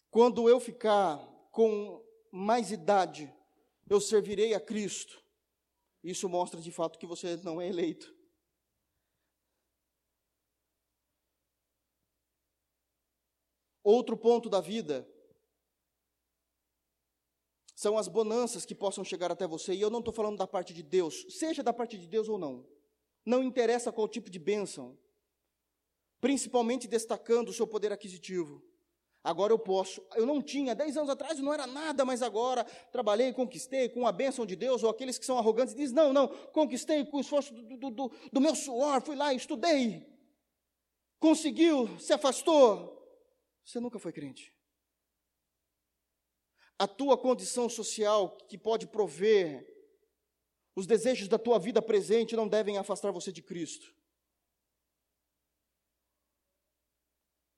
Quando 0.08 0.48
eu 0.48 0.60
ficar 0.60 1.18
com 1.50 2.00
mais 2.30 2.70
idade, 2.70 3.34
eu 3.90 4.00
servirei 4.00 4.54
a 4.54 4.60
Cristo. 4.60 5.20
Isso 6.00 6.28
mostra 6.28 6.60
de 6.60 6.70
fato 6.70 6.96
que 6.96 7.06
você 7.06 7.36
não 7.38 7.60
é 7.60 7.68
eleito. 7.68 8.14
Outro 13.82 14.16
ponto 14.16 14.48
da 14.48 14.60
vida 14.60 15.08
são 17.76 17.98
as 17.98 18.08
bonanças 18.08 18.64
que 18.64 18.74
possam 18.74 19.04
chegar 19.04 19.30
até 19.30 19.46
você, 19.46 19.74
e 19.74 19.80
eu 19.82 19.90
não 19.90 19.98
estou 19.98 20.12
falando 20.12 20.38
da 20.38 20.46
parte 20.46 20.72
de 20.72 20.82
Deus, 20.82 21.26
seja 21.28 21.62
da 21.62 21.74
parte 21.74 21.98
de 21.98 22.08
Deus 22.08 22.26
ou 22.26 22.38
não, 22.38 22.66
não 23.24 23.42
interessa 23.42 23.92
qual 23.92 24.08
tipo 24.08 24.30
de 24.30 24.38
bênção, 24.38 24.98
principalmente 26.18 26.88
destacando 26.88 27.50
o 27.50 27.52
seu 27.52 27.66
poder 27.66 27.92
aquisitivo. 27.92 28.64
Agora 29.22 29.52
eu 29.52 29.58
posso. 29.58 30.00
Eu 30.14 30.24
não 30.24 30.40
tinha, 30.40 30.74
dez 30.74 30.96
anos 30.96 31.10
atrás 31.10 31.38
não 31.38 31.52
era 31.52 31.66
nada, 31.66 32.04
mas 32.04 32.22
agora 32.22 32.64
trabalhei, 32.90 33.32
conquistei 33.32 33.88
com 33.88 34.06
a 34.06 34.12
bênção 34.12 34.46
de 34.46 34.56
Deus, 34.56 34.82
ou 34.82 34.88
aqueles 34.88 35.18
que 35.18 35.26
são 35.26 35.36
arrogantes 35.36 35.74
dizem, 35.74 35.94
não, 35.94 36.12
não, 36.14 36.28
conquistei 36.28 37.04
com 37.04 37.18
o 37.18 37.20
esforço 37.20 37.52
do, 37.52 37.76
do, 37.76 37.90
do, 37.90 38.12
do 38.32 38.40
meu 38.40 38.54
suor, 38.54 39.02
fui 39.02 39.16
lá, 39.16 39.34
estudei, 39.34 40.06
conseguiu, 41.18 41.98
se 41.98 42.14
afastou. 42.14 42.96
Você 43.62 43.80
nunca 43.80 43.98
foi 43.98 44.12
crente. 44.12 44.55
A 46.78 46.86
tua 46.86 47.16
condição 47.16 47.68
social 47.68 48.36
que 48.48 48.58
pode 48.58 48.86
prover 48.86 49.66
os 50.74 50.86
desejos 50.86 51.26
da 51.26 51.38
tua 51.38 51.58
vida 51.58 51.80
presente 51.80 52.36
não 52.36 52.46
devem 52.46 52.76
afastar 52.76 53.10
você 53.10 53.32
de 53.32 53.42
Cristo. 53.42 53.94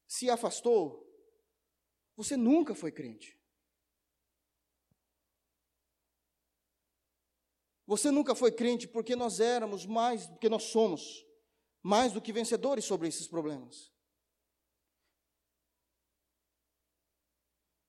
Se 0.07 0.31
afastou, 0.31 1.05
você 2.17 2.37
nunca 2.37 2.75
foi 2.75 2.93
crente. 2.93 3.37
Você 7.87 8.11
nunca 8.11 8.35
foi 8.35 8.53
crente 8.53 8.87
porque 8.87 9.17
nós 9.17 9.41
éramos 9.41 9.85
mais 9.85 10.27
do 10.29 10.39
que 10.39 10.49
nós 10.49 10.65
somos, 10.65 11.27
mais 11.83 12.13
do 12.13 12.21
que 12.21 12.33
vencedores 12.33 12.85
sobre 12.85 13.09
esses 13.09 13.27
problemas. 13.27 13.91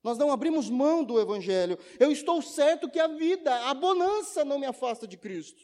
Nós 0.01 0.17
não 0.17 0.31
abrimos 0.31 0.69
mão 0.69 1.03
do 1.03 1.19
Evangelho. 1.19 1.77
Eu 1.99 2.11
estou 2.11 2.41
certo 2.41 2.89
que 2.89 2.99
a 2.99 3.07
vida, 3.07 3.69
a 3.69 3.73
bonança 3.73 4.45
não 4.45 4.57
me 4.57 4.65
afasta 4.65 5.07
de 5.07 5.17
Cristo. 5.17 5.61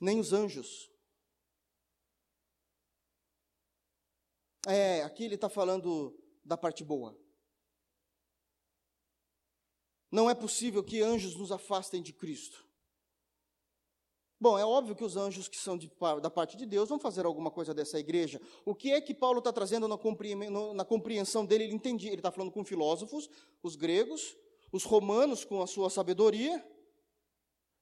Nem 0.00 0.20
os 0.20 0.32
anjos. 0.32 0.90
É, 4.66 5.02
aqui 5.02 5.24
ele 5.24 5.34
está 5.34 5.48
falando 5.48 6.16
da 6.44 6.56
parte 6.56 6.84
boa. 6.84 7.18
Não 10.10 10.30
é 10.30 10.34
possível 10.34 10.84
que 10.84 11.02
anjos 11.02 11.34
nos 11.34 11.50
afastem 11.50 12.00
de 12.00 12.12
Cristo. 12.12 12.63
Bom, 14.40 14.58
é 14.58 14.64
óbvio 14.64 14.94
que 14.94 15.04
os 15.04 15.16
anjos 15.16 15.48
que 15.48 15.56
são 15.56 15.78
de, 15.78 15.90
da 16.20 16.28
parte 16.28 16.56
de 16.56 16.66
Deus 16.66 16.88
vão 16.88 16.98
fazer 16.98 17.24
alguma 17.24 17.50
coisa 17.50 17.72
dessa 17.72 17.98
igreja. 17.98 18.40
O 18.64 18.74
que 18.74 18.92
é 18.92 19.00
que 19.00 19.14
Paulo 19.14 19.38
está 19.38 19.52
trazendo 19.52 19.88
na, 19.88 19.96
na 20.74 20.84
compreensão 20.84 21.46
dele? 21.46 21.64
Ele 21.64 21.74
entendia, 21.74 22.10
ele 22.10 22.16
está 22.16 22.30
falando 22.30 22.50
com 22.50 22.64
filósofos, 22.64 23.30
os 23.62 23.76
gregos, 23.76 24.36
os 24.72 24.84
romanos 24.84 25.44
com 25.44 25.62
a 25.62 25.66
sua 25.66 25.88
sabedoria, 25.88 26.62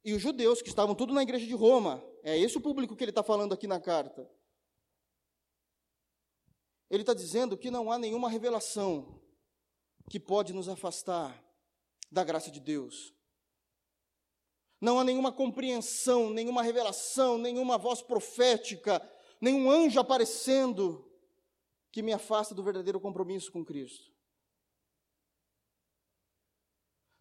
e 0.05 0.13
os 0.13 0.21
judeus 0.21 0.61
que 0.61 0.69
estavam 0.69 0.95
tudo 0.95 1.15
na 1.15 1.23
igreja 1.23 1.47
de 1.47 1.55
Roma. 1.55 2.03
É 2.23 2.37
esse 2.37 2.57
o 2.59 2.61
público 2.61 2.97
que 2.97 3.05
ele 3.05 3.11
está 3.11 3.23
falando 3.23 3.53
aqui 3.53 3.67
na 3.67 3.81
carta. 3.81 4.29
Ele 6.91 7.03
está 7.03 7.15
dizendo 7.15 7.57
que 7.57 7.71
não 7.71 7.91
há 7.91 7.99
nenhuma 7.99 8.29
revelação 8.29 9.21
que 10.11 10.21
pode 10.21 10.53
nos 10.53 10.69
afastar 10.69 11.43
da 12.11 12.23
graça 12.23 12.51
de 12.51 12.61
Deus. 12.61 13.15
Não 14.83 14.99
há 14.99 15.05
nenhuma 15.05 15.31
compreensão, 15.31 16.29
nenhuma 16.31 16.61
revelação, 16.61 17.39
nenhuma 17.39 17.79
voz 17.79 18.03
profética, 18.03 19.01
nenhum 19.41 19.71
anjo 19.71 20.01
aparecendo 20.01 21.09
que 21.93 22.03
me 22.03 22.13
afasta 22.13 22.53
do 22.53 22.65
verdadeiro 22.65 22.99
compromisso 22.99 23.53
com 23.53 23.65
Cristo. 23.65 24.13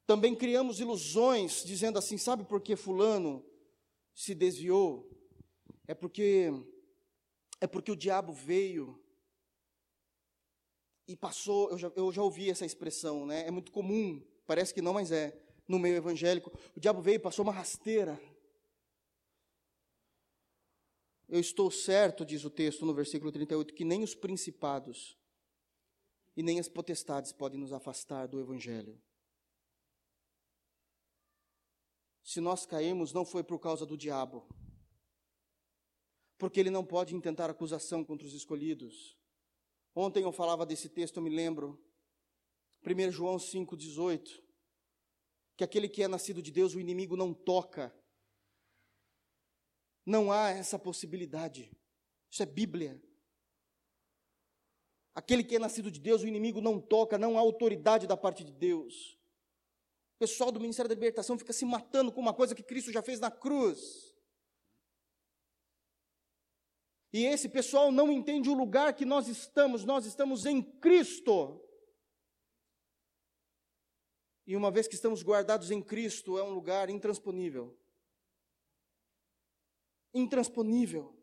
Também 0.08 0.36
criamos 0.36 0.80
ilusões, 0.80 1.64
dizendo 1.64 2.00
assim: 2.00 2.18
sabe 2.18 2.44
por 2.46 2.62
que 2.62 2.76
Fulano 2.76 3.46
se 4.12 4.34
desviou? 4.34 5.08
É 5.88 5.94
porque, 5.94 6.52
é 7.60 7.68
porque 7.68 7.92
o 7.92 7.96
diabo 7.96 8.34
veio 8.34 9.00
e 11.08 11.16
passou, 11.16 11.70
eu 11.70 11.78
já, 11.78 11.92
eu 11.96 12.12
já 12.12 12.24
ouvi 12.24 12.50
essa 12.50 12.66
expressão, 12.66 13.24
né? 13.24 13.46
É 13.46 13.52
muito 13.52 13.72
comum, 13.72 14.20
parece 14.48 14.74
que 14.74 14.82
não, 14.82 14.94
mas 14.94 15.12
é, 15.12 15.40
no 15.72 15.80
meio 15.80 15.96
evangélico. 15.96 16.52
O 16.76 16.80
diabo 16.80 17.02
veio 17.02 17.16
e 17.16 17.20
passou 17.20 17.44
uma 17.44 17.52
rasteira. 17.52 18.22
Eu 21.28 21.40
estou 21.40 21.72
certo, 21.72 22.26
diz 22.26 22.44
o 22.44 22.50
texto 22.50 22.86
no 22.86 22.94
versículo 22.94 23.32
38, 23.32 23.74
que 23.74 23.86
nem 23.86 24.04
os 24.04 24.14
principados 24.14 25.18
e 26.36 26.44
nem 26.44 26.60
as 26.60 26.68
potestades 26.68 27.32
podem 27.32 27.60
nos 27.60 27.74
afastar 27.74 28.28
do 28.28 28.40
evangelho. 28.40 29.02
se 32.32 32.40
nós 32.40 32.66
caímos, 32.66 33.12
não 33.12 33.26
foi 33.26 33.44
por 33.44 33.60
causa 33.60 33.86
do 33.86 33.98
diabo. 33.98 34.48
Porque 36.38 36.62
ele 36.62 36.70
não 36.70 36.86
pode 36.86 37.14
intentar 37.14 37.50
acusação 37.50 38.06
contra 38.06 38.26
os 38.26 38.34
escolhidos. 38.34 39.18
Ontem 39.94 40.24
eu 40.24 40.32
falava 40.32 40.66
desse 40.66 40.88
texto, 40.88 41.18
eu 41.18 41.24
me 41.24 41.30
lembro. 41.30 41.78
1 42.86 43.12
João 43.12 43.36
5,18. 43.36 44.42
Que 45.62 45.66
aquele 45.66 45.88
que 45.88 46.02
é 46.02 46.08
nascido 46.08 46.42
de 46.42 46.52
Deus, 46.52 46.74
o 46.74 46.80
inimigo 46.80 47.16
não 47.16 47.36
toca. 47.36 47.96
Não 50.04 50.32
há 50.32 50.50
essa 50.50 50.80
possibilidade. 50.80 51.72
Isso 52.32 52.42
é 52.42 52.48
Bíblia. 52.48 53.00
Aquele 55.14 55.44
que 55.44 55.56
é 55.56 55.60
nascido 55.60 55.92
de 55.92 56.00
Deus, 56.00 56.24
o 56.24 56.28
inimigo 56.28 56.62
não 56.62 56.82
toca, 56.82 57.16
não 57.16 57.38
há 57.38 57.42
autoridade 57.42 58.08
da 58.08 58.18
parte 58.18 58.44
de 58.44 58.52
Deus. 58.52 59.20
O 60.16 60.18
pessoal 60.18 60.52
do 60.52 60.60
Ministério 60.60 60.90
da 60.90 60.96
Libertação 60.96 61.38
fica 61.38 61.54
se 61.54 61.64
matando 61.64 62.12
com 62.12 62.20
uma 62.20 62.34
coisa 62.34 62.56
que 62.56 62.64
Cristo 62.64 62.92
já 62.92 63.04
fez 63.04 63.20
na 63.20 63.30
cruz. 63.30 64.16
E 67.14 67.24
esse 67.24 67.48
pessoal 67.48 67.92
não 67.92 68.12
entende 68.12 68.50
o 68.50 68.56
lugar 68.56 68.96
que 68.96 69.06
nós 69.06 69.28
estamos, 69.28 69.86
nós 69.86 70.08
estamos 70.08 70.48
em 70.48 70.60
Cristo. 70.80 71.64
E 74.46 74.56
uma 74.56 74.72
vez 74.72 74.88
que 74.88 74.96
estamos 74.96 75.22
guardados 75.22 75.72
em 75.72 75.82
Cristo, 75.82 76.38
é 76.38 76.44
um 76.44 76.52
lugar 76.52 76.90
intransponível. 76.90 77.78
Intransponível. 80.14 81.16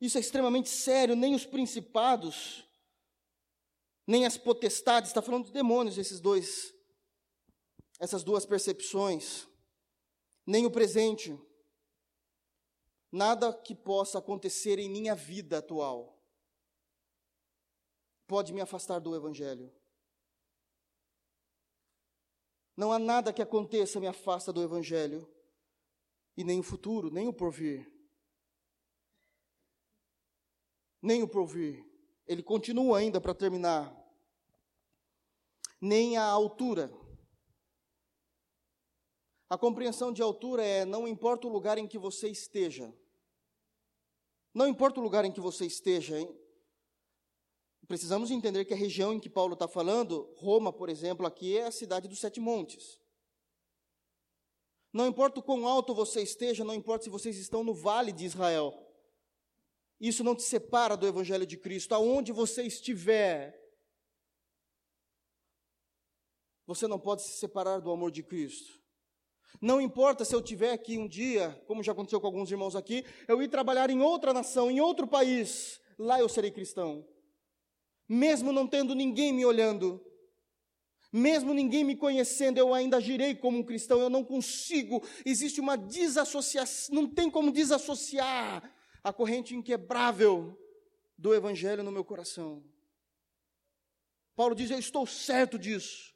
Isso 0.00 0.18
é 0.18 0.20
extremamente 0.20 0.68
sério, 0.68 1.14
nem 1.14 1.34
os 1.34 1.46
principados, 1.46 2.68
nem 4.06 4.26
as 4.26 4.36
potestades, 4.36 5.10
está 5.10 5.22
falando 5.22 5.46
de 5.46 5.52
demônios, 5.52 5.96
esses 5.96 6.18
dois, 6.18 6.74
essas 8.00 8.24
duas 8.24 8.44
percepções, 8.44 9.46
nem 10.44 10.66
o 10.66 10.72
presente, 10.72 11.38
nada 13.12 13.52
que 13.52 13.76
possa 13.76 14.18
acontecer 14.18 14.78
em 14.80 14.90
minha 14.90 15.14
vida 15.14 15.58
atual 15.58 16.21
pode 18.32 18.52
me 18.52 18.60
afastar 18.60 18.98
do 18.98 19.14
Evangelho. 19.14 19.70
Não 22.74 22.90
há 22.90 22.98
nada 22.98 23.32
que 23.32 23.42
aconteça 23.42 24.00
me 24.00 24.06
afasta 24.06 24.52
do 24.52 24.62
Evangelho, 24.62 25.28
e 26.36 26.42
nem 26.42 26.58
o 26.58 26.62
futuro, 26.62 27.10
nem 27.10 27.28
o 27.28 27.32
porvir 27.32 27.92
nem 31.02 31.20
o 31.20 31.28
porvir. 31.28 31.84
Ele 32.26 32.42
continua 32.42 32.98
ainda 32.98 33.20
para 33.20 33.34
terminar. 33.34 33.92
Nem 35.80 36.16
a 36.16 36.24
altura. 36.24 36.96
A 39.50 39.58
compreensão 39.58 40.12
de 40.12 40.22
altura 40.22 40.64
é: 40.64 40.84
não 40.84 41.08
importa 41.08 41.48
o 41.48 41.50
lugar 41.50 41.76
em 41.76 41.88
que 41.88 41.98
você 41.98 42.28
esteja. 42.28 42.94
Não 44.54 44.68
importa 44.68 45.00
o 45.00 45.02
lugar 45.02 45.24
em 45.24 45.32
que 45.32 45.40
você 45.40 45.66
esteja, 45.66 46.20
hein? 46.20 46.41
Precisamos 47.92 48.30
entender 48.30 48.64
que 48.64 48.72
a 48.72 48.76
região 48.76 49.12
em 49.12 49.20
que 49.20 49.28
Paulo 49.28 49.52
está 49.52 49.68
falando, 49.68 50.32
Roma, 50.38 50.72
por 50.72 50.88
exemplo, 50.88 51.26
aqui 51.26 51.58
é 51.58 51.66
a 51.66 51.70
cidade 51.70 52.08
dos 52.08 52.20
sete 52.20 52.40
montes. 52.40 52.98
Não 54.90 55.06
importa 55.06 55.40
o 55.40 55.42
quão 55.42 55.68
alto 55.68 55.94
você 55.94 56.22
esteja, 56.22 56.64
não 56.64 56.72
importa 56.72 57.04
se 57.04 57.10
vocês 57.10 57.36
estão 57.36 57.62
no 57.62 57.74
vale 57.74 58.10
de 58.10 58.24
Israel. 58.24 58.72
Isso 60.00 60.24
não 60.24 60.34
te 60.34 60.42
separa 60.42 60.96
do 60.96 61.06
Evangelho 61.06 61.44
de 61.44 61.58
Cristo. 61.58 61.94
Aonde 61.94 62.32
você 62.32 62.62
estiver, 62.62 63.62
você 66.66 66.86
não 66.86 66.98
pode 66.98 67.20
se 67.20 67.36
separar 67.36 67.78
do 67.78 67.90
amor 67.90 68.10
de 68.10 68.22
Cristo. 68.22 68.72
Não 69.60 69.82
importa 69.82 70.24
se 70.24 70.34
eu 70.34 70.40
tiver 70.40 70.72
aqui 70.72 70.96
um 70.96 71.06
dia, 71.06 71.62
como 71.66 71.82
já 71.82 71.92
aconteceu 71.92 72.22
com 72.22 72.26
alguns 72.26 72.50
irmãos 72.50 72.74
aqui, 72.74 73.04
eu 73.28 73.42
ir 73.42 73.48
trabalhar 73.48 73.90
em 73.90 74.00
outra 74.00 74.32
nação, 74.32 74.70
em 74.70 74.80
outro 74.80 75.06
país, 75.06 75.78
lá 75.98 76.18
eu 76.18 76.26
serei 76.26 76.50
cristão. 76.50 77.06
Mesmo 78.12 78.52
não 78.52 78.68
tendo 78.68 78.94
ninguém 78.94 79.32
me 79.32 79.42
olhando, 79.42 79.98
mesmo 81.10 81.54
ninguém 81.54 81.82
me 81.82 81.96
conhecendo, 81.96 82.58
eu 82.58 82.74
ainda 82.74 83.00
girei 83.00 83.34
como 83.34 83.56
um 83.56 83.64
cristão, 83.64 84.00
eu 84.00 84.10
não 84.10 84.22
consigo, 84.22 85.02
existe 85.24 85.62
uma 85.62 85.78
desassociação, 85.78 86.94
não 86.94 87.08
tem 87.08 87.30
como 87.30 87.50
desassociar 87.50 88.70
a 89.02 89.12
corrente 89.14 89.56
inquebrável 89.56 90.54
do 91.16 91.32
Evangelho 91.32 91.82
no 91.82 91.90
meu 91.90 92.04
coração. 92.04 92.62
Paulo 94.36 94.54
diz: 94.54 94.70
Eu 94.70 94.78
estou 94.78 95.06
certo 95.06 95.58
disso. 95.58 96.14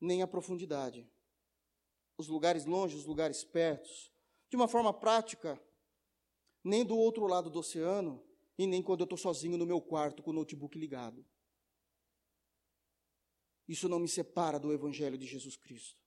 Nem 0.00 0.22
a 0.22 0.28
profundidade, 0.28 1.10
os 2.16 2.28
lugares 2.28 2.64
longe, 2.64 2.94
os 2.94 3.06
lugares 3.06 3.42
pertos, 3.42 4.12
de 4.48 4.54
uma 4.54 4.68
forma 4.68 4.94
prática, 4.94 5.60
nem 6.62 6.84
do 6.84 6.96
outro 6.96 7.26
lado 7.26 7.50
do 7.50 7.58
oceano, 7.60 8.22
e 8.58 8.66
nem 8.66 8.82
quando 8.82 9.00
eu 9.00 9.04
estou 9.04 9.16
sozinho 9.16 9.56
no 9.56 9.66
meu 9.66 9.80
quarto 9.80 10.22
com 10.22 10.30
o 10.30 10.34
notebook 10.34 10.78
ligado. 10.78 11.24
Isso 13.66 13.88
não 13.88 13.98
me 13.98 14.08
separa 14.08 14.58
do 14.58 14.72
Evangelho 14.72 15.16
de 15.16 15.26
Jesus 15.26 15.56
Cristo. 15.56 15.98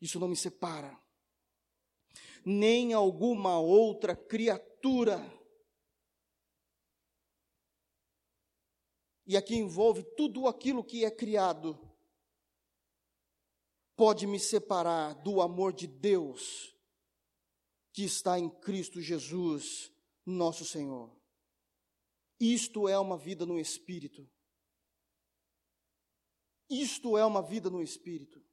Isso 0.00 0.20
não 0.20 0.28
me 0.28 0.36
separa. 0.36 1.00
Nem 2.44 2.92
alguma 2.92 3.58
outra 3.58 4.14
criatura. 4.14 5.18
E 9.26 9.36
aqui 9.36 9.54
envolve 9.54 10.02
tudo 10.16 10.46
aquilo 10.46 10.84
que 10.84 11.04
é 11.04 11.10
criado. 11.10 11.80
Pode 13.96 14.26
me 14.26 14.38
separar 14.38 15.14
do 15.14 15.40
amor 15.40 15.72
de 15.72 15.86
Deus 15.86 16.75
que 17.96 18.04
está 18.04 18.38
em 18.38 18.50
Cristo 18.50 19.00
Jesus, 19.00 19.90
nosso 20.26 20.66
Senhor. 20.66 21.10
Isto 22.38 22.86
é 22.86 22.98
uma 22.98 23.16
vida 23.16 23.46
no 23.46 23.58
Espírito. 23.58 24.30
Isto 26.68 27.16
é 27.16 27.24
uma 27.24 27.40
vida 27.40 27.70
no 27.70 27.82
Espírito. 27.82 28.44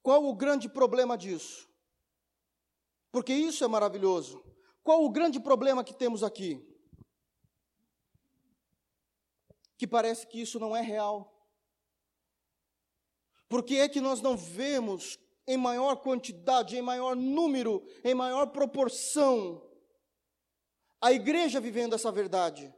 Qual 0.00 0.24
o 0.24 0.36
grande 0.36 0.68
problema 0.68 1.18
disso? 1.18 1.68
Porque 3.10 3.34
isso 3.34 3.64
é 3.64 3.66
maravilhoso. 3.66 4.40
Qual 4.84 5.04
o 5.04 5.10
grande 5.10 5.40
problema 5.40 5.82
que 5.82 5.92
temos 5.92 6.22
aqui? 6.22 6.64
Que 9.76 9.88
parece 9.88 10.24
que 10.24 10.40
isso 10.40 10.60
não 10.60 10.76
é 10.76 10.80
real. 10.80 11.36
Por 13.48 13.64
que 13.64 13.78
é 13.78 13.88
que 13.88 14.00
nós 14.00 14.20
não 14.20 14.36
vemos 14.36 15.18
em 15.46 15.56
maior 15.56 15.96
quantidade, 15.96 16.76
em 16.76 16.82
maior 16.82 17.16
número, 17.16 17.84
em 18.04 18.14
maior 18.14 18.46
proporção, 18.46 19.62
a 21.00 21.12
igreja 21.12 21.60
vivendo 21.60 21.94
essa 21.94 22.12
verdade? 22.12 22.72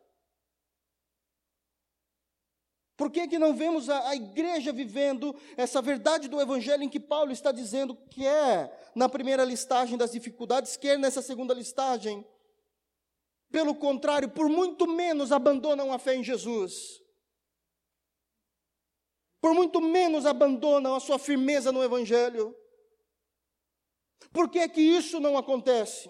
Por 2.97 3.11
que, 3.11 3.27
que 3.27 3.39
não 3.39 3.55
vemos 3.55 3.91
a, 3.91 4.11
a, 4.11 4.15
igreja 4.15 4.73
vivendo 4.73 5.35
essa 5.57 5.83
verdade 5.83 6.29
do 6.29 6.41
Evangelho 6.41 6.85
em 6.85 6.89
que 6.89 7.01
Paulo 7.01 7.33
está 7.33 7.51
dizendo, 7.51 7.97
quer 8.09 8.25
é 8.25 8.91
na 8.95 9.09
primeira 9.09 9.45
listagem 9.45 9.99
das 9.99 10.13
dificuldades, 10.13 10.77
quer 10.77 10.97
nessa 10.97 11.21
segunda 11.21 11.53
listagem? 11.53 12.25
Pelo 13.51 13.75
contrário, 13.75 14.31
por 14.31 14.49
muito 14.49 14.87
menos 14.87 15.33
abandonam 15.33 15.93
a 15.93 15.99
fé 15.99 16.15
em 16.15 16.23
Jesus. 16.23 17.04
Por 19.45 19.53
muito 19.53 19.79
menos 19.79 20.25
abandonam 20.25 20.95
a 20.95 21.01
sua 21.01 21.19
firmeza 21.19 21.71
no 21.71 21.83
Evangelho. 21.83 22.57
Por 24.33 24.49
que, 24.49 24.67
que 24.71 24.81
isso 24.81 25.21
não 25.21 25.37
acontece? 25.37 26.09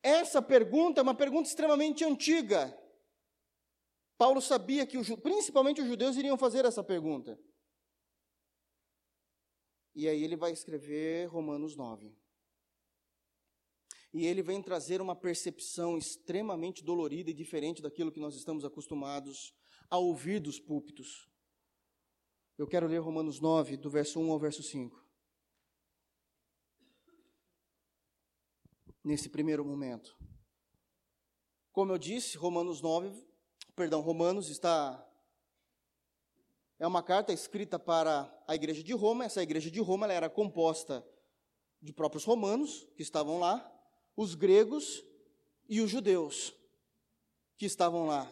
Essa 0.00 0.40
pergunta 0.40 1.00
é 1.00 1.02
uma 1.02 1.16
pergunta 1.16 1.48
extremamente 1.48 2.04
antiga. 2.04 2.72
Paulo 4.16 4.40
sabia 4.40 4.86
que, 4.86 4.96
principalmente 5.16 5.80
os 5.80 5.88
judeus, 5.88 6.14
iriam 6.14 6.38
fazer 6.38 6.64
essa 6.64 6.84
pergunta. 6.84 7.36
E 9.92 10.06
aí 10.06 10.22
ele 10.22 10.36
vai 10.36 10.52
escrever 10.52 11.26
Romanos 11.26 11.74
9. 11.74 12.16
E 14.14 14.28
ele 14.28 14.44
vem 14.44 14.62
trazer 14.62 15.00
uma 15.00 15.16
percepção 15.16 15.98
extremamente 15.98 16.84
dolorida 16.84 17.30
e 17.30 17.34
diferente 17.34 17.82
daquilo 17.82 18.12
que 18.12 18.20
nós 18.20 18.36
estamos 18.36 18.64
acostumados 18.64 19.52
a 19.90 19.98
ouvir 19.98 20.38
dos 20.38 20.60
púlpitos. 20.60 21.31
Eu 22.58 22.66
quero 22.66 22.86
ler 22.86 22.98
Romanos 22.98 23.40
9, 23.40 23.76
do 23.76 23.90
verso 23.90 24.20
1 24.20 24.30
ao 24.30 24.38
verso 24.38 24.62
5. 24.62 25.02
Nesse 29.04 29.28
primeiro 29.28 29.64
momento. 29.64 30.16
Como 31.72 31.92
eu 31.92 31.98
disse, 31.98 32.36
Romanos 32.36 32.80
9 32.80 33.32
perdão, 33.74 34.00
Romanos 34.00 34.48
está 34.48 35.08
é 36.78 36.86
uma 36.86 37.02
carta 37.02 37.32
escrita 37.32 37.78
para 37.78 38.32
a 38.46 38.54
igreja 38.54 38.82
de 38.82 38.92
Roma. 38.92 39.24
Essa 39.24 39.42
igreja 39.42 39.70
de 39.70 39.80
Roma 39.80 40.12
era 40.12 40.28
composta 40.28 41.06
de 41.80 41.92
próprios 41.92 42.24
romanos 42.24 42.88
que 42.96 43.02
estavam 43.02 43.38
lá, 43.38 43.72
os 44.16 44.34
gregos 44.34 45.04
e 45.68 45.80
os 45.80 45.88
judeus 45.88 46.52
que 47.56 47.66
estavam 47.66 48.06
lá. 48.06 48.30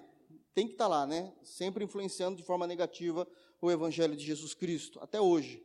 Tem 0.52 0.66
que 0.66 0.72
estar 0.72 0.88
lá, 0.88 1.06
né? 1.06 1.32
Sempre 1.44 1.84
influenciando 1.84 2.36
de 2.36 2.42
forma 2.42 2.66
negativa 2.66 3.26
o 3.60 3.70
evangelho 3.70 4.16
de 4.16 4.24
Jesus 4.24 4.54
Cristo, 4.54 4.98
até 5.00 5.20
hoje. 5.20 5.64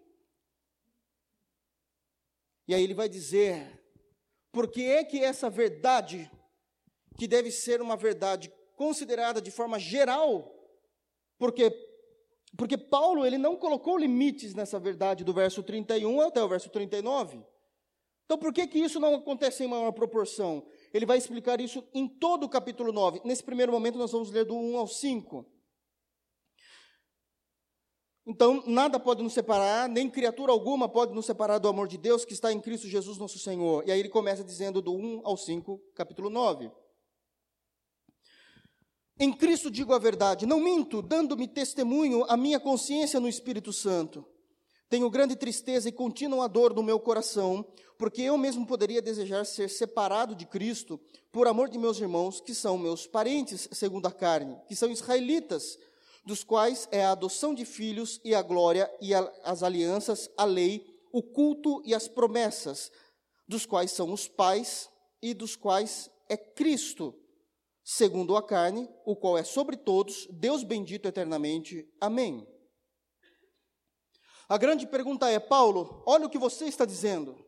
E 2.68 2.74
aí 2.74 2.84
ele 2.84 2.94
vai 2.94 3.08
dizer: 3.08 3.82
por 4.52 4.70
que 4.70 4.84
é 4.84 5.04
que 5.04 5.24
essa 5.24 5.50
verdade, 5.50 6.30
que 7.18 7.28
deve 7.28 7.52
ser 7.52 7.82
uma 7.82 7.96
verdade 7.96 8.52
considerada 8.76 9.42
de 9.42 9.52
forma 9.52 9.80
geral, 9.80 10.54
porque 11.38 11.72
porque 12.58 12.78
Paulo 12.78 13.26
ele 13.26 13.38
não 13.38 13.58
colocou 13.58 13.98
limites 13.98 14.54
nessa 14.54 14.80
verdade 14.80 15.26
do 15.26 15.34
verso 15.34 15.62
31 15.62 16.22
até 16.22 16.42
o 16.42 16.48
verso 16.48 16.70
39. 16.70 17.44
Então 18.26 18.38
por 18.38 18.54
que 18.54 18.66
que 18.66 18.80
isso 18.80 19.00
não 19.00 19.16
acontece 19.16 19.64
em 19.64 19.68
maior 19.68 19.92
proporção? 19.92 20.66
Ele 20.94 21.06
vai 21.06 21.18
explicar 21.18 21.60
isso 21.60 21.84
em 21.94 22.08
todo 22.08 22.46
o 22.46 22.50
capítulo 22.50 22.94
9. 22.94 23.22
Nesse 23.26 23.44
primeiro 23.44 23.74
momento 23.74 23.98
nós 23.98 24.12
vamos 24.12 24.32
ler 24.32 24.46
do 24.46 24.56
1 24.56 24.78
ao 24.78 24.88
5. 24.88 25.46
Então, 28.28 28.64
nada 28.66 29.00
pode 29.00 29.22
nos 29.22 29.34
separar, 29.34 29.88
nem 29.88 30.10
criatura 30.10 30.52
alguma 30.52 30.90
pode 30.90 31.14
nos 31.14 31.28
separar 31.28 31.60
do 31.60 31.68
amor 31.68 31.88
de 31.88 31.98
Deus 31.98 32.26
que 32.26 32.34
está 32.34 32.52
em 32.52 32.60
Cristo 32.60 32.88
Jesus 32.88 33.20
nosso 33.20 33.38
Senhor. 33.38 33.84
E 33.88 33.92
aí 33.92 34.00
ele 34.00 34.10
começa 34.10 34.44
dizendo 34.44 34.82
do 34.82 34.94
1 34.96 35.22
ao 35.24 35.38
5, 35.38 35.80
capítulo 35.94 36.30
9. 36.30 36.72
Em 39.20 39.32
Cristo 39.32 39.70
digo 39.70 39.94
a 39.94 40.00
verdade, 40.00 40.46
não 40.46 40.60
minto, 40.60 41.04
dando-me 41.04 41.48
testemunho 41.48 42.26
a 42.28 42.36
minha 42.36 42.60
consciência 42.60 43.20
no 43.20 43.30
Espírito 43.30 43.72
Santo. 43.72 44.26
Tenho 44.90 45.10
grande 45.10 45.36
tristeza 45.36 45.88
e 45.88 45.92
contínua 45.92 46.50
dor 46.50 46.74
no 46.74 46.84
meu 46.84 47.00
coração, 47.00 47.66
porque 47.98 48.24
eu 48.24 48.38
mesmo 48.38 48.66
poderia 48.66 49.02
desejar 49.02 49.46
ser 49.46 49.70
separado 49.70 50.36
de 50.36 50.46
Cristo 50.46 51.00
por 51.32 51.48
amor 51.48 51.70
de 51.70 51.78
meus 51.78 52.00
irmãos, 52.00 52.42
que 52.42 52.54
são 52.56 52.78
meus 52.78 53.06
parentes 53.06 53.70
segundo 53.72 54.08
a 54.08 54.12
carne, 54.12 54.58
que 54.68 54.76
são 54.76 54.90
israelitas 54.90 55.78
dos 56.26 56.44
quais 56.44 56.88
é 56.92 57.06
a 57.06 57.12
adoção 57.12 57.54
de 57.54 57.64
filhos 57.64 58.20
e 58.24 58.34
a 58.34 58.42
glória 58.42 58.92
e 59.00 59.14
a, 59.14 59.32
as 59.44 59.62
alianças, 59.62 60.30
a 60.36 60.44
lei, 60.44 60.86
o 61.14 61.22
culto 61.22 61.82
e 61.86 61.94
as 61.94 62.08
promessas, 62.08 62.92
dos 63.48 63.66
quais 63.66 63.92
são 63.92 64.12
os 64.12 64.28
pais 64.28 64.90
e 65.22 65.34
dos 65.34 65.56
quais 65.56 66.10
é 66.28 66.36
Cristo, 66.36 67.14
segundo 67.84 68.36
a 68.36 68.42
carne, 68.42 68.90
o 69.06 69.16
qual 69.16 69.38
é 69.38 69.44
sobre 69.44 69.78
todos, 69.78 70.28
Deus 70.32 70.64
bendito 70.64 71.08
eternamente. 71.08 71.88
Amém. 72.02 72.48
A 74.50 74.58
grande 74.58 74.88
pergunta 74.88 75.30
é, 75.30 75.40
Paulo, 75.40 76.04
olha 76.06 76.26
o 76.26 76.30
que 76.30 76.38
você 76.38 76.66
está 76.66 76.86
dizendo. 76.86 77.44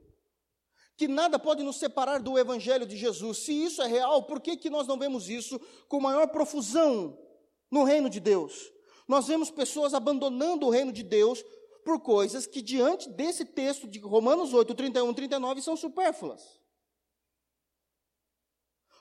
Que 0.95 1.07
nada 1.07 1.38
pode 1.38 1.61
nos 1.61 1.78
separar 1.78 2.19
do 2.19 2.39
Evangelho 2.39 2.86
de 2.86 2.97
Jesus. 2.97 3.39
Se 3.39 3.51
isso 3.51 3.84
é 3.84 3.88
real, 3.88 4.23
por 4.23 4.41
que, 4.41 4.57
que 4.57 4.69
nós 4.69 4.88
não 4.88 4.97
vemos 4.97 5.30
isso 5.30 5.59
com 5.88 5.99
maior 5.99 6.28
profusão 6.30 7.26
no 7.70 7.84
reino 7.84 8.09
de 8.09 8.20
Deus. 8.20 8.72
Nós 9.07 9.28
vemos 9.28 9.49
pessoas 9.49 9.93
abandonando 9.93 10.65
o 10.65 10.70
reino 10.70 10.91
de 10.91 11.03
Deus 11.03 11.43
por 11.84 12.01
coisas 12.01 12.45
que, 12.45 12.61
diante 12.61 13.09
desse 13.09 13.45
texto 13.45 13.88
de 13.88 13.99
Romanos 13.99 14.53
8, 14.53 14.76
31 14.76 15.11
e 15.11 15.15
39, 15.15 15.61
são 15.61 15.78
supérfluas. 15.78 16.59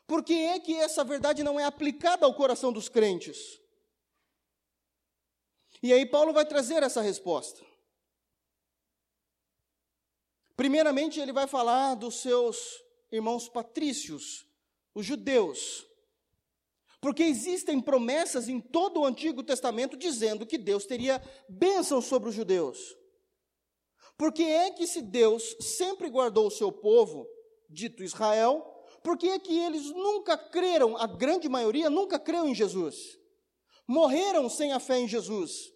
Por 0.06 0.22
que 0.22 0.34
é 0.34 0.60
que 0.60 0.76
essa 0.76 1.02
verdade 1.02 1.42
não 1.42 1.58
é 1.58 1.64
aplicada 1.64 2.24
ao 2.24 2.34
coração 2.34 2.72
dos 2.72 2.88
crentes? 2.88 3.60
E 5.82 5.92
aí 5.92 6.06
Paulo 6.06 6.32
vai 6.32 6.46
trazer 6.46 6.82
essa 6.82 7.00
resposta. 7.00 7.64
Primeiramente, 10.56 11.20
ele 11.20 11.32
vai 11.32 11.46
falar 11.46 11.94
dos 11.96 12.20
seus 12.20 12.82
irmãos 13.12 13.48
patrícios, 13.48 14.46
os 14.94 15.04
judeus. 15.04 15.84
Porque 17.00 17.22
existem 17.22 17.80
promessas 17.80 18.48
em 18.48 18.60
todo 18.60 19.00
o 19.00 19.04
Antigo 19.04 19.42
Testamento 19.42 19.96
dizendo 19.96 20.46
que 20.46 20.58
Deus 20.58 20.86
teria 20.86 21.22
bênção 21.48 22.00
sobre 22.00 22.28
os 22.28 22.34
judeus. 22.34 22.96
Porque 24.16 24.42
é 24.42 24.70
que 24.70 24.86
se 24.86 25.02
Deus 25.02 25.56
sempre 25.60 26.08
guardou 26.08 26.46
o 26.46 26.50
seu 26.50 26.72
povo, 26.72 27.26
dito 27.68 28.02
Israel, 28.02 28.64
por 29.02 29.18
que 29.18 29.28
é 29.28 29.38
que 29.38 29.58
eles 29.58 29.90
nunca 29.90 30.36
creram, 30.36 30.96
a 30.96 31.06
grande 31.06 31.48
maioria 31.48 31.90
nunca 31.90 32.18
creu 32.18 32.46
em 32.46 32.54
Jesus? 32.54 32.96
Morreram 33.86 34.48
sem 34.48 34.72
a 34.72 34.80
fé 34.80 34.98
em 34.98 35.06
Jesus. 35.06 35.72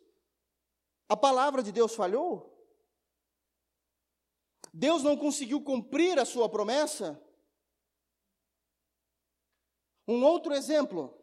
A 1.09 1.17
palavra 1.17 1.63
de 1.63 1.71
Deus 1.71 1.95
falhou? 1.95 2.51
Deus 4.73 5.03
não 5.03 5.17
conseguiu 5.17 5.61
cumprir 5.63 6.19
a 6.19 6.25
sua 6.25 6.49
promessa? 6.49 7.21
Um 10.11 10.25
outro 10.25 10.53
exemplo. 10.53 11.17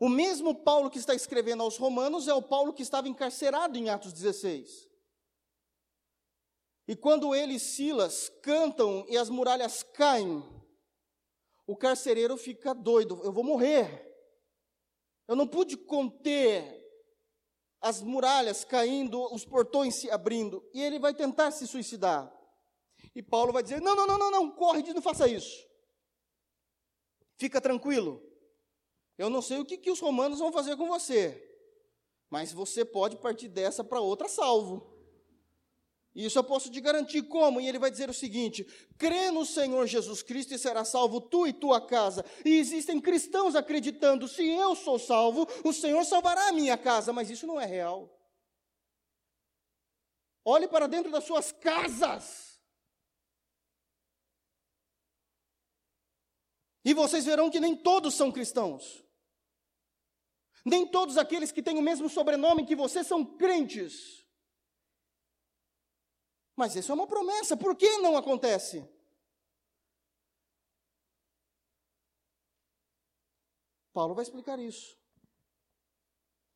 O 0.00 0.08
mesmo 0.08 0.56
Paulo 0.56 0.90
que 0.90 0.98
está 0.98 1.14
escrevendo 1.14 1.62
aos 1.62 1.76
Romanos 1.76 2.26
é 2.26 2.34
o 2.34 2.42
Paulo 2.42 2.72
que 2.72 2.82
estava 2.82 3.08
encarcerado 3.08 3.78
em 3.78 3.88
Atos 3.88 4.12
16. 4.12 4.90
E 6.88 6.96
quando 6.96 7.32
ele 7.32 7.54
e 7.54 7.60
Silas 7.60 8.28
cantam 8.42 9.06
e 9.08 9.16
as 9.16 9.30
muralhas 9.30 9.84
caem, 9.84 10.42
o 11.64 11.76
carcereiro 11.76 12.36
fica 12.36 12.74
doido: 12.74 13.20
eu 13.22 13.32
vou 13.32 13.44
morrer. 13.44 14.12
Eu 15.28 15.36
não 15.36 15.46
pude 15.46 15.76
conter 15.76 16.82
as 17.80 18.02
muralhas 18.02 18.64
caindo, 18.64 19.32
os 19.32 19.44
portões 19.44 19.94
se 19.94 20.10
abrindo, 20.10 20.68
e 20.74 20.82
ele 20.82 20.98
vai 20.98 21.14
tentar 21.14 21.52
se 21.52 21.68
suicidar. 21.68 22.36
E 23.14 23.22
Paulo 23.22 23.52
vai 23.52 23.62
dizer: 23.62 23.80
não, 23.80 23.94
não, 23.94 24.08
não, 24.08 24.18
não, 24.18 24.30
não, 24.32 24.50
corre, 24.50 24.82
não 24.92 25.00
faça 25.00 25.28
isso. 25.28 25.70
Fica 27.42 27.60
tranquilo. 27.60 28.22
Eu 29.18 29.28
não 29.28 29.42
sei 29.42 29.58
o 29.58 29.64
que, 29.64 29.76
que 29.76 29.90
os 29.90 29.98
romanos 29.98 30.38
vão 30.38 30.52
fazer 30.52 30.76
com 30.76 30.86
você, 30.86 31.42
mas 32.30 32.52
você 32.52 32.84
pode 32.84 33.16
partir 33.16 33.48
dessa 33.48 33.82
para 33.82 34.00
outra 34.00 34.28
salvo. 34.28 34.96
E 36.14 36.24
isso 36.24 36.38
eu 36.38 36.44
posso 36.44 36.70
te 36.70 36.80
garantir 36.80 37.22
como? 37.22 37.60
E 37.60 37.66
ele 37.66 37.80
vai 37.80 37.90
dizer 37.90 38.08
o 38.08 38.14
seguinte: 38.14 38.64
crê 38.96 39.32
no 39.32 39.44
Senhor 39.44 39.84
Jesus 39.88 40.22
Cristo 40.22 40.54
e 40.54 40.58
será 40.58 40.84
salvo 40.84 41.20
tu 41.20 41.44
e 41.44 41.52
tua 41.52 41.80
casa. 41.84 42.24
E 42.44 42.58
existem 42.58 43.00
cristãos 43.00 43.56
acreditando: 43.56 44.28
se 44.28 44.48
eu 44.48 44.76
sou 44.76 44.96
salvo, 44.96 45.44
o 45.64 45.72
Senhor 45.72 46.04
salvará 46.04 46.46
a 46.46 46.52
minha 46.52 46.78
casa. 46.78 47.12
Mas 47.12 47.28
isso 47.28 47.44
não 47.44 47.60
é 47.60 47.66
real. 47.66 48.08
Olhe 50.44 50.68
para 50.68 50.86
dentro 50.86 51.10
das 51.10 51.24
suas 51.24 51.50
casas. 51.50 52.51
E 56.84 56.94
vocês 56.94 57.24
verão 57.24 57.50
que 57.50 57.60
nem 57.60 57.76
todos 57.76 58.14
são 58.14 58.32
cristãos. 58.32 59.04
Nem 60.64 60.86
todos 60.86 61.16
aqueles 61.16 61.52
que 61.52 61.62
têm 61.62 61.78
o 61.78 61.82
mesmo 61.82 62.08
sobrenome 62.08 62.66
que 62.66 62.76
você 62.76 63.04
são 63.04 63.24
crentes. 63.24 64.24
Mas 66.56 66.76
isso 66.76 66.92
é 66.92 66.94
uma 66.94 67.06
promessa, 67.06 67.56
por 67.56 67.76
que 67.76 67.98
não 67.98 68.16
acontece? 68.16 68.88
Paulo 73.92 74.14
vai 74.14 74.22
explicar 74.22 74.58
isso. 74.58 74.96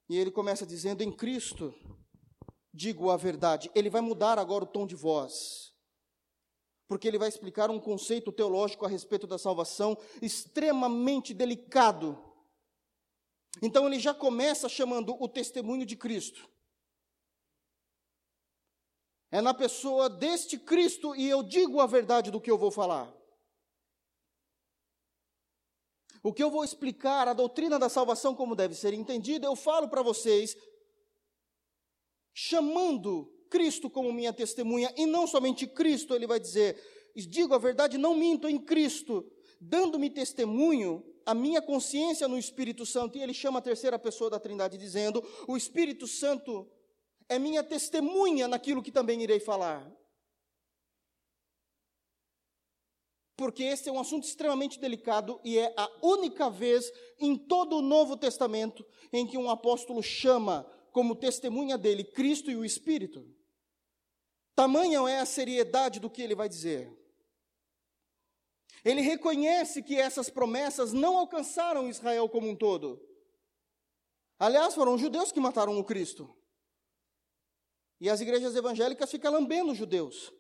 E 0.09 0.17
ele 0.17 0.31
começa 0.31 0.65
dizendo: 0.67 1.03
em 1.03 1.15
Cristo, 1.15 1.75
digo 2.73 3.11
a 3.11 3.17
verdade. 3.17 3.71
Ele 3.75 3.91
vai 3.91 4.01
mudar 4.01 4.39
agora 4.39 4.65
o 4.65 4.67
tom 4.67 4.87
de 4.87 4.95
voz 4.95 5.76
porque 6.89 7.09
ele 7.09 7.19
vai 7.19 7.29
explicar 7.29 7.71
um 7.71 7.81
conceito 7.81 8.31
teológico 8.31 8.85
a 8.85 8.89
respeito 8.89 9.27
da 9.27 9.39
salvação 9.39 9.97
extremamente 10.23 11.35
delicado. 11.35 12.23
Então 13.63 13.87
ele 13.87 13.99
já 13.99 14.15
começa 14.15 14.69
chamando 14.69 15.17
o 15.21 15.29
testemunho 15.29 15.85
de 15.85 15.97
Cristo. 15.97 16.49
É 19.31 19.41
na 19.41 19.53
pessoa 19.53 20.09
deste 20.09 20.59
Cristo 20.59 21.15
e 21.17 21.29
eu 21.29 21.43
digo 21.43 21.81
a 21.81 21.87
verdade 21.87 22.31
do 22.31 22.41
que 22.41 22.51
eu 22.51 22.59
vou 22.59 22.71
falar. 22.71 23.13
O 26.23 26.33
que 26.33 26.43
eu 26.43 26.51
vou 26.51 26.65
explicar, 26.65 27.29
a 27.29 27.33
doutrina 27.33 27.79
da 27.79 27.89
salvação 27.89 28.35
como 28.35 28.57
deve 28.57 28.75
ser 28.75 28.93
entendida, 28.93 29.47
eu 29.47 29.55
falo 29.55 29.89
para 29.89 30.03
vocês, 30.03 30.57
chamando 32.35 33.36
Cristo 33.49 33.89
como 33.89 34.13
minha 34.13 34.33
testemunha, 34.33 34.93
e 34.97 35.07
não 35.07 35.27
somente 35.27 35.67
Cristo, 35.67 36.15
ele 36.15 36.27
vai 36.27 36.41
dizer: 36.41 36.77
digo 37.15 37.55
a 37.55 37.59
verdade, 37.59 37.99
não 37.99 38.15
minto 38.15 38.49
em 38.49 38.59
Cristo, 38.59 39.25
dando-me 39.61 40.11
testemunho 40.11 41.05
a 41.25 41.35
minha 41.35 41.61
consciência 41.61 42.29
no 42.29 42.39
Espírito 42.39 42.87
Santo, 42.87 43.19
e 43.19 43.23
ele 43.23 43.35
chama 43.35 43.59
a 43.59 43.63
terceira 43.63 43.99
pessoa 43.99 44.31
da 44.31 44.39
Trindade, 44.39 44.77
dizendo: 44.77 45.23
O 45.49 45.57
Espírito 45.57 46.07
Santo 46.07 46.71
é 47.29 47.39
minha 47.39 47.63
testemunha 47.63 48.47
naquilo 48.47 48.83
que 48.83 48.93
também 48.93 49.23
irei 49.23 49.41
falar. 49.41 49.91
Porque 53.37 53.65
esse 53.65 53.89
é 53.89 53.93
um 53.93 54.01
assunto 54.01 54.25
extremamente 54.25 54.81
delicado 54.81 55.39
e 55.45 55.59
é 55.59 55.75
a 55.77 55.91
única 56.03 56.49
vez 56.49 56.91
em 57.21 57.37
todo 57.37 57.77
o 57.77 57.83
Novo 57.83 58.17
Testamento 58.17 58.85
em 59.13 59.27
que 59.27 59.37
um 59.37 59.51
apóstolo 59.51 60.03
chama 60.03 60.67
como 60.97 61.15
testemunha 61.15 61.77
dele 61.77 62.03
Cristo 62.03 62.51
e 62.51 62.57
o 62.57 62.65
Espírito. 62.65 63.31
Tamanha 64.55 65.07
é 65.11 65.21
a 65.21 65.27
seriedade 65.27 66.01
do 66.01 66.09
que 66.09 66.23
ele 66.23 66.35
vai 66.35 66.49
dizer. 66.49 66.91
Ele 68.83 69.03
reconhece 69.03 69.83
que 69.83 70.01
essas 70.01 70.31
promessas 70.31 70.95
não 70.95 71.19
alcançaram 71.19 71.91
Israel 71.91 72.31
como 72.31 72.49
um 72.49 72.57
todo. 72.57 72.99
Aliás, 74.39 74.75
foram 74.75 74.95
os 74.95 75.01
judeus 75.03 75.31
que 75.31 75.39
mataram 75.39 75.79
o 75.79 75.85
Cristo. 75.85 76.35
E 78.01 78.09
as 78.09 78.23
igrejas 78.23 78.57
evangélicas 78.57 79.11
ficam 79.11 79.31
lambendo 79.31 79.73
os 79.73 79.77
judeus, 79.77 80.33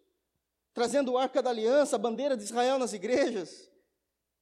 trazendo 0.72 1.12
o 1.12 1.18
arca 1.18 1.42
da 1.42 1.50
aliança, 1.50 1.96
a 1.96 1.98
bandeira 1.98 2.34
de 2.34 2.44
Israel 2.44 2.78
nas 2.78 2.94
igrejas. 2.94 3.70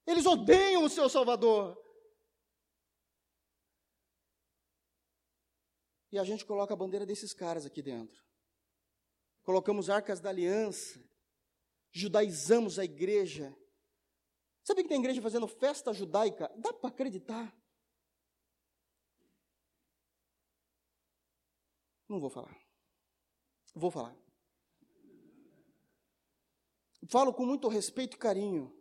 Eles 0.06 0.26
odeiam 0.26 0.84
o 0.84 0.88
seu 0.88 1.08
Salvador. 1.08 1.76
E 6.14 6.18
a 6.18 6.22
gente 6.22 6.46
coloca 6.46 6.72
a 6.72 6.76
bandeira 6.76 7.04
desses 7.04 7.34
caras 7.34 7.66
aqui 7.66 7.82
dentro. 7.82 8.24
Colocamos 9.42 9.90
arcas 9.90 10.20
da 10.20 10.28
aliança, 10.30 11.04
judaizamos 11.90 12.78
a 12.78 12.84
igreja. 12.84 13.52
Sabe 14.62 14.84
que 14.84 14.88
tem 14.88 15.00
igreja 15.00 15.20
fazendo 15.20 15.48
festa 15.48 15.92
judaica? 15.92 16.48
Dá 16.56 16.72
para 16.72 16.88
acreditar. 16.88 17.52
Não 22.08 22.20
vou 22.20 22.30
falar. 22.30 22.56
Vou 23.74 23.90
falar. 23.90 24.16
Falo 27.08 27.34
com 27.34 27.44
muito 27.44 27.66
respeito 27.66 28.14
e 28.14 28.20
carinho. 28.20 28.72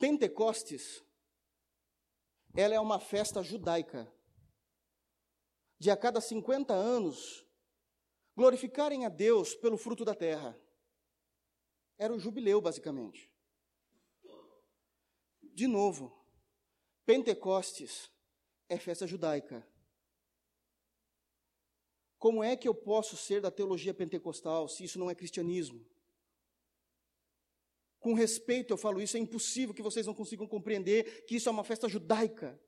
Pentecostes, 0.00 1.00
ela 2.56 2.74
é 2.74 2.80
uma 2.80 2.98
festa 2.98 3.40
judaica. 3.40 4.12
De 5.84 5.90
a 5.90 5.96
cada 5.98 6.18
50 6.18 6.72
anos, 6.72 7.46
glorificarem 8.34 9.04
a 9.04 9.10
Deus 9.10 9.54
pelo 9.54 9.76
fruto 9.76 10.02
da 10.02 10.14
terra. 10.14 10.58
Era 11.98 12.14
o 12.14 12.18
jubileu, 12.18 12.58
basicamente. 12.58 13.30
De 15.42 15.66
novo, 15.66 16.10
Pentecostes 17.04 18.10
é 18.66 18.78
festa 18.78 19.06
judaica. 19.06 19.62
Como 22.16 22.42
é 22.42 22.56
que 22.56 22.66
eu 22.66 22.74
posso 22.74 23.14
ser 23.14 23.42
da 23.42 23.50
teologia 23.50 23.92
pentecostal 23.92 24.66
se 24.66 24.84
isso 24.84 24.98
não 24.98 25.10
é 25.10 25.14
cristianismo? 25.14 25.86
Com 28.00 28.14
respeito 28.14 28.72
eu 28.72 28.78
falo 28.78 29.02
isso, 29.02 29.18
é 29.18 29.20
impossível 29.20 29.74
que 29.74 29.82
vocês 29.82 30.06
não 30.06 30.14
consigam 30.14 30.46
compreender 30.46 31.26
que 31.26 31.36
isso 31.36 31.50
é 31.50 31.52
uma 31.52 31.62
festa 31.62 31.90
judaica. 31.90 32.58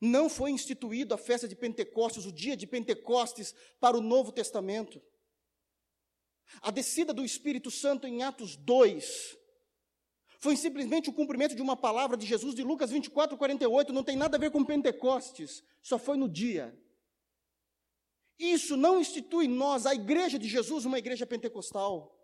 Não 0.00 0.28
foi 0.28 0.50
instituído 0.50 1.14
a 1.14 1.18
festa 1.18 1.48
de 1.48 1.56
Pentecostes, 1.56 2.26
o 2.26 2.32
dia 2.32 2.56
de 2.56 2.66
Pentecostes, 2.66 3.54
para 3.80 3.96
o 3.96 4.00
Novo 4.00 4.32
Testamento. 4.32 5.00
A 6.60 6.70
descida 6.70 7.12
do 7.12 7.24
Espírito 7.24 7.70
Santo 7.70 8.06
em 8.06 8.22
Atos 8.22 8.56
2 8.56 9.38
foi 10.38 10.56
simplesmente 10.56 11.08
o 11.08 11.12
cumprimento 11.12 11.54
de 11.54 11.62
uma 11.62 11.76
palavra 11.76 12.16
de 12.16 12.26
Jesus 12.26 12.54
de 12.54 12.62
Lucas 12.62 12.90
24, 12.90 13.36
48, 13.36 13.92
não 13.92 14.04
tem 14.04 14.16
nada 14.16 14.36
a 14.36 14.40
ver 14.40 14.50
com 14.50 14.62
Pentecostes, 14.62 15.64
só 15.82 15.98
foi 15.98 16.18
no 16.18 16.28
dia. 16.28 16.78
Isso 18.38 18.76
não 18.76 19.00
institui 19.00 19.48
nós, 19.48 19.86
a 19.86 19.94
igreja 19.94 20.38
de 20.38 20.48
Jesus, 20.48 20.84
uma 20.84 20.98
igreja 20.98 21.26
pentecostal, 21.26 22.14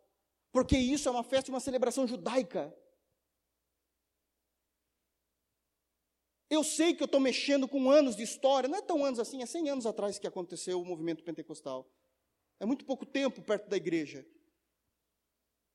porque 0.52 0.76
isso 0.76 1.08
é 1.08 1.12
uma 1.12 1.22
festa, 1.22 1.50
uma 1.50 1.60
celebração 1.60 2.06
judaica. 2.06 2.74
Eu 6.50 6.64
sei 6.64 6.92
que 6.92 7.00
eu 7.00 7.06
estou 7.06 7.20
mexendo 7.20 7.68
com 7.68 7.88
anos 7.88 8.16
de 8.16 8.24
história, 8.24 8.68
não 8.68 8.76
é 8.76 8.82
tão 8.82 9.04
anos 9.04 9.20
assim, 9.20 9.40
é 9.40 9.46
100 9.46 9.70
anos 9.70 9.86
atrás 9.86 10.18
que 10.18 10.26
aconteceu 10.26 10.82
o 10.82 10.84
movimento 10.84 11.22
pentecostal. 11.22 11.88
É 12.58 12.66
muito 12.66 12.84
pouco 12.84 13.06
tempo 13.06 13.40
perto 13.40 13.68
da 13.68 13.76
igreja, 13.76 14.26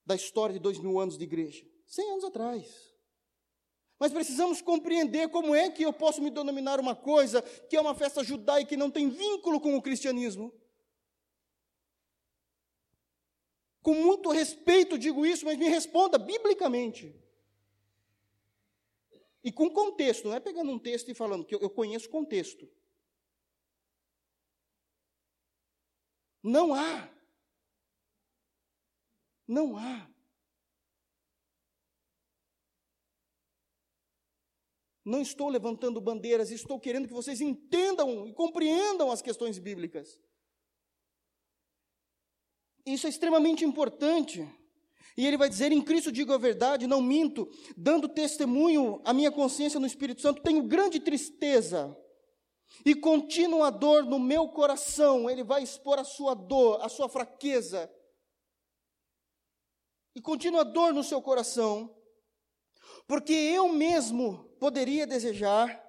da 0.06 0.16
história 0.16 0.52
de 0.52 0.60
dois 0.60 0.78
mil 0.78 1.00
anos 1.00 1.18
de 1.18 1.24
igreja. 1.24 1.66
100 1.88 2.12
anos 2.12 2.24
atrás. 2.26 2.94
Mas 3.98 4.12
precisamos 4.12 4.62
compreender 4.62 5.30
como 5.30 5.56
é 5.56 5.72
que 5.72 5.84
eu 5.84 5.94
posso 5.94 6.22
me 6.22 6.30
denominar 6.30 6.78
uma 6.82 6.94
coisa 6.94 7.42
que 7.42 7.78
é 7.78 7.82
uma 7.82 7.96
festa 7.96 8.22
judaica 8.22 8.68
que 8.68 8.78
não 8.78 8.92
tem 8.92 9.10
vínculo 9.10 9.62
com 9.62 9.78
o 9.78 9.82
cristianismo. 9.82 10.54
Com 13.82 13.94
muito 13.94 14.30
respeito 14.30 14.98
digo 14.98 15.26
isso, 15.26 15.46
mas 15.46 15.58
me 15.58 15.70
responda 15.70 16.18
biblicamente. 16.18 17.16
E 19.46 19.52
com 19.52 19.70
contexto, 19.70 20.28
não 20.28 20.36
é 20.36 20.40
pegando 20.40 20.72
um 20.72 20.80
texto 20.80 21.12
e 21.12 21.14
falando 21.14 21.46
que 21.46 21.54
eu 21.54 21.70
conheço 21.70 22.10
contexto. 22.10 22.68
Não 26.42 26.74
há. 26.74 27.08
Não 29.48 29.78
há. 29.78 30.10
Não 35.06 35.22
estou 35.22 35.48
levantando 35.50 36.02
bandeiras, 36.02 36.50
estou 36.50 36.80
querendo 36.80 37.08
que 37.08 37.14
vocês 37.14 37.40
entendam 37.40 38.28
e 38.28 38.34
compreendam 38.34 39.12
as 39.12 39.22
questões 39.22 39.60
bíblicas. 39.60 40.20
Isso 42.84 43.06
é 43.06 43.12
extremamente 43.12 43.64
importante. 43.64 44.42
E 45.18 45.26
ele 45.26 45.38
vai 45.38 45.48
dizer: 45.50 45.72
em 45.72 45.82
Cristo 45.82 46.12
digo 46.12 46.34
a 46.34 46.38
verdade, 46.38 46.88
não 46.88 47.02
minto, 47.02 47.50
dando 47.76 48.10
testemunho 48.10 49.02
à 49.06 49.14
minha 49.14 49.32
consciência 49.32 49.80
no 49.80 49.88
Espírito 49.88 50.22
Santo, 50.22 50.42
tenho 50.42 50.64
grande 50.64 51.00
tristeza 51.00 51.96
e 52.86 52.94
contínua 52.94 53.70
dor 53.70 54.04
no 54.04 54.20
meu 54.20 54.50
coração. 54.50 55.30
Ele 55.30 55.44
vai 55.44 55.64
expor 55.64 56.00
a 56.00 56.04
sua 56.04 56.34
dor, 56.34 56.82
a 56.82 56.90
sua 56.90 57.08
fraqueza, 57.08 57.92
e 60.16 60.22
contínua 60.22 60.64
dor 60.64 60.94
no 60.94 61.04
seu 61.04 61.22
coração, 61.22 61.94
porque 63.08 63.34
eu 63.34 63.70
mesmo 63.70 64.46
poderia 64.60 65.06
desejar 65.06 65.84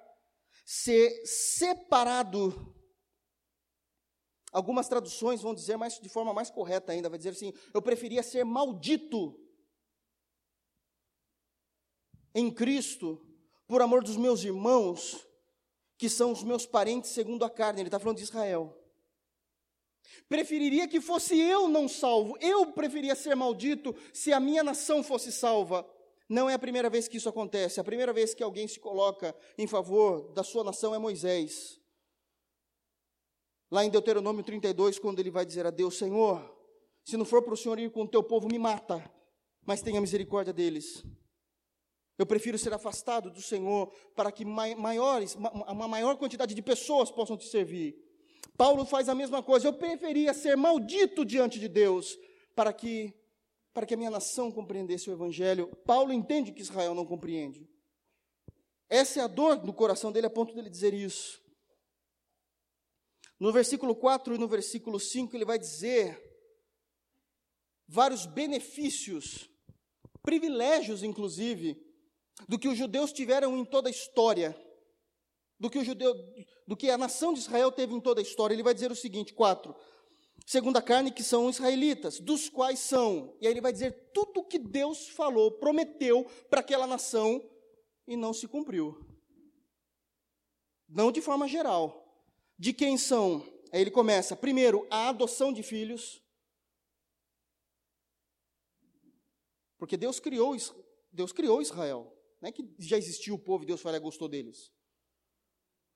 ser 0.65 1.25
separado. 1.25 2.76
Algumas 4.51 4.87
traduções 4.87 5.41
vão 5.41 5.53
dizer 5.53 5.77
mais 5.77 5.99
de 5.99 6.09
forma 6.09 6.33
mais 6.33 6.49
correta 6.49 6.91
ainda, 6.91 7.09
vai 7.09 7.17
dizer 7.17 7.31
assim: 7.31 7.53
eu 7.73 7.81
preferia 7.81 8.23
ser 8.23 8.43
maldito 8.43 9.39
em 12.33 12.51
Cristo 12.51 13.21
por 13.67 13.81
amor 13.81 14.03
dos 14.03 14.15
meus 14.15 14.43
irmãos, 14.43 15.27
que 15.97 16.09
são 16.09 16.31
os 16.31 16.43
meus 16.43 16.65
parentes 16.65 17.11
segundo 17.11 17.43
a 17.43 17.49
carne. 17.49 17.81
Ele 17.81 17.87
está 17.87 17.99
falando 17.99 18.17
de 18.17 18.23
Israel. 18.23 18.77
Preferiria 20.29 20.87
que 20.87 21.01
fosse 21.01 21.37
eu 21.37 21.67
não 21.67 21.87
salvo. 21.87 22.37
Eu 22.39 22.71
preferia 22.71 23.15
ser 23.15 23.35
maldito 23.35 23.95
se 24.13 24.31
a 24.31 24.39
minha 24.39 24.63
nação 24.63 25.03
fosse 25.03 25.31
salva. 25.31 25.87
Não 26.29 26.49
é 26.49 26.53
a 26.53 26.59
primeira 26.59 26.89
vez 26.89 27.07
que 27.07 27.17
isso 27.17 27.29
acontece. 27.29 27.79
A 27.79 27.83
primeira 27.83 28.13
vez 28.13 28.33
que 28.33 28.43
alguém 28.43 28.67
se 28.67 28.79
coloca 28.79 29.35
em 29.57 29.67
favor 29.67 30.31
da 30.33 30.43
sua 30.43 30.63
nação 30.63 30.93
é 30.93 30.99
Moisés. 30.99 31.79
Lá 33.69 33.83
em 33.83 33.89
Deuteronômio 33.89 34.43
32, 34.43 34.97
quando 34.97 35.19
ele 35.19 35.29
vai 35.29 35.45
dizer 35.45 35.65
a 35.65 35.69
Deus: 35.69 35.97
Senhor, 35.97 36.55
se 37.03 37.17
não 37.17 37.25
for 37.25 37.41
para 37.41 37.53
o 37.53 37.57
Senhor 37.57 37.77
ir 37.79 37.91
com 37.91 38.03
o 38.03 38.07
teu 38.07 38.23
povo, 38.23 38.47
me 38.47 38.57
mata, 38.57 39.03
mas 39.65 39.81
tenha 39.81 39.99
misericórdia 39.99 40.53
deles. 40.53 41.03
Eu 42.17 42.25
prefiro 42.25 42.57
ser 42.57 42.73
afastado 42.73 43.29
do 43.29 43.41
Senhor 43.41 43.93
para 44.15 44.31
que 44.31 44.43
maiores, 44.43 45.35
uma 45.35 45.87
maior 45.87 46.17
quantidade 46.17 46.55
de 46.55 46.61
pessoas 46.61 47.11
possam 47.11 47.37
te 47.37 47.45
servir. 47.45 47.95
Paulo 48.57 48.85
faz 48.85 49.07
a 49.07 49.13
mesma 49.13 49.43
coisa. 49.43 49.67
Eu 49.67 49.73
preferia 49.73 50.33
ser 50.33 50.57
maldito 50.57 51.23
diante 51.23 51.59
de 51.59 51.67
Deus 51.67 52.17
para 52.55 52.73
que 52.73 53.13
para 53.71 53.85
que 53.85 53.93
a 53.93 53.97
minha 53.97 54.09
nação 54.09 54.51
compreendesse 54.51 55.07
o 55.07 55.13
Evangelho. 55.13 55.67
Paulo 55.85 56.11
entende 56.11 56.51
que 56.51 56.63
Israel 56.63 56.95
não 56.95 57.05
compreende. 57.05 57.69
Essa 58.89 59.19
é 59.19 59.23
a 59.23 59.27
dor 59.27 59.57
do 59.57 59.71
coração 59.71 60.11
dele, 60.11 60.25
a 60.25 60.31
ponto 60.31 60.55
dele 60.55 60.67
dizer 60.67 60.95
isso. 60.95 61.39
No 63.39 63.51
versículo 63.51 63.95
4 63.95 64.35
e 64.35 64.37
no 64.37 64.47
versículo 64.47 64.99
5, 64.99 65.35
ele 65.35 65.45
vai 65.45 65.59
dizer 65.59 66.21
vários 67.87 68.25
benefícios, 68.25 69.49
privilégios, 70.21 71.03
inclusive, 71.03 71.77
do 72.47 72.57
que 72.57 72.67
os 72.67 72.77
judeus 72.77 73.11
tiveram 73.13 73.57
em 73.57 73.65
toda 73.65 73.89
a 73.89 73.91
história, 73.91 74.59
do 75.59 75.69
que, 75.69 75.79
o 75.79 75.83
judeu, 75.83 76.13
do 76.67 76.75
que 76.75 76.89
a 76.89 76.97
nação 76.97 77.33
de 77.33 77.39
Israel 77.39 77.71
teve 77.71 77.93
em 77.93 77.99
toda 77.99 78.21
a 78.21 78.23
história. 78.23 78.53
Ele 78.53 78.63
vai 78.63 78.73
dizer 78.73 78.91
o 78.91 78.95
seguinte: 78.95 79.33
4 79.33 79.75
segundo 80.45 80.77
a 80.77 80.81
carne, 80.81 81.11
que 81.11 81.23
são 81.23 81.49
israelitas, 81.49 82.19
dos 82.19 82.49
quais 82.49 82.79
são. 82.79 83.35
E 83.41 83.47
aí 83.47 83.53
ele 83.53 83.61
vai 83.61 83.73
dizer 83.73 84.11
tudo 84.13 84.39
o 84.39 84.45
que 84.45 84.59
Deus 84.59 85.09
falou, 85.09 85.51
prometeu 85.51 86.25
para 86.49 86.61
aquela 86.61 86.87
nação 86.87 87.43
e 88.07 88.15
não 88.15 88.33
se 88.33 88.47
cumpriu. 88.47 89.05
Não 90.87 91.11
de 91.11 91.21
forma 91.21 91.47
geral. 91.47 92.06
De 92.57 92.73
quem 92.73 92.97
são? 92.97 93.41
Aí 93.71 93.81
ele 93.81 93.91
começa, 93.91 94.35
primeiro, 94.35 94.87
a 94.89 95.09
adoção 95.09 95.53
de 95.53 95.61
filhos. 95.61 96.21
Porque 99.77 99.95
Deus 99.95 100.19
criou, 100.19 100.55
Deus 101.11 101.31
criou 101.31 101.61
Israel. 101.61 102.13
Não 102.41 102.49
é 102.49 102.51
que 102.51 102.67
já 102.79 102.97
existiu 102.97 103.35
o 103.35 103.39
povo 103.39 103.63
e 103.63 103.67
Deus 103.67 103.81
falou, 103.81 103.99
gostou 104.01 104.27
deles. 104.27 104.71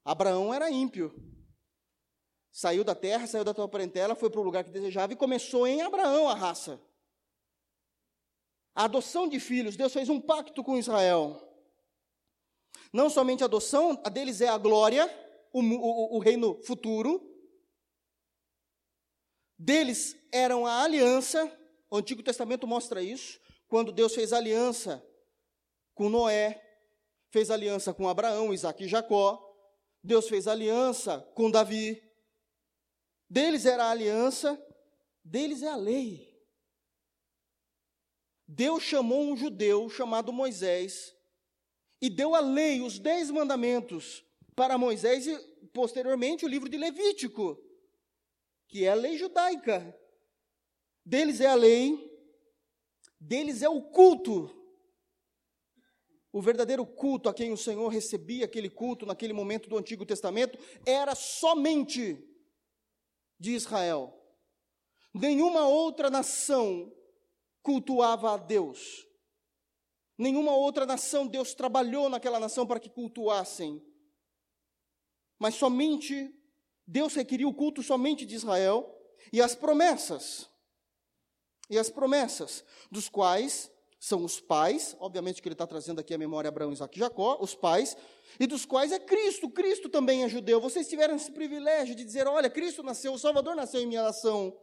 Abraão 0.04 0.54
era 0.54 0.70
ímpio. 0.70 1.14
Saiu 2.52 2.84
da 2.84 2.94
terra, 2.94 3.28
saiu 3.28 3.44
da 3.44 3.54
tua 3.54 3.68
parentela, 3.68 4.14
foi 4.14 4.30
para 4.30 4.42
o 4.42 4.44
lugar 4.44 4.64
que 4.64 4.72
desejava 4.72 5.14
e 5.14 5.16
começou 5.16 5.66
em 5.66 5.82
Abraão 5.82 6.28
a 6.28 6.36
raça. 6.36 6.82
A 8.76 8.86
adoção 8.86 9.28
de 9.28 9.40
filhos, 9.40 9.76
Deus 9.76 9.94
fez 9.94 10.10
um 10.10 10.20
pacto 10.20 10.64
com 10.64 10.78
Israel. 10.78 11.42
Não 12.92 13.10
somente 13.10 13.44
a 13.44 13.46
adoção, 13.46 14.00
a 14.04 14.10
deles 14.10 14.42
é 14.42 14.50
a 14.50 14.58
glória, 14.58 15.08
o, 15.52 15.62
o, 15.62 16.18
o 16.18 16.20
reino 16.20 16.62
futuro. 16.64 17.28
Deles 19.58 20.18
eram 20.32 20.66
a 20.66 20.84
aliança, 20.84 21.46
o 21.90 21.98
Antigo 21.98 22.24
Testamento 22.24 22.66
mostra 22.66 23.02
isso, 23.02 23.40
quando 23.68 23.92
Deus 23.92 24.16
fez 24.16 24.34
aliança 24.34 25.06
com 25.94 26.10
Noé, 26.10 26.60
fez 27.30 27.52
aliança 27.52 27.94
com 27.94 28.10
Abraão, 28.10 28.54
Isaac 28.54 28.84
e 28.84 28.88
Jacó, 28.88 29.40
Deus 30.04 30.28
fez 30.28 30.48
aliança 30.48 31.20
com 31.36 31.52
Davi. 31.52 32.02
Deles 33.30 33.66
era 33.66 33.86
a 33.86 33.92
aliança, 33.92 34.60
deles 35.24 35.62
é 35.62 35.68
a 35.68 35.76
lei. 35.76 36.32
Deus 38.48 38.84
chamou 38.84 39.22
um 39.22 39.38
judeu 39.38 39.90
chamado 39.90 40.34
Moisés 40.34 41.16
e 42.02 42.10
deu 42.10 42.36
a 42.36 42.40
lei, 42.40 42.82
os 42.82 43.00
dez 43.00 43.30
mandamentos, 43.30 44.26
para 44.56 44.78
Moisés 44.78 45.28
e, 45.28 45.38
posteriormente, 45.74 46.46
o 46.46 46.48
livro 46.48 46.70
de 46.70 46.78
Levítico, 46.78 47.58
que 48.68 48.86
é 48.86 48.90
a 48.90 48.96
lei 48.96 49.18
judaica. 49.18 49.98
Deles 51.06 51.42
é 51.42 51.48
a 51.48 51.56
lei, 51.56 52.12
deles 53.20 53.62
é 53.62 53.70
o 53.70 53.82
culto. 53.82 54.58
O 56.32 56.42
verdadeiro 56.42 56.86
culto 56.86 57.28
a 57.28 57.34
quem 57.34 57.52
o 57.52 57.58
Senhor 57.58 57.90
recebia 57.90 58.46
aquele 58.46 58.70
culto 58.70 59.06
naquele 59.06 59.34
momento 59.34 59.68
do 59.68 59.78
Antigo 59.78 60.06
Testamento 60.06 60.58
era 60.86 61.14
somente 61.14 62.18
de 63.38 63.52
Israel. 63.52 64.18
Nenhuma 65.14 65.68
outra 65.68 66.10
nação 66.10 66.94
cultuava 67.62 68.34
a 68.34 68.38
Deus. 68.38 69.06
Nenhuma 70.18 70.56
outra 70.56 70.86
nação, 70.86 71.28
Deus 71.28 71.54
trabalhou 71.54 72.08
naquela 72.08 72.40
nação 72.40 72.66
para 72.66 72.80
que 72.80 72.90
cultuassem. 72.90 73.84
Mas 75.42 75.56
somente, 75.56 76.32
Deus 76.86 77.16
requeriu 77.16 77.50
o 77.50 77.54
culto 77.56 77.82
somente 77.82 78.28
de 78.28 78.36
Israel 78.36 78.96
e 79.34 79.42
as 79.42 79.56
promessas. 79.56 80.48
E 81.68 81.80
as 81.80 81.90
promessas, 81.90 82.64
dos 82.92 83.10
quais 83.10 83.72
são 84.00 84.24
os 84.24 84.40
pais, 84.40 84.96
obviamente 85.00 85.42
que 85.42 85.48
ele 85.48 85.56
está 85.56 85.66
trazendo 85.66 86.00
aqui 86.00 86.14
a 86.14 86.18
memória 86.20 86.48
Abraão, 86.48 86.72
Isaac 86.72 86.96
e 86.96 87.00
Jacó, 87.00 87.40
os 87.42 87.56
pais, 87.56 87.98
e 88.40 88.46
dos 88.46 88.68
quais 88.68 88.92
é 88.92 89.00
Cristo. 89.00 89.50
Cristo 89.50 89.90
também 89.90 90.24
é 90.24 90.30
judeu. 90.30 90.62
Vocês 90.62 90.88
tiveram 90.88 91.16
esse 91.16 91.32
privilégio 91.32 91.96
de 91.96 92.06
dizer: 92.06 92.28
olha, 92.28 92.48
Cristo 92.48 92.84
nasceu, 92.84 93.12
o 93.12 93.18
Salvador 93.18 93.56
nasceu 93.56 93.82
em 93.82 93.88
minha 93.88 94.04
nação. 94.04 94.56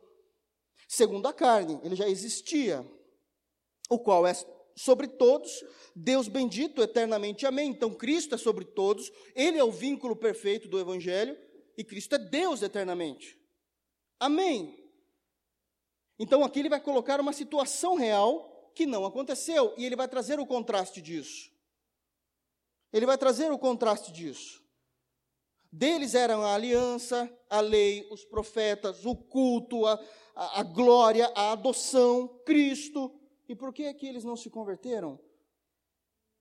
Segundo 0.86 1.26
a 1.26 1.32
carne, 1.32 1.80
ele 1.82 1.96
já 1.96 2.08
existia, 2.08 2.88
o 3.90 3.98
qual 3.98 4.24
é 4.28 4.32
sobre 4.78 5.08
todos, 5.08 5.64
Deus 5.94 6.28
bendito 6.28 6.80
eternamente. 6.82 7.44
Amém. 7.44 7.70
Então, 7.70 7.92
Cristo 7.92 8.34
é 8.34 8.38
sobre 8.38 8.64
todos, 8.64 9.10
Ele 9.34 9.58
é 9.58 9.64
o 9.64 9.72
vínculo 9.72 10.14
perfeito 10.14 10.68
do 10.68 10.78
Evangelho, 10.78 11.36
e 11.76 11.84
Cristo 11.84 12.14
é 12.14 12.18
Deus 12.18 12.62
eternamente. 12.62 13.38
Amém. 14.18 14.76
Então, 16.18 16.44
aqui 16.44 16.60
ele 16.60 16.68
vai 16.68 16.80
colocar 16.80 17.20
uma 17.20 17.32
situação 17.32 17.96
real 17.96 18.72
que 18.74 18.86
não 18.86 19.04
aconteceu, 19.04 19.74
e 19.76 19.84
ele 19.84 19.96
vai 19.96 20.08
trazer 20.08 20.38
o 20.38 20.46
contraste 20.46 21.00
disso. 21.00 21.50
Ele 22.92 23.06
vai 23.06 23.18
trazer 23.18 23.50
o 23.50 23.58
contraste 23.58 24.12
disso. 24.12 24.62
Deles 25.70 26.14
eram 26.14 26.42
a 26.42 26.54
aliança, 26.54 27.30
a 27.50 27.60
lei, 27.60 28.08
os 28.10 28.24
profetas, 28.24 29.04
o 29.04 29.14
culto, 29.14 29.84
a, 29.84 30.00
a, 30.34 30.60
a 30.60 30.62
glória, 30.62 31.30
a 31.34 31.52
adoção, 31.52 32.28
Cristo. 32.46 33.17
E 33.48 33.56
por 33.56 33.72
que 33.72 33.84
é 33.84 33.94
que 33.94 34.06
eles 34.06 34.24
não 34.24 34.36
se 34.36 34.50
converteram? 34.50 35.18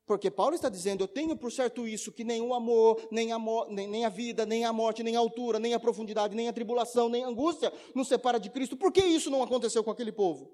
Porque 0.08 0.32
Paulo 0.32 0.56
está 0.56 0.70
dizendo: 0.70 1.04
Eu 1.04 1.08
tenho 1.08 1.36
por 1.36 1.52
certo 1.52 1.86
isso, 1.86 2.12
que 2.12 2.24
o 2.24 2.54
amor, 2.54 3.08
nem 3.12 3.32
a, 3.34 3.38
nem, 3.70 3.88
nem 3.88 4.06
a 4.06 4.10
vida, 4.10 4.46
nem 4.46 4.64
a 4.64 4.72
morte, 4.72 5.04
nem 5.04 5.16
a 5.16 5.20
altura, 5.20 5.60
nem 5.60 5.74
a 5.74 5.80
profundidade, 5.80 6.36
nem 6.36 6.48
a 6.48 6.54
tribulação, 6.54 7.10
nem 7.10 7.26
a 7.26 7.28
angústia 7.28 7.72
nos 7.94 8.08
separa 8.08 8.40
de 8.40 8.50
Cristo. 8.50 8.78
Por 8.78 8.92
que 8.92 9.04
isso 9.04 9.30
não 9.30 9.44
aconteceu 9.44 9.84
com 9.84 9.92
aquele 9.92 10.12
povo? 10.12 10.50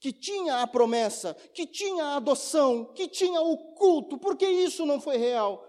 Que 0.00 0.12
tinha 0.12 0.62
a 0.62 0.66
promessa, 0.66 1.34
que 1.54 1.66
tinha 1.66 2.04
a 2.04 2.16
adoção, 2.16 2.92
que 2.92 3.06
tinha 3.06 3.40
o 3.40 3.74
culto, 3.74 4.18
por 4.18 4.36
que 4.36 4.48
isso 4.48 4.84
não 4.84 5.00
foi 5.00 5.16
real? 5.16 5.64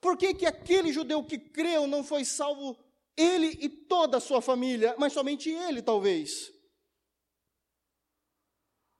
Por 0.00 0.16
que, 0.16 0.34
que 0.34 0.46
aquele 0.46 0.92
judeu 0.92 1.24
que 1.24 1.38
creu 1.38 1.86
não 1.86 2.04
foi 2.04 2.24
salvo, 2.24 2.76
ele 3.16 3.58
e 3.60 3.68
toda 3.68 4.18
a 4.18 4.20
sua 4.20 4.40
família, 4.40 4.94
mas 4.98 5.12
somente 5.12 5.50
ele, 5.50 5.82
talvez? 5.82 6.53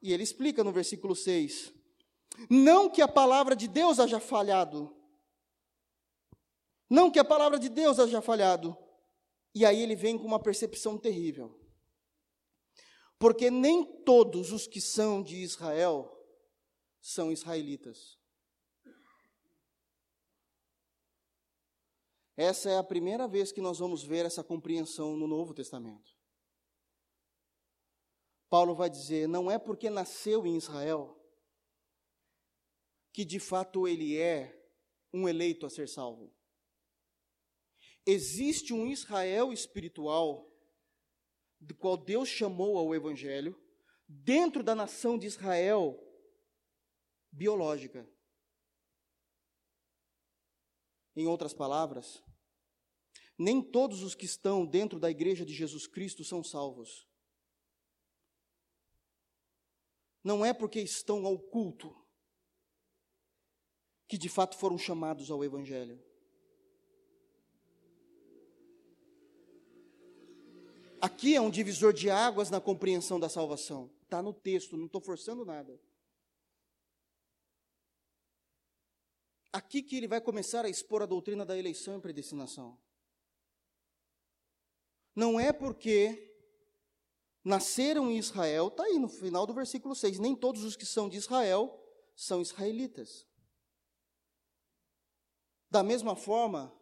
E 0.04 0.12
ele 0.12 0.22
explica 0.22 0.62
no 0.62 0.70
versículo 0.70 1.16
6: 1.16 1.72
Não 2.50 2.90
que 2.90 3.00
a 3.00 3.08
palavra 3.08 3.56
de 3.56 3.66
Deus 3.66 3.98
haja 3.98 4.20
falhado. 4.20 4.94
Não 6.90 7.10
que 7.10 7.18
a 7.18 7.24
palavra 7.24 7.58
de 7.58 7.70
Deus 7.70 7.98
haja 7.98 8.20
falhado. 8.20 8.76
E 9.54 9.64
aí 9.64 9.80
ele 9.80 9.96
vem 9.96 10.18
com 10.18 10.26
uma 10.26 10.38
percepção 10.38 10.98
terrível. 10.98 11.58
Porque 13.18 13.50
nem 13.50 14.02
todos 14.02 14.52
os 14.52 14.66
que 14.66 14.78
são 14.78 15.22
de 15.22 15.36
Israel 15.36 16.14
são 17.00 17.32
israelitas. 17.32 18.18
Essa 22.36 22.68
é 22.68 22.76
a 22.76 22.84
primeira 22.84 23.26
vez 23.26 23.50
que 23.50 23.62
nós 23.62 23.78
vamos 23.78 24.02
ver 24.02 24.26
essa 24.26 24.44
compreensão 24.44 25.16
no 25.16 25.26
Novo 25.26 25.54
Testamento. 25.54 26.14
Paulo 28.54 28.72
vai 28.72 28.88
dizer: 28.88 29.26
não 29.26 29.50
é 29.50 29.58
porque 29.58 29.90
nasceu 29.90 30.46
em 30.46 30.56
Israel 30.56 31.20
que 33.12 33.24
de 33.24 33.40
fato 33.40 33.88
ele 33.88 34.16
é 34.16 34.56
um 35.12 35.28
eleito 35.28 35.66
a 35.66 35.68
ser 35.68 35.88
salvo. 35.88 36.32
Existe 38.06 38.72
um 38.72 38.86
Israel 38.86 39.52
espiritual, 39.52 40.48
do 41.58 41.74
qual 41.74 41.96
Deus 41.96 42.28
chamou 42.28 42.78
ao 42.78 42.94
Evangelho, 42.94 43.60
dentro 44.06 44.62
da 44.62 44.72
nação 44.72 45.18
de 45.18 45.26
Israel 45.26 46.00
biológica. 47.32 48.08
Em 51.16 51.26
outras 51.26 51.52
palavras, 51.52 52.22
nem 53.36 53.60
todos 53.60 54.04
os 54.04 54.14
que 54.14 54.26
estão 54.26 54.64
dentro 54.64 55.00
da 55.00 55.10
igreja 55.10 55.44
de 55.44 55.52
Jesus 55.52 55.88
Cristo 55.88 56.22
são 56.22 56.44
salvos. 56.44 57.12
Não 60.24 60.42
é 60.42 60.54
porque 60.54 60.80
estão 60.80 61.26
ao 61.26 61.38
culto 61.38 61.94
que 64.08 64.16
de 64.16 64.28
fato 64.30 64.56
foram 64.56 64.78
chamados 64.78 65.30
ao 65.30 65.44
Evangelho. 65.44 66.02
Aqui 71.00 71.36
é 71.36 71.40
um 71.40 71.50
divisor 71.50 71.92
de 71.92 72.08
águas 72.08 72.48
na 72.48 72.60
compreensão 72.60 73.20
da 73.20 73.28
salvação. 73.28 73.90
Está 74.02 74.22
no 74.22 74.32
texto, 74.32 74.76
não 74.76 74.86
estou 74.86 75.02
forçando 75.02 75.44
nada. 75.44 75.78
Aqui 79.52 79.82
que 79.82 79.96
ele 79.96 80.08
vai 80.08 80.20
começar 80.20 80.64
a 80.64 80.68
expor 80.68 81.02
a 81.02 81.06
doutrina 81.06 81.44
da 81.44 81.58
eleição 81.58 81.98
e 81.98 82.00
predestinação. 82.00 82.78
Não 85.14 85.38
é 85.38 85.52
porque 85.52 86.33
nasceram 87.44 88.10
em 88.10 88.16
Israel, 88.16 88.68
está 88.68 88.84
aí 88.84 88.98
no 88.98 89.08
final 89.08 89.46
do 89.46 89.52
versículo 89.52 89.94
6. 89.94 90.18
Nem 90.18 90.34
todos 90.34 90.64
os 90.64 90.74
que 90.74 90.86
são 90.86 91.08
de 91.08 91.18
Israel 91.18 91.78
são 92.16 92.40
israelitas. 92.40 93.26
Da 95.70 95.82
mesma 95.82 96.16
forma, 96.16 96.74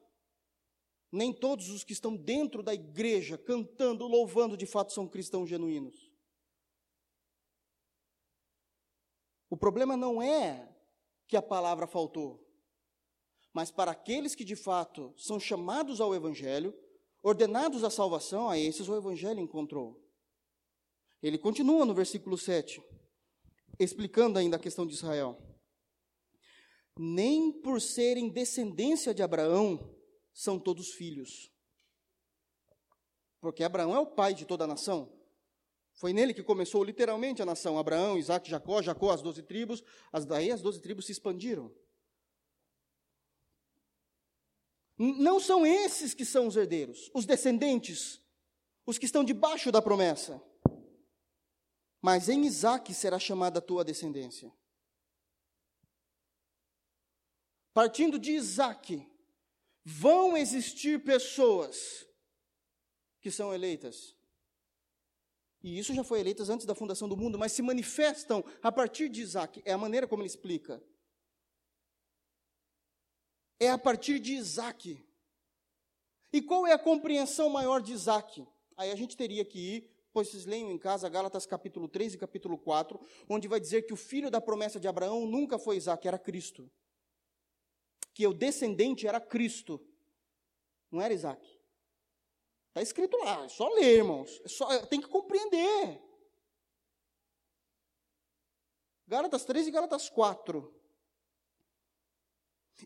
nem 1.11 1.33
todos 1.33 1.69
os 1.69 1.83
que 1.83 1.93
estão 1.93 2.17
dentro 2.17 2.63
da 2.63 2.73
igreja, 2.73 3.37
cantando, 3.37 4.07
louvando, 4.07 4.57
de 4.57 4.67
fato 4.67 4.93
são 4.93 5.09
cristãos 5.09 5.49
genuínos. 5.49 6.13
O 9.51 9.57
problema 9.57 9.97
não 9.97 10.23
é 10.23 10.75
que 11.27 11.37
a 11.37 11.43
palavra 11.43 11.87
faltou, 11.87 12.43
mas 13.53 13.71
para 13.71 13.91
aqueles 13.91 14.35
que 14.35 14.45
de 14.45 14.57
fato 14.57 15.13
são 15.19 15.39
chamados 15.39 16.01
ao 16.01 16.15
Evangelho, 16.15 16.75
ordenados 17.23 17.85
à 17.85 17.91
salvação, 17.91 18.49
a 18.49 18.59
esses 18.59 18.89
o 18.89 18.97
Evangelho 18.97 19.41
encontrou. 19.41 20.02
Ele 21.23 21.39
continua 21.39 21.85
no 21.85 21.95
versículo 21.95 22.37
7, 22.37 22.83
explicando 23.79 24.39
ainda 24.39 24.57
a 24.57 24.61
questão 24.61 24.87
de 24.87 24.95
Israel. 24.95 25.41
Nem 26.99 27.53
por 27.63 27.81
serem 27.81 28.29
descendência 28.29 29.15
de 29.15 29.23
Abraão 29.23 29.97
são 30.35 30.59
todos 30.59 30.91
filhos. 30.91 31.51
Porque 33.41 33.63
Abraão 33.63 33.95
é 33.95 33.99
o 33.99 34.07
pai 34.07 34.35
de 34.35 34.45
toda 34.45 34.65
a 34.65 34.67
nação. 34.67 35.13
Foi 35.95 36.13
nele 36.13 36.35
que 36.35 36.43
começou 36.43 36.83
literalmente 36.83 37.43
a 37.43 37.47
nação. 37.47 37.79
Abraão, 37.79 38.19
Isaac, 38.19 38.49
Jacó, 38.49 38.83
Jacó, 38.83 39.11
as 39.11 39.23
doze 39.23 39.43
tribos. 39.43 39.83
As, 40.13 40.25
daí 40.25 40.51
as 40.51 40.61
doze 40.61 40.81
tribos 40.81 41.07
se 41.07 41.13
expandiram. 41.13 41.73
Não 44.99 45.41
são 45.41 45.67
esses 45.67 46.15
que 46.15 46.25
são 46.25 46.47
os 46.47 46.57
herdeiros, 46.57 47.11
os 47.15 47.27
descendentes, 47.27 48.21
os 48.87 48.99
que 48.99 49.07
estão 49.07 49.25
debaixo 49.25 49.73
da 49.73 49.83
promessa. 49.83 50.41
Mas 52.03 52.29
em 52.29 52.45
Isaque 52.45 52.93
será 52.93 53.17
chamada 53.17 53.61
a 53.61 53.63
tua 53.63 53.85
descendência. 53.85 54.53
Partindo 57.73 58.19
de 58.19 58.33
Isaque, 58.33 59.09
vão 59.85 60.37
existir 60.37 61.03
pessoas 61.05 62.05
que 63.21 63.31
são 63.31 63.55
eleitas. 63.55 64.17
E 65.63 65.79
isso 65.79 65.95
já 65.95 66.03
foi 66.03 66.19
eleitas 66.19 66.51
antes 66.51 66.67
da 66.67 66.75
fundação 66.75 67.09
do 67.09 67.17
mundo, 67.17 67.39
mas 67.39 67.53
se 67.53 67.63
manifestam 67.63 68.45
a 68.61 68.73
partir 68.73 69.09
de 69.09 69.23
Isaac. 69.23 69.63
É 69.65 69.73
a 69.73 69.79
maneira 69.79 70.09
como 70.09 70.23
ele 70.23 70.29
explica. 70.29 70.83
É 73.61 73.71
a 73.71 73.79
partir 73.79 74.19
de 74.19 74.35
Isaac. 74.35 75.01
E 76.33 76.43
qual 76.43 76.67
é 76.67 76.73
a 76.73 76.79
compreensão 76.79 77.49
maior 77.49 77.81
de 77.81 77.93
Isaac? 77.93 78.45
Aí 78.77 78.91
a 78.91 78.97
gente 78.97 79.17
teria 79.17 79.45
que 79.45 79.59
ir, 79.77 79.92
pois 80.13 80.29
vocês 80.29 80.45
leiam 80.45 80.71
em 80.71 80.79
casa 80.79 81.09
Gálatas 81.09 81.47
capítulo 81.47 81.89
3 81.89 82.15
e 82.15 82.19
capítulo 82.19 82.59
4, 82.59 83.01
onde 83.29 83.49
vai 83.49 83.59
dizer 83.59 83.83
que 83.83 83.93
o 83.93 83.97
filho 83.97 84.31
da 84.31 84.41
promessa 84.41 84.79
de 84.79 84.87
Abraão 84.87 85.27
nunca 85.27 85.59
foi 85.59 85.77
Isaac, 85.77 86.07
era 86.07 86.19
Cristo. 86.19 86.71
Que 88.13 88.27
o 88.27 88.35
descendente 88.35 89.07
era 89.07 89.21
Cristo, 89.21 89.81
não 90.91 91.01
era 91.01 91.15
Isaac. 91.15 91.43
Está 92.69 92.83
escrito 92.83 93.17
lá, 93.19 93.45
é 93.45 93.49
só 93.49 93.69
ler, 93.69 93.99
irmãos. 93.99 94.41
É 94.45 94.49
só, 94.49 94.87
tem 94.87 95.01
que 95.01 95.09
compreender. 95.09 96.03
Gálatas 99.07 99.45
3 99.45 99.67
e 99.67 99.71
Gálatas 99.71 100.09
4. 100.09 100.75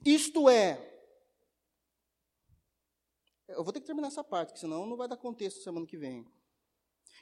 Isto 0.04 0.48
é. 0.48 0.92
Eu 3.48 3.62
vou 3.62 3.72
ter 3.72 3.80
que 3.80 3.86
terminar 3.86 4.08
essa 4.08 4.24
parte, 4.24 4.48
porque 4.48 4.60
senão 4.60 4.86
não 4.86 4.96
vai 4.96 5.06
dar 5.06 5.16
contexto 5.16 5.62
semana 5.62 5.86
que 5.86 5.96
vem. 5.96 6.26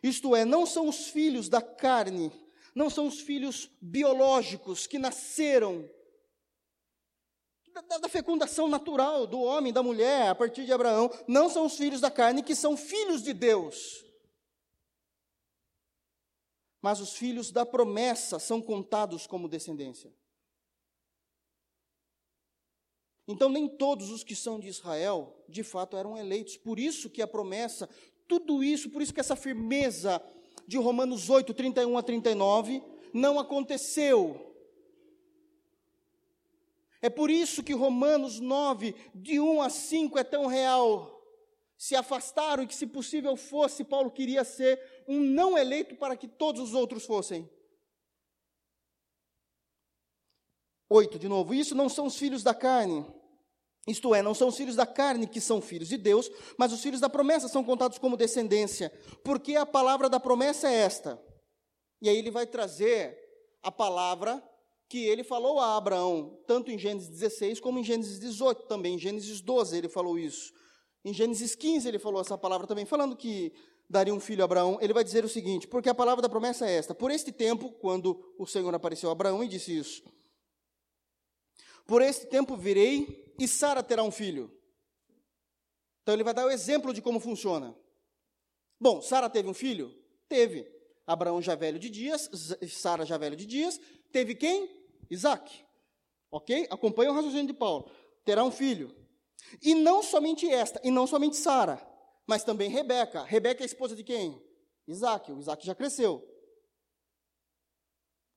Isto 0.05 0.36
é, 0.36 0.44
não 0.44 0.66
são 0.66 0.86
os 0.86 1.09
filhos 1.09 1.48
da 1.48 1.62
carne, 1.62 2.30
não 2.74 2.90
são 2.90 3.07
os 3.07 3.20
filhos 3.20 3.70
biológicos 3.80 4.86
que 4.86 4.98
nasceram 4.98 5.88
da, 7.72 7.96
da, 7.96 8.09
fecundação 8.11 8.68
natural 8.68 9.26
do 9.26 9.40
homem, 9.40 9.72
da 9.72 9.82
mulher, 9.82 10.28
a 10.28 10.34
partir 10.34 10.66
de 10.66 10.72
Abraão, 10.74 11.11
não 11.26 11.48
são 11.48 11.64
os 11.64 11.78
filhos 11.78 12.02
da 12.02 12.11
carne 12.11 12.42
que 12.42 12.55
são 12.55 12.76
filhos 12.76 13.22
de 13.22 13.32
Deus. 13.32 14.05
Mas 16.82 17.00
os 17.00 17.14
filhos 17.14 17.50
da 17.50 17.64
promessa 17.64 18.38
são 18.38 18.61
contados 18.61 19.26
como 19.26 19.48
descendência. 19.48 20.12
Então, 23.26 23.48
nem 23.48 23.66
todos 23.66 24.11
os 24.11 24.22
que 24.22 24.36
são 24.36 24.61
de 24.61 24.68
Israel, 24.68 25.42
de 25.48 25.62
fato, 25.62 25.96
eram 25.96 26.14
eleitos. 26.14 26.59
Por 26.59 26.78
isso 26.78 27.09
que 27.09 27.22
a 27.22 27.26
promessa, 27.26 27.88
tudo 28.27 28.62
isso, 28.62 28.91
por 28.91 29.03
isso 29.03 29.12
que 29.12 29.20
essa 29.20 29.37
firmeza 29.37 30.22
de 30.66 30.77
Romanos 30.79 31.29
8, 31.29 31.53
31 31.53 31.99
a 31.99 32.03
39, 32.03 32.83
não 33.12 33.39
aconteceu 33.39 34.55
é 37.05 37.11
por 37.11 37.31
isso 37.31 37.62
que 37.62 37.75
Romanos 37.75 38.41
9, 38.41 38.95
de 39.14 39.39
1 39.39 39.61
a 39.61 39.68
5, 39.68 40.18
é 40.18 40.25
tão 40.25 40.47
real. 40.47 41.22
Se 41.77 41.95
afastaram 41.95 42.62
e 42.62 42.66
que, 42.66 42.75
se 42.75 42.87
possível 42.87 43.37
fosse, 43.37 43.85
Paulo 43.85 44.11
queria 44.11 44.43
ser 44.43 44.81
um 45.07 45.20
não 45.20 45.59
eleito 45.59 45.97
para 45.97 46.16
que 46.16 46.27
todos 46.27 46.62
os 46.62 46.72
outros 46.72 47.05
fossem. 47.05 47.47
8, 50.89 51.18
de 51.18 51.29
novo. 51.29 51.53
Isso 51.53 51.75
não 51.75 51.91
são 51.91 52.07
os 52.07 52.16
filhos 52.16 52.43
da 52.43 52.55
carne. 52.55 53.05
Isto 53.87 54.14
é, 54.14 54.22
não 54.22 54.35
são 54.35 54.49
os 54.49 54.57
filhos 54.57 54.76
da 54.76 54.87
carne 54.87 55.26
que 55.26 55.41
são 55.41 55.61
filhos 55.61 55.89
de 55.89 55.99
Deus, 55.99 56.30
mas 56.57 56.72
os 56.72 56.80
filhos 56.80 57.01
da 57.01 57.09
promessa 57.09 57.49
são 57.49 57.62
contados 57.62 57.99
como 57.99 58.16
descendência. 58.16 58.91
Porque 59.22 59.57
a 59.57 59.66
palavra 59.66 60.09
da 60.09 60.18
promessa 60.18 60.70
é 60.70 60.74
esta. 60.74 61.20
E 62.01 62.09
aí 62.09 62.16
ele 62.16 62.30
vai 62.30 62.47
trazer 62.47 63.18
a 63.62 63.70
palavra 63.70 64.43
que 64.89 65.05
ele 65.05 65.24
falou 65.24 65.59
a 65.61 65.76
Abraão, 65.76 66.39
tanto 66.47 66.70
em 66.70 66.78
Gênesis 66.78 67.09
16 67.09 67.61
como 67.61 67.78
em 67.78 67.85
Gênesis 67.85 68.18
18 68.18 68.66
também. 68.66 68.95
Em 68.95 68.99
Gênesis 68.99 69.41
12 69.41 69.76
ele 69.76 69.89
falou 69.89 70.18
isso. 70.18 70.53
Em 71.05 71.12
Gênesis 71.12 71.55
15 71.55 71.87
ele 71.87 71.99
falou 71.99 72.20
essa 72.20 72.39
palavra 72.39 72.66
também, 72.66 72.87
falando 72.87 73.16
que 73.16 73.53
daria 73.89 74.14
um 74.14 74.20
filho 74.20 74.43
a 74.43 74.45
Abraão. 74.47 74.78
Ele 74.80 74.93
vai 74.93 75.05
dizer 75.05 75.24
o 75.24 75.28
seguinte: 75.28 75.66
porque 75.66 75.89
a 75.89 75.95
palavra 75.95 76.22
da 76.22 76.28
promessa 76.28 76.66
é 76.66 76.76
esta. 76.76 76.95
Por 76.95 77.11
este 77.11 77.30
tempo, 77.32 77.70
quando 77.72 78.35
o 78.39 78.47
Senhor 78.47 78.74
apareceu 78.74 79.11
a 79.11 79.12
Abraão 79.12 79.45
e 79.45 79.49
disse 79.49 79.76
isso: 79.76 80.03
Por 81.87 82.01
este 82.01 82.26
tempo 82.26 82.57
virei 82.57 83.24
e 83.39 83.49
Sara 83.49 83.82
terá 83.82 84.03
um 84.03 84.11
filho. 84.11 84.51
Então 86.03 86.14
ele 86.14 86.24
vai 86.24 86.35
dar 86.35 86.47
o 86.47 86.51
exemplo 86.51 86.93
de 86.93 87.01
como 87.01 87.18
funciona. 87.18 87.74
Bom, 88.80 89.01
Sara 89.01 89.30
teve 89.30 89.49
um 89.49 89.55
filho? 89.55 89.95
Teve. 90.28 90.70
Abraão 91.07 91.41
já 91.41 91.55
velho 91.55 91.78
de 91.78 91.91
dias, 91.91 92.30
Sara 92.68 93.05
já 93.05 93.18
velho 93.18 93.37
de 93.37 93.47
dias, 93.47 93.80
teve 94.11 94.35
quem? 94.35 94.70
Isaac. 95.11 95.64
Ok? 96.30 96.66
Acompanha 96.70 97.11
o 97.11 97.14
raciocínio 97.14 97.47
de 97.47 97.55
Paulo. 97.55 97.91
Terá 98.24 98.43
um 98.43 98.51
filho. 98.51 98.95
E 99.62 99.74
não 99.74 100.03
somente 100.03 100.49
esta, 100.49 100.80
e 100.82 100.91
não 100.91 101.07
somente 101.07 101.37
Sara, 101.37 101.87
mas 102.26 102.43
também 102.43 102.70
Rebeca. 102.70 103.22
Rebeca 103.22 103.62
é 103.62 103.66
esposa 103.66 103.95
de 103.95 104.03
quem? 104.03 104.43
Isaac. 104.87 105.30
O 105.30 105.39
Isaac 105.39 105.64
já 105.64 105.74
cresceu. 105.74 106.26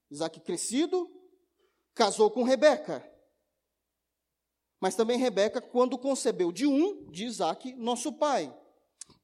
Isaac 0.10 0.40
crescido, 0.42 1.10
casou 1.94 2.32
com 2.32 2.44
Rebeca. 2.44 3.17
Mas 4.80 4.96
também 4.96 5.18
Rebeca, 5.18 5.62
quando 5.62 5.98
concebeu 5.98 6.52
de 6.52 6.66
um, 6.66 7.10
de 7.10 7.26
Isaac, 7.26 7.74
nosso 7.74 8.14
pai. 8.14 8.56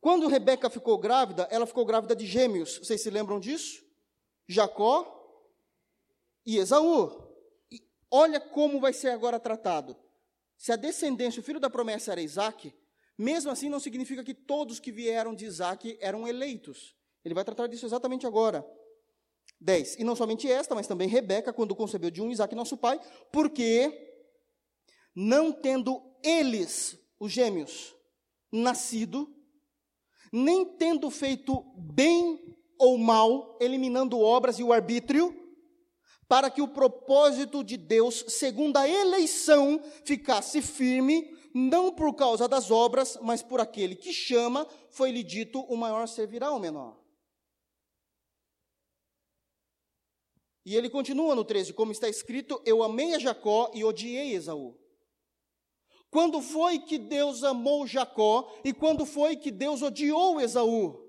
Quando 0.01 0.27
Rebeca 0.27 0.69
ficou 0.69 0.97
grávida, 0.97 1.47
ela 1.51 1.65
ficou 1.65 1.85
grávida 1.85 2.15
de 2.15 2.25
gêmeos. 2.25 2.77
Vocês 2.77 3.01
se 3.01 3.09
lembram 3.09 3.39
disso? 3.39 3.83
Jacó 4.47 5.23
e 6.45 6.57
Esaú. 6.57 7.31
E 7.71 7.81
olha 8.11 8.39
como 8.39 8.79
vai 8.79 8.93
ser 8.93 9.09
agora 9.09 9.39
tratado. 9.39 9.95
Se 10.57 10.71
a 10.71 10.75
descendência, 10.75 11.39
o 11.39 11.43
filho 11.43 11.59
da 11.59 11.69
promessa 11.69 12.11
era 12.11 12.21
Isaac, 12.21 12.73
mesmo 13.17 13.51
assim 13.51 13.69
não 13.69 13.79
significa 13.79 14.23
que 14.23 14.33
todos 14.33 14.79
que 14.79 14.91
vieram 14.91 15.35
de 15.35 15.45
Isaac 15.45 15.97
eram 16.01 16.27
eleitos. 16.27 16.95
Ele 17.23 17.33
vai 17.33 17.43
tratar 17.43 17.67
disso 17.67 17.85
exatamente 17.85 18.25
agora. 18.25 18.65
10. 19.59 19.99
E 19.99 20.03
não 20.03 20.15
somente 20.15 20.51
esta, 20.51 20.75
mas 20.75 20.87
também 20.87 21.07
Rebeca, 21.07 21.53
quando 21.53 21.75
concebeu 21.75 22.11
de 22.11 22.21
um 22.21 22.31
Isaac, 22.31 22.53
nosso 22.53 22.77
pai, 22.77 22.99
porque, 23.31 24.12
não 25.16 25.51
tendo 25.51 26.01
eles, 26.24 26.97
os 27.20 27.32
gêmeos, 27.32 27.95
nascido, 28.51 29.34
nem 30.32 30.66
tendo 30.78 31.09
feito 31.09 31.61
bem 31.78 32.57
ou 32.80 32.97
mal, 32.97 33.57
eliminando 33.61 34.20
obras 34.20 34.59
e 34.59 34.64
o 34.64 34.74
arbítrio, 34.74 35.39
para 36.28 36.49
que 36.49 36.61
o 36.61 36.68
propósito 36.68 37.64
de 37.64 37.78
Deus, 37.78 38.26
segundo 38.28 38.78
a 38.78 38.88
eleição, 38.88 39.82
ficasse 40.03 40.61
firme, 40.61 41.32
não 41.53 41.93
por 41.93 42.16
causa 42.16 42.47
das 42.47 42.72
obras, 42.72 43.18
mas 43.22 43.43
por 43.43 43.61
aquele 43.61 43.95
que 43.95 44.11
chama, 44.11 44.68
foi-lhe 44.89 45.24
dito: 45.24 45.61
o 45.61 45.78
maior 45.78 46.07
servirá 46.07 46.47
ao 46.47 46.59
menor. 46.59 46.99
E 50.66 50.76
ele 50.76 50.89
continua 50.89 51.36
no 51.36 51.43
13, 51.43 51.74
como 51.74 51.91
está 51.91 52.09
escrito: 52.09 52.61
Eu 52.66 52.82
amei 52.82 53.14
a 53.14 53.20
Jacó 53.20 53.70
e 53.74 53.84
odiei 53.84 54.34
Esaú. 54.34 54.82
Quando 56.14 56.43
foi 56.43 56.78
que 56.78 56.99
Deus 56.99 57.43
amou 57.43 57.88
Jacó 57.88 58.47
e 58.64 58.72
quando 58.72 59.03
foi 59.03 59.36
que 59.36 59.49
Deus 59.49 59.82
odiou 59.82 60.39
Esaú? 60.39 61.03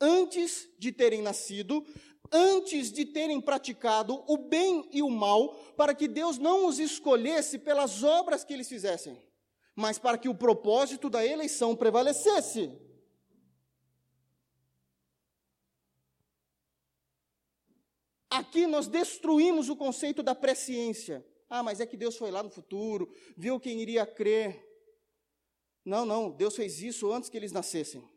Antes 0.00 0.66
de 0.78 0.90
terem 0.90 1.20
nascido, 1.20 1.84
antes 2.32 2.90
de 2.90 3.04
terem 3.04 3.38
praticado 3.38 4.24
o 4.26 4.38
bem 4.38 4.88
e 4.94 5.02
o 5.02 5.10
mal, 5.10 5.54
para 5.76 5.94
que 5.94 6.08
Deus 6.08 6.38
não 6.38 6.66
os 6.66 6.78
escolhesse 6.78 7.58
pelas 7.58 8.02
obras 8.02 8.44
que 8.44 8.54
eles 8.54 8.66
fizessem, 8.66 9.22
mas 9.74 9.98
para 9.98 10.16
que 10.16 10.26
o 10.26 10.34
propósito 10.34 11.10
da 11.10 11.22
eleição 11.24 11.76
prevalecesse. 11.76 12.72
Aqui 18.30 18.66
nós 18.66 18.88
destruímos 18.88 19.68
o 19.68 19.76
conceito 19.76 20.22
da 20.22 20.34
presciência. 20.34 21.22
Ah, 21.48 21.62
mas 21.62 21.80
é 21.80 21.86
que 21.86 21.96
Deus 21.96 22.16
foi 22.16 22.30
lá 22.30 22.42
no 22.42 22.50
futuro, 22.50 23.12
viu 23.36 23.60
quem 23.60 23.80
iria 23.80 24.06
crer. 24.06 24.64
Não, 25.84 26.04
não, 26.04 26.30
Deus 26.30 26.56
fez 26.56 26.82
isso 26.82 27.12
antes 27.12 27.28
que 27.28 27.36
eles 27.36 27.52
nascessem 27.52 28.08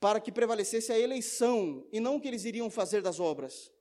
para 0.00 0.20
que 0.20 0.30
prevalecesse 0.30 0.92
a 0.92 0.98
eleição 0.98 1.86
e 1.92 1.98
não 1.98 2.16
o 2.16 2.20
que 2.20 2.28
eles 2.28 2.44
iriam 2.44 2.70
fazer 2.70 3.02
das 3.02 3.18
obras. 3.18 3.72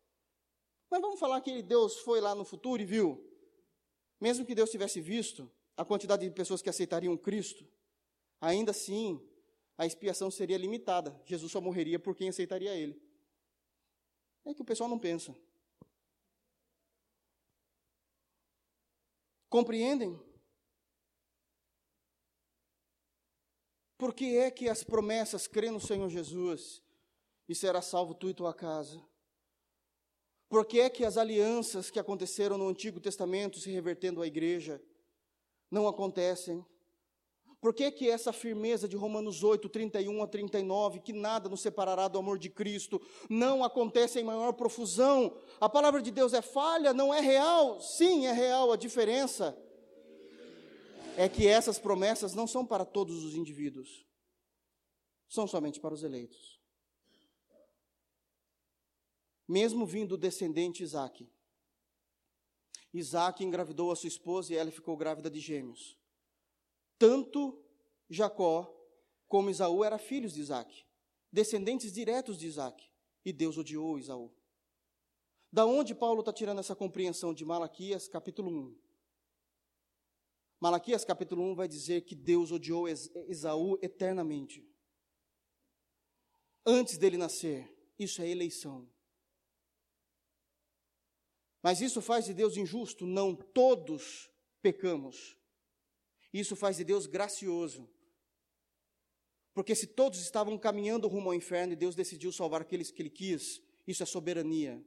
Mas 0.89 1.01
vamos 1.01 1.19
falar 1.19 1.41
que 1.41 1.61
Deus 1.61 1.99
foi 1.99 2.19
lá 2.19 2.33
no 2.33 2.45
futuro 2.45 2.81
e 2.81 2.85
viu. 2.85 3.23
Mesmo 4.19 4.45
que 4.45 4.55
Deus 4.55 4.71
tivesse 4.71 4.99
visto 4.99 5.49
a 5.75 5.85
quantidade 5.85 6.25
de 6.25 6.33
pessoas 6.33 6.61
que 6.61 6.69
aceitariam 6.69 7.15
Cristo, 7.15 7.67
ainda 8.41 8.71
assim 8.71 9.21
a 9.77 9.85
expiação 9.85 10.31
seria 10.31 10.57
limitada. 10.57 11.19
Jesus 11.25 11.51
só 11.51 11.61
morreria 11.61 11.99
por 11.99 12.15
quem 12.15 12.29
aceitaria 12.29 12.75
Ele. 12.75 12.99
É 14.43 14.53
que 14.53 14.61
o 14.61 14.65
pessoal 14.65 14.89
não 14.89 14.97
pensa. 14.97 15.35
Compreendem? 19.49 20.19
Por 23.97 24.13
que 24.13 24.37
é 24.37 24.51
que 24.51 24.69
as 24.69 24.83
promessas 24.83 25.47
crê 25.47 25.71
no 25.71 25.79
Senhor 25.79 26.09
Jesus 26.09 26.83
e 27.49 27.55
será 27.55 27.81
salvo 27.81 28.13
tu 28.13 28.29
e 28.29 28.33
tua 28.33 28.53
casa? 28.53 29.03
Por 30.49 30.65
que 30.65 30.79
é 30.79 30.89
que 30.89 31.03
as 31.03 31.17
alianças 31.17 31.89
que 31.89 31.99
aconteceram 31.99 32.57
no 32.57 32.67
Antigo 32.67 32.99
Testamento 32.99 33.59
se 33.59 33.71
revertendo 33.71 34.21
à 34.21 34.27
igreja 34.27 34.81
não 35.69 35.87
acontecem? 35.87 36.65
Por 37.59 37.73
que, 37.73 37.89
que 37.91 38.09
essa 38.09 38.31
firmeza 38.31 38.87
de 38.87 38.95
Romanos 38.95 39.43
8, 39.43 39.67
31 39.67 40.21
a 40.21 40.27
39, 40.27 40.99
que 40.99 41.11
nada 41.11 41.49
nos 41.49 41.61
separará 41.61 42.07
do 42.07 42.19
amor 42.19 42.37
de 42.37 42.49
Cristo, 42.49 43.01
não 43.27 43.63
acontece 43.63 44.19
em 44.19 44.23
maior 44.23 44.53
profusão? 44.53 45.35
A 45.59 45.67
palavra 45.67 46.01
de 46.01 46.11
Deus 46.11 46.33
é 46.33 46.41
falha, 46.41 46.93
não 46.93 47.11
é 47.11 47.19
real? 47.19 47.81
Sim, 47.81 48.27
é 48.27 48.31
real. 48.31 48.71
A 48.71 48.77
diferença 48.77 49.57
é 51.17 51.27
que 51.27 51.47
essas 51.47 51.79
promessas 51.79 52.35
não 52.35 52.45
são 52.45 52.63
para 52.63 52.85
todos 52.85 53.23
os 53.23 53.33
indivíduos, 53.33 54.05
são 55.27 55.47
somente 55.47 55.79
para 55.79 55.95
os 55.95 56.03
eleitos. 56.03 56.61
Mesmo 59.47 59.83
vindo 59.83 60.11
o 60.11 60.17
descendente 60.17 60.83
Isaac, 60.83 61.27
Isaac 62.93 63.43
engravidou 63.43 63.91
a 63.91 63.95
sua 63.95 64.07
esposa 64.07 64.53
e 64.53 64.57
ela 64.57 64.69
ficou 64.69 64.95
grávida 64.95 65.29
de 65.29 65.39
gêmeos. 65.39 65.97
Tanto 66.97 67.63
Jacó 68.09 68.73
como 69.27 69.49
Isaú 69.49 69.83
eram 69.83 69.99
filhos 69.99 70.33
de 70.33 70.41
Isaac, 70.41 70.85
descendentes 71.31 71.91
diretos 71.91 72.37
de 72.37 72.47
Isaac, 72.47 72.89
e 73.23 73.33
Deus 73.33 73.57
odiou 73.57 73.99
Isaú. 73.99 74.33
Da 75.51 75.65
onde 75.65 75.93
Paulo 75.95 76.21
está 76.21 76.33
tirando 76.33 76.59
essa 76.59 76.75
compreensão 76.75 77.33
de 77.33 77.45
Malaquias 77.45 78.07
capítulo 78.07 78.49
1? 78.49 78.87
Malaquias 80.59 81.05
capítulo 81.05 81.43
1 81.51 81.55
vai 81.55 81.67
dizer 81.67 82.01
que 82.01 82.15
Deus 82.15 82.51
odiou 82.51 82.87
Esaú 82.87 83.77
eternamente. 83.81 84.67
Antes 86.65 86.97
dele 86.97 87.17
nascer. 87.17 87.73
Isso 87.97 88.21
é 88.21 88.27
eleição. 88.27 88.89
Mas 91.61 91.81
isso 91.81 92.01
faz 92.01 92.25
de 92.25 92.33
Deus 92.33 92.57
injusto? 92.57 93.05
Não, 93.05 93.35
todos 93.35 94.29
pecamos. 94.61 95.36
Isso 96.39 96.55
faz 96.55 96.77
de 96.77 96.83
Deus 96.83 97.07
gracioso. 97.07 97.89
Porque 99.53 99.73
se 99.73 99.87
todos 99.87 100.19
estavam 100.19 100.55
caminhando 100.55 101.07
rumo 101.07 101.29
ao 101.29 101.33
inferno 101.33 101.73
e 101.73 101.75
Deus 101.75 101.95
decidiu 101.95 102.31
salvar 102.31 102.61
aqueles 102.61 102.91
que 102.91 103.01
Ele 103.01 103.09
quis, 103.09 103.59
isso 103.87 104.03
é 104.03 104.05
soberania. 104.05 104.83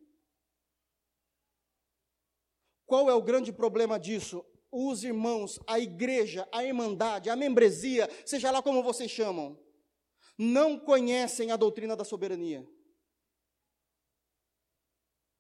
Qual 2.87 3.11
é 3.11 3.15
o 3.15 3.23
grande 3.23 3.53
problema 3.53 3.99
disso? 3.99 4.45
Os 4.71 5.03
irmãos, 5.03 5.59
a 5.67 5.81
igreja, 5.81 6.49
a 6.53 6.65
irmandade, 6.65 7.29
a 7.29 7.35
membresia, 7.35 8.09
seja 8.25 8.53
lá 8.53 8.63
como 8.63 8.81
vocês 8.81 9.11
chamam, 9.11 9.59
não 10.39 10.79
conhecem 10.79 11.51
a 11.51 11.57
doutrina 11.57 11.97
da 11.97 12.05
soberania. 12.05 12.65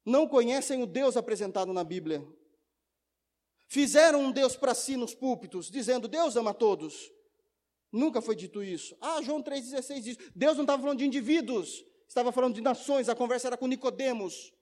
Não 0.04 0.26
conhecem 0.26 0.82
o 0.82 0.86
Deus 0.86 1.16
apresentado 1.16 1.72
na 1.72 1.84
Bíblia. 1.84 2.26
Fizeram 3.70 4.22
um 4.22 4.32
Deus 4.32 4.56
para 4.56 4.74
si 4.74 4.96
nos 4.96 5.14
púlpitos, 5.14 5.70
dizendo: 5.70 6.08
Deus 6.08 6.34
ama 6.34 6.52
todos. 6.52 7.08
Nunca 7.92 8.20
foi 8.20 8.34
dito 8.34 8.64
isso. 8.64 8.96
Ah, 9.00 9.22
João 9.22 9.40
3,16 9.40 10.00
diz: 10.00 10.18
Deus 10.34 10.56
não 10.56 10.64
estava 10.64 10.82
falando 10.82 10.98
de 10.98 11.06
indivíduos, 11.06 11.84
estava 12.08 12.32
falando 12.32 12.56
de 12.56 12.60
nações, 12.60 13.08
a 13.08 13.14
conversa 13.14 13.46
era 13.46 13.56
com 13.56 13.68
Nicodemos. 13.68 14.52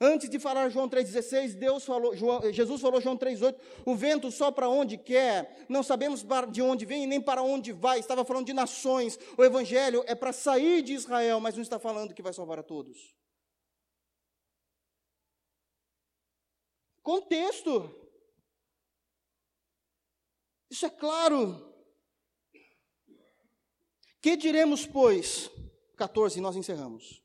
Antes 0.00 0.30
de 0.30 0.38
falar 0.38 0.68
João 0.68 0.88
3,16, 0.88 1.54
Deus 1.54 1.84
falou, 1.84 2.14
João, 2.14 2.52
Jesus 2.52 2.80
falou 2.80 3.00
João 3.00 3.16
3,8, 3.16 3.56
o 3.84 3.96
vento 3.96 4.30
sopra 4.30 4.68
onde 4.68 4.96
quer, 4.96 5.64
não 5.68 5.82
sabemos 5.82 6.24
de 6.50 6.62
onde 6.62 6.84
vem 6.84 7.06
nem 7.06 7.20
para 7.20 7.42
onde 7.42 7.72
vai, 7.72 7.98
estava 7.98 8.24
falando 8.24 8.46
de 8.46 8.52
nações, 8.52 9.18
o 9.36 9.44
evangelho 9.44 10.04
é 10.06 10.14
para 10.14 10.32
sair 10.32 10.82
de 10.82 10.92
Israel, 10.92 11.40
mas 11.40 11.54
não 11.54 11.62
está 11.62 11.78
falando 11.80 12.14
que 12.14 12.22
vai 12.22 12.32
salvar 12.32 12.60
a 12.60 12.62
todos. 12.64 13.14
Contexto. 17.02 18.01
Isso 20.82 20.86
é 20.88 20.98
claro. 20.98 21.72
Que 24.20 24.36
diremos, 24.36 24.84
pois? 24.84 25.48
14, 25.96 26.40
nós 26.40 26.56
encerramos. 26.56 27.22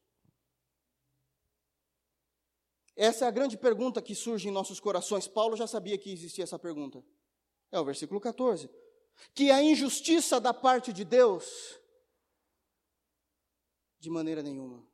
Essa 2.96 3.26
é 3.26 3.28
a 3.28 3.32
grande 3.32 3.58
pergunta 3.58 4.00
que 4.00 4.14
surge 4.14 4.48
em 4.48 4.52
nossos 4.52 4.80
corações. 4.80 5.28
Paulo 5.28 5.58
já 5.58 5.66
sabia 5.66 5.98
que 5.98 6.12
existia 6.12 6.44
essa 6.44 6.60
pergunta. 6.60 7.04
É 7.72 7.80
o 7.80 7.86
versículo 7.86 8.22
14. 8.22 8.70
Que 9.34 9.50
a 9.50 9.60
injustiça 9.60 10.40
da 10.40 10.54
parte 10.54 10.94
de 10.94 11.04
Deus, 11.04 11.80
de 13.98 14.12
maneira 14.12 14.44
nenhuma. 14.44 14.88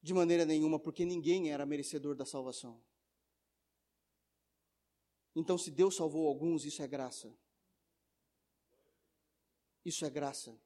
De 0.00 0.14
maneira 0.14 0.44
nenhuma, 0.44 0.78
porque 0.78 1.04
ninguém 1.04 1.50
era 1.50 1.66
merecedor 1.66 2.14
da 2.14 2.24
salvação. 2.24 2.80
Então, 5.34 5.56
se 5.56 5.70
Deus 5.70 5.96
salvou 5.96 6.28
alguns, 6.28 6.64
isso 6.64 6.82
é 6.82 6.86
graça. 6.86 7.32
Isso 9.84 10.04
é 10.04 10.10
graça. 10.10 10.56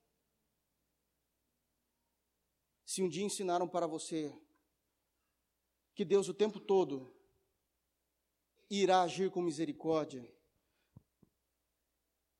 Se 2.85 3.03
um 3.03 3.09
dia 3.09 3.25
ensinaram 3.25 3.69
para 3.69 3.87
você 3.87 4.33
que 5.95 6.05
Deus 6.05 6.29
o 6.29 6.35
tempo 6.35 6.61
todo 6.61 7.13
irá 8.69 9.03
agir 9.03 9.31
com 9.31 9.41
misericórdia, 9.41 10.31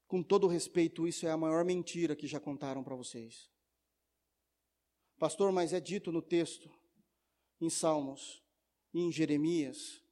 com 0.07 0.23
todo 0.23 0.47
respeito, 0.47 1.07
isso 1.07 1.27
é 1.27 1.31
a 1.31 1.37
maior 1.37 1.65
mentira 1.65 2.15
que 2.15 2.27
já 2.27 2.39
contaram 2.39 2.85
para 2.85 2.95
vocês. 2.95 3.51
Pastor, 5.19 5.51
mas 5.51 5.73
é 5.73 5.81
dito 5.81 6.13
no 6.13 6.21
texto, 6.21 6.71
em 7.61 7.71
Salmos 7.71 8.43
e 8.93 9.01
em 9.01 9.11
Jeremias, 9.11 10.03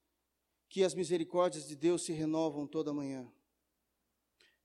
que 0.74 0.82
as 0.82 0.92
misericórdias 0.92 1.68
de 1.68 1.76
Deus 1.76 2.02
se 2.02 2.12
renovam 2.12 2.66
toda 2.66 2.92
manhã. 2.92 3.32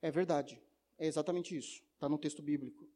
É 0.02 0.10
verdade, 0.10 0.60
é 0.98 1.06
exatamente 1.06 1.56
isso, 1.56 1.84
está 1.94 2.10
no 2.10 2.18
texto 2.18 2.42
bíblico. 2.42 2.90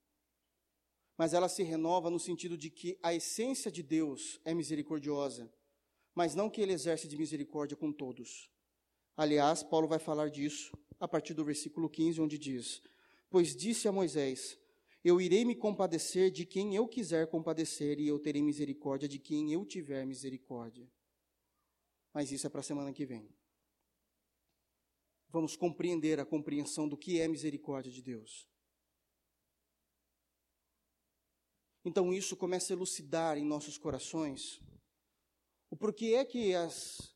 Mas 1.16 1.32
ela 1.32 1.48
se 1.48 1.62
renova 1.62 2.10
no 2.10 2.20
sentido 2.20 2.58
de 2.58 2.72
que 2.72 2.98
a 3.04 3.14
essência 3.14 3.72
de 3.72 3.84
Deus 3.84 4.42
é 4.44 4.52
misericordiosa, 4.56 5.48
mas 6.16 6.34
não 6.34 6.50
que 6.50 6.60
ele 6.60 6.74
exerce 6.74 7.08
de 7.08 7.16
misericórdia 7.16 7.78
com 7.78 7.92
todos. 7.92 8.50
Aliás, 9.16 9.62
Paulo 9.62 9.88
vai 9.88 10.00
falar 10.00 10.32
disso 10.32 10.76
a 11.00 11.08
partir 11.08 11.36
do 11.36 11.46
versículo 11.46 11.88
15, 11.88 12.20
onde 12.20 12.40
diz: 12.40 12.82
Pois 13.30 13.56
disse 13.56 13.88
a 13.88 13.92
Moisés: 13.92 14.58
Eu 15.04 15.22
irei 15.22 15.46
me 15.46 15.54
compadecer 15.54 16.32
de 16.32 16.48
quem 16.48 16.76
eu 16.76 16.88
quiser 16.88 17.28
compadecer, 17.28 18.00
e 18.00 18.08
eu 18.08 18.18
terei 18.18 18.42
misericórdia 18.42 19.08
de 19.08 19.20
quem 19.20 19.54
eu 19.54 19.64
tiver 19.64 20.04
misericórdia 20.04 20.90
mas 22.14 22.32
isso 22.32 22.46
é 22.46 22.50
para 22.50 22.60
a 22.60 22.64
semana 22.64 22.94
que 22.94 23.06
vem. 23.06 23.28
Vamos 25.30 25.56
compreender 25.56 26.20
a 26.20 26.26
compreensão 26.26 26.88
do 26.88 26.98
que 26.98 27.20
é 27.20 27.28
misericórdia 27.28 27.92
de 27.92 28.02
Deus. 28.02 28.48
Então 31.84 32.14
isso 32.14 32.38
começa 32.38 32.72
a 32.72 32.76
elucidar 32.76 33.38
em 33.38 33.44
nossos 33.44 33.78
corações 33.78 34.62
o 35.74 35.76
porquê 35.76 36.14
é 36.14 36.24
que 36.24 36.54
as 36.54 37.16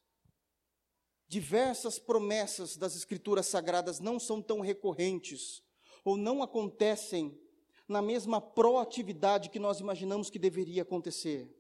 diversas 1.28 2.00
promessas 2.00 2.76
das 2.76 2.96
Escrituras 2.96 3.46
Sagradas 3.46 4.00
não 4.00 4.20
são 4.20 4.42
tão 4.42 4.62
recorrentes 4.62 5.62
ou 6.04 6.18
não 6.18 6.42
acontecem 6.42 7.40
na 7.88 8.02
mesma 8.02 8.42
proatividade 8.42 9.52
que 9.52 9.60
nós 9.60 9.80
imaginamos 9.80 10.32
que 10.32 10.40
deveria 10.40 10.82
acontecer 10.82 11.56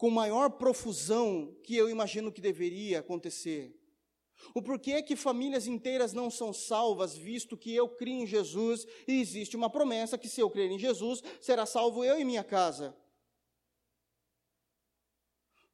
com 0.00 0.08
maior 0.08 0.52
profusão 0.52 1.54
que 1.62 1.76
eu 1.76 1.86
imagino 1.90 2.32
que 2.32 2.40
deveria 2.40 3.00
acontecer. 3.00 3.78
O 4.54 4.62
porquê 4.62 5.02
que 5.02 5.14
famílias 5.14 5.66
inteiras 5.66 6.14
não 6.14 6.30
são 6.30 6.54
salvas, 6.54 7.14
visto 7.14 7.54
que 7.54 7.74
eu 7.74 7.86
crio 7.86 8.22
em 8.22 8.26
Jesus 8.26 8.86
e 9.06 9.20
existe 9.20 9.56
uma 9.56 9.68
promessa 9.68 10.16
que 10.16 10.26
se 10.26 10.40
eu 10.40 10.48
crer 10.48 10.70
em 10.70 10.78
Jesus, 10.78 11.22
será 11.38 11.66
salvo 11.66 12.02
eu 12.02 12.18
e 12.18 12.24
minha 12.24 12.42
casa. 12.42 12.96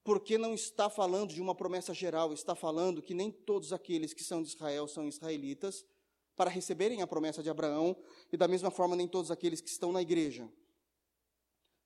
Porque 0.03 0.37
não 0.37 0.55
está 0.55 0.91
falando 0.91 1.33
de 1.33 1.41
uma 1.41 1.55
promessa 1.55 1.95
geral, 1.95 2.33
está 2.33 2.57
falando 2.57 3.01
que 3.01 3.15
nem 3.15 3.31
todos 3.31 3.73
aqueles 3.73 4.13
que 4.13 4.25
são 4.25 4.43
de 4.43 4.49
Israel 4.49 4.89
são 4.89 5.07
israelitas 5.07 5.87
para 6.35 6.51
receberem 6.51 7.01
a 7.01 7.07
promessa 7.07 7.45
de 7.45 7.49
Abraão, 7.49 7.97
e 8.33 8.37
da 8.37 8.49
mesma 8.49 8.73
forma 8.73 8.97
nem 8.97 9.07
todos 9.07 9.31
aqueles 9.31 9.61
que 9.61 9.69
estão 9.69 9.93
na 9.93 10.03
igreja 10.03 10.53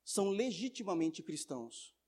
são 0.02 0.30
legitimamente 0.30 1.22
cristãos 1.22 1.99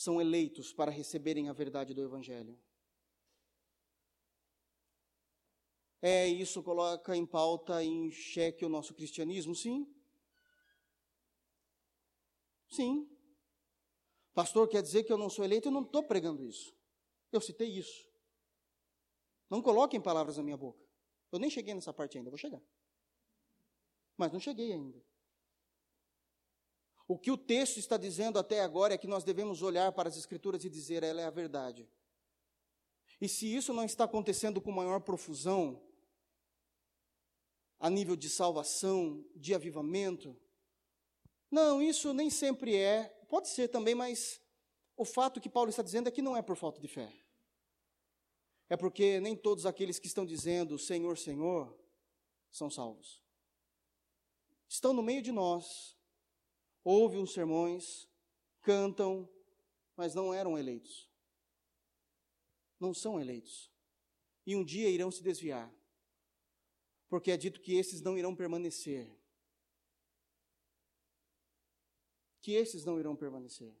são 0.00 0.18
eleitos 0.18 0.72
para 0.72 0.90
receberem 0.90 1.50
a 1.50 1.52
verdade 1.52 1.92
do 1.92 2.02
Evangelho. 2.02 2.58
É, 6.00 6.26
isso 6.26 6.62
coloca 6.62 7.14
em 7.14 7.26
pauta, 7.26 7.84
em 7.84 8.10
xeque 8.10 8.64
o 8.64 8.70
nosso 8.70 8.94
cristianismo? 8.94 9.54
Sim. 9.54 9.86
Sim. 12.70 13.14
Pastor, 14.32 14.66
quer 14.68 14.80
dizer 14.80 15.04
que 15.04 15.12
eu 15.12 15.18
não 15.18 15.28
sou 15.28 15.44
eleito? 15.44 15.68
Eu 15.68 15.72
não 15.72 15.82
estou 15.82 16.02
pregando 16.02 16.46
isso. 16.46 16.74
Eu 17.30 17.42
citei 17.42 17.68
isso. 17.68 18.08
Não 19.50 19.60
coloquem 19.60 20.00
palavras 20.00 20.38
na 20.38 20.42
minha 20.42 20.56
boca. 20.56 20.82
Eu 21.30 21.38
nem 21.38 21.50
cheguei 21.50 21.74
nessa 21.74 21.92
parte 21.92 22.16
ainda, 22.16 22.30
vou 22.30 22.38
chegar. 22.38 22.62
Mas 24.16 24.32
não 24.32 24.40
cheguei 24.40 24.72
ainda. 24.72 25.04
O 27.10 27.18
que 27.18 27.32
o 27.32 27.36
texto 27.36 27.78
está 27.78 27.96
dizendo 27.96 28.38
até 28.38 28.60
agora 28.60 28.94
é 28.94 28.96
que 28.96 29.08
nós 29.08 29.24
devemos 29.24 29.62
olhar 29.62 29.90
para 29.90 30.08
as 30.08 30.16
Escrituras 30.16 30.64
e 30.64 30.70
dizer, 30.70 31.02
ela 31.02 31.20
é 31.20 31.24
a 31.24 31.30
verdade. 31.30 31.90
E 33.20 33.28
se 33.28 33.52
isso 33.52 33.72
não 33.72 33.82
está 33.82 34.04
acontecendo 34.04 34.60
com 34.60 34.70
maior 34.70 35.00
profusão, 35.00 35.82
a 37.80 37.90
nível 37.90 38.14
de 38.14 38.30
salvação, 38.30 39.24
de 39.34 39.52
avivamento, 39.52 40.38
não, 41.50 41.82
isso 41.82 42.14
nem 42.14 42.30
sempre 42.30 42.76
é, 42.76 43.08
pode 43.28 43.48
ser 43.48 43.66
também, 43.66 43.96
mas 43.96 44.40
o 44.96 45.04
fato 45.04 45.40
que 45.40 45.48
Paulo 45.48 45.68
está 45.68 45.82
dizendo 45.82 46.06
é 46.06 46.12
que 46.12 46.22
não 46.22 46.36
é 46.36 46.42
por 46.42 46.54
falta 46.54 46.80
de 46.80 46.86
fé. 46.86 47.12
É 48.68 48.76
porque 48.76 49.18
nem 49.18 49.34
todos 49.34 49.66
aqueles 49.66 49.98
que 49.98 50.06
estão 50.06 50.24
dizendo 50.24 50.78
Senhor, 50.78 51.18
Senhor, 51.18 51.76
são 52.52 52.70
salvos. 52.70 53.20
Estão 54.68 54.92
no 54.92 55.02
meio 55.02 55.22
de 55.22 55.32
nós, 55.32 55.98
ouvem 56.84 57.22
os 57.22 57.32
sermões, 57.32 58.08
cantam, 58.62 59.28
mas 59.96 60.14
não 60.14 60.32
eram 60.32 60.58
eleitos. 60.58 61.08
Não 62.78 62.94
são 62.94 63.20
eleitos. 63.20 63.70
E 64.46 64.56
um 64.56 64.64
dia 64.64 64.88
irão 64.88 65.10
se 65.10 65.22
desviar. 65.22 65.72
Porque 67.08 67.30
é 67.30 67.36
dito 67.36 67.60
que 67.60 67.74
esses 67.74 68.00
não 68.00 68.16
irão 68.16 68.34
permanecer. 68.34 69.10
Que 72.40 72.52
esses 72.52 72.84
não 72.84 72.98
irão 72.98 73.14
permanecer. 73.14 73.76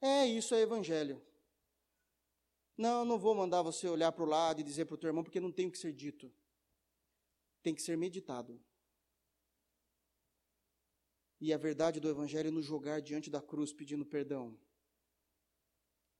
É, 0.00 0.26
isso 0.26 0.54
é 0.54 0.60
evangelho. 0.60 1.20
Não, 2.76 3.04
não 3.04 3.18
vou 3.18 3.34
mandar 3.34 3.62
você 3.62 3.88
olhar 3.88 4.12
para 4.12 4.22
o 4.22 4.28
lado 4.28 4.60
e 4.60 4.64
dizer 4.64 4.84
para 4.84 4.94
o 4.94 4.98
teu 4.98 5.08
irmão, 5.08 5.24
porque 5.24 5.40
não 5.40 5.50
tem 5.50 5.66
o 5.66 5.72
que 5.72 5.78
ser 5.78 5.92
dito. 5.92 6.32
Tem 7.60 7.74
que 7.74 7.82
ser 7.82 7.96
meditado. 7.96 8.62
E 11.40 11.52
a 11.52 11.56
verdade 11.56 12.00
do 12.00 12.08
Evangelho 12.08 12.50
nos 12.50 12.64
jogar 12.64 13.00
diante 13.00 13.30
da 13.30 13.40
cruz 13.40 13.72
pedindo 13.72 14.04
perdão. 14.04 14.58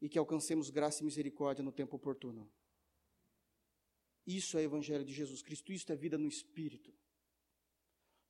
E 0.00 0.08
que 0.08 0.18
alcancemos 0.18 0.70
graça 0.70 1.02
e 1.02 1.04
misericórdia 1.04 1.64
no 1.64 1.72
tempo 1.72 1.96
oportuno. 1.96 2.50
Isso 4.26 4.56
é 4.58 4.60
o 4.60 4.64
Evangelho 4.64 5.04
de 5.04 5.12
Jesus 5.12 5.42
Cristo, 5.42 5.72
isso 5.72 5.90
é 5.90 5.96
vida 5.96 6.18
no 6.18 6.28
Espírito. 6.28 6.94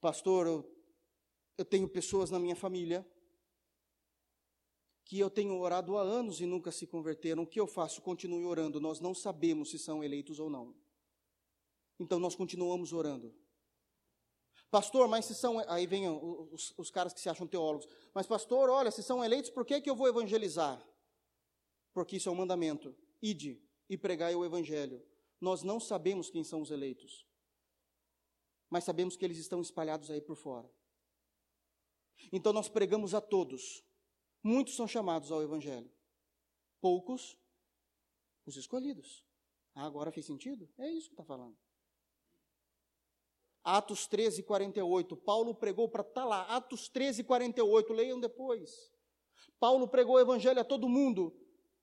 Pastor, 0.00 0.46
eu, 0.46 0.82
eu 1.58 1.64
tenho 1.64 1.88
pessoas 1.88 2.30
na 2.30 2.38
minha 2.38 2.54
família 2.54 3.06
que 5.08 5.18
eu 5.18 5.30
tenho 5.30 5.58
orado 5.58 5.96
há 5.96 6.02
anos 6.02 6.38
e 6.38 6.44
nunca 6.44 6.70
se 6.70 6.86
converteram. 6.86 7.42
O 7.42 7.46
que 7.46 7.58
eu 7.58 7.66
faço? 7.66 8.02
Continue 8.02 8.44
orando. 8.44 8.78
Nós 8.78 9.00
não 9.00 9.14
sabemos 9.14 9.70
se 9.70 9.78
são 9.78 10.04
eleitos 10.04 10.38
ou 10.38 10.50
não. 10.50 10.76
Então 11.98 12.20
nós 12.20 12.36
continuamos 12.36 12.92
orando. 12.92 13.34
Pastor, 14.70 15.08
mas 15.08 15.24
se 15.24 15.34
são. 15.34 15.58
Aí 15.68 15.86
vem 15.86 16.08
os, 16.08 16.74
os, 16.76 16.90
caras 16.90 17.14
que 17.14 17.20
se 17.20 17.28
acham 17.28 17.46
teólogos. 17.46 17.88
Mas, 18.14 18.26
pastor, 18.26 18.68
olha, 18.68 18.90
se 18.90 19.02
são 19.02 19.24
eleitos, 19.24 19.50
por 19.50 19.64
que, 19.64 19.80
que 19.80 19.88
eu 19.88 19.96
vou 19.96 20.08
evangelizar? 20.08 20.86
Porque 21.94 22.16
isso 22.16 22.28
é 22.28 22.32
um 22.32 22.36
mandamento. 22.36 22.94
Ide 23.22 23.62
e 23.88 23.96
pregai 23.96 24.34
o 24.34 24.44
evangelho. 24.44 25.02
Nós 25.40 25.62
não 25.62 25.80
sabemos 25.80 26.28
quem 26.28 26.44
são 26.44 26.60
os 26.60 26.70
eleitos. 26.70 27.26
Mas 28.68 28.84
sabemos 28.84 29.16
que 29.16 29.24
eles 29.24 29.38
estão 29.38 29.60
espalhados 29.62 30.10
aí 30.10 30.20
por 30.20 30.36
fora. 30.36 30.70
Então 32.30 32.52
nós 32.52 32.68
pregamos 32.68 33.14
a 33.14 33.20
todos. 33.20 33.82
Muitos 34.42 34.76
são 34.76 34.86
chamados 34.86 35.32
ao 35.32 35.42
evangelho. 35.42 35.90
Poucos, 36.80 37.38
os 38.44 38.56
escolhidos. 38.56 39.24
Ah, 39.74 39.86
agora 39.86 40.12
fez 40.12 40.26
sentido? 40.26 40.68
É 40.76 40.90
isso 40.90 41.08
que 41.08 41.14
está 41.14 41.24
falando. 41.24 41.56
Atos 43.76 44.06
13, 44.06 44.42
48. 44.44 45.14
Paulo 45.14 45.54
pregou 45.54 45.88
para 45.90 46.00
estar 46.00 46.22
tá 46.22 46.26
lá. 46.26 46.42
Atos 46.56 46.88
13, 46.88 47.22
48. 47.22 47.92
Leiam 47.92 48.18
depois. 48.18 48.90
Paulo 49.60 49.86
pregou 49.86 50.14
o 50.14 50.20
evangelho 50.20 50.58
a 50.58 50.64
todo 50.64 50.88
mundo. 50.88 51.36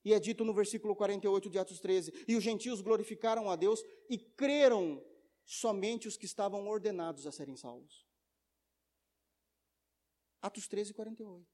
E 0.04 0.12
é 0.12 0.20
dito 0.20 0.44
no 0.44 0.52
versículo 0.52 0.96
48 0.96 1.48
de 1.48 1.60
Atos 1.60 1.80
13: 1.80 2.26
E 2.28 2.36
os 2.36 2.44
gentios 2.44 2.82
glorificaram 2.82 3.52
a 3.52 3.56
Deus 3.56 3.84
e 4.10 4.18
creram 4.18 5.04
somente 5.44 6.08
os 6.08 6.18
que 6.18 6.26
estavam 6.26 6.68
ordenados 6.68 7.28
a 7.28 7.32
serem 7.32 7.56
salvos. 7.56 8.04
Atos 10.42 10.68
13, 10.68 10.92
48. 10.92 11.46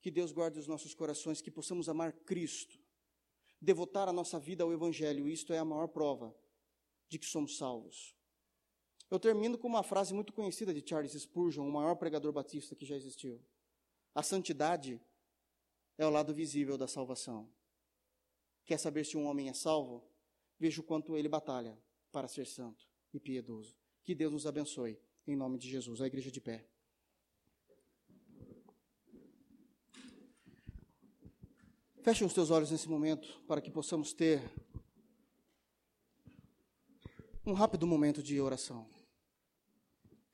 Que 0.00 0.10
Deus 0.10 0.32
guarde 0.32 0.58
os 0.58 0.66
nossos 0.66 0.94
corações, 0.94 1.40
que 1.40 1.50
possamos 1.50 1.88
amar 1.88 2.12
Cristo, 2.12 2.76
devotar 3.60 4.08
a 4.08 4.12
nossa 4.12 4.38
vida 4.40 4.64
ao 4.64 4.72
Evangelho. 4.72 5.28
Isto 5.28 5.52
é 5.52 5.58
a 5.58 5.64
maior 5.64 5.86
prova 5.86 6.34
de 7.08 7.20
que 7.20 7.26
somos 7.26 7.56
salvos. 7.56 8.14
Eu 9.14 9.20
termino 9.20 9.56
com 9.56 9.68
uma 9.68 9.84
frase 9.84 10.12
muito 10.12 10.32
conhecida 10.32 10.74
de 10.74 10.82
Charles 10.84 11.12
Spurgeon, 11.12 11.68
o 11.68 11.70
maior 11.70 11.94
pregador 11.94 12.32
batista 12.32 12.74
que 12.74 12.84
já 12.84 12.96
existiu. 12.96 13.40
A 14.12 14.24
santidade 14.24 15.00
é 15.96 16.04
o 16.04 16.10
lado 16.10 16.34
visível 16.34 16.76
da 16.76 16.88
salvação. 16.88 17.48
Quer 18.64 18.76
saber 18.76 19.06
se 19.06 19.16
um 19.16 19.26
homem 19.26 19.48
é 19.48 19.52
salvo? 19.52 20.02
Veja 20.58 20.80
o 20.80 20.84
quanto 20.84 21.16
ele 21.16 21.28
batalha 21.28 21.80
para 22.10 22.26
ser 22.26 22.44
santo 22.44 22.88
e 23.12 23.20
piedoso. 23.20 23.76
Que 24.02 24.16
Deus 24.16 24.32
nos 24.32 24.48
abençoe. 24.48 24.98
Em 25.28 25.36
nome 25.36 25.58
de 25.58 25.70
Jesus. 25.70 26.00
A 26.00 26.08
igreja 26.08 26.32
de 26.32 26.40
pé. 26.40 26.66
Feche 32.02 32.24
os 32.24 32.34
teus 32.34 32.50
olhos 32.50 32.72
nesse 32.72 32.88
momento 32.88 33.40
para 33.46 33.60
que 33.60 33.70
possamos 33.70 34.12
ter 34.12 34.42
um 37.46 37.52
rápido 37.52 37.86
momento 37.86 38.20
de 38.20 38.40
oração. 38.40 38.93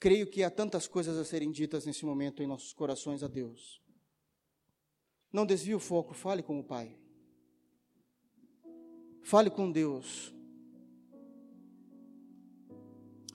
Creio 0.01 0.27
que 0.27 0.43
há 0.43 0.51
tantas 0.51 0.89
coisas 0.89 1.19
a 1.19 1.25
serem 1.27 1.51
ditas 1.53 1.85
nesse 1.85 2.07
momento 2.07 2.43
em 2.43 2.47
nossos 2.47 2.73
corações 2.73 3.23
a 3.23 3.29
Deus. 3.29 3.83
Não 5.31 5.45
desvie 5.45 5.75
o 5.75 5.79
foco, 5.79 6.15
fale 6.15 6.43
com 6.43 6.59
o 6.59 6.65
Pai. 6.65 6.99
Fale 9.23 9.51
com 9.51 9.71
Deus. 9.71 10.35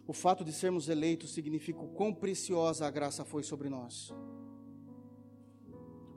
O 0.07 0.11
fato 0.11 0.43
de 0.43 0.51
sermos 0.51 0.89
eleitos 0.89 1.33
significa 1.33 1.81
o 1.81 1.89
quão 1.89 2.11
preciosa 2.11 2.87
a 2.87 2.89
graça 2.89 3.23
foi 3.23 3.43
sobre 3.43 3.69
nós. 3.69 4.11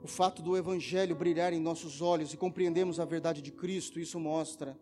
O 0.01 0.07
fato 0.07 0.41
do 0.41 0.57
Evangelho 0.57 1.15
brilhar 1.15 1.53
em 1.53 1.59
nossos 1.59 2.01
olhos 2.01 2.33
e 2.33 2.37
compreendermos 2.37 2.99
a 2.99 3.05
verdade 3.05 3.39
de 3.39 3.51
Cristo, 3.51 3.99
isso 3.99 4.19
mostra 4.19 4.75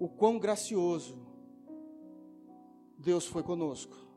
o 0.00 0.08
quão 0.08 0.36
gracioso 0.36 1.16
Deus 2.98 3.24
foi 3.24 3.44
conosco, 3.44 4.07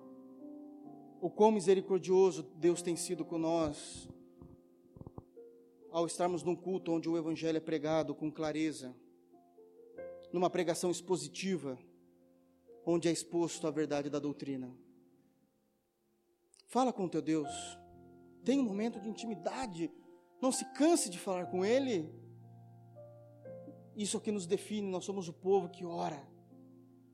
o 1.22 1.30
quão 1.30 1.52
misericordioso 1.52 2.42
Deus 2.56 2.82
tem 2.82 2.96
sido 2.96 3.24
com 3.24 3.38
nós, 3.38 4.10
ao 5.92 6.08
estarmos 6.08 6.42
num 6.42 6.56
culto 6.56 6.92
onde 6.92 7.08
o 7.08 7.16
Evangelho 7.16 7.58
é 7.58 7.62
pregado 7.62 8.16
com 8.16 8.32
clareza, 8.32 8.96
numa 10.34 10.50
pregação 10.50 10.90
expositiva, 10.90 11.78
onde 12.84 13.08
é 13.08 13.12
exposto 13.12 13.68
a 13.68 13.72
verdade 13.72 14.10
da 14.10 14.18
doutrina. 14.18 14.76
Fala 16.66 16.92
com 16.92 17.08
teu 17.08 17.22
Deus, 17.22 17.52
tenha 18.44 18.62
um 18.62 18.66
momento 18.66 19.00
de 19.00 19.08
intimidade, 19.08 19.92
não 20.42 20.52
se 20.52 20.66
canse 20.74 21.08
de 21.08 21.20
falar 21.20 21.46
com 21.46 21.64
Ele. 21.64 22.12
Isso 23.96 24.18
é 24.18 24.20
o 24.20 24.24
que 24.24 24.32
nos 24.32 24.48
define, 24.48 24.90
nós 24.90 25.06
somos 25.06 25.28
o 25.28 25.34
povo 25.34 25.70
que 25.70 25.86
ora. 25.86 26.31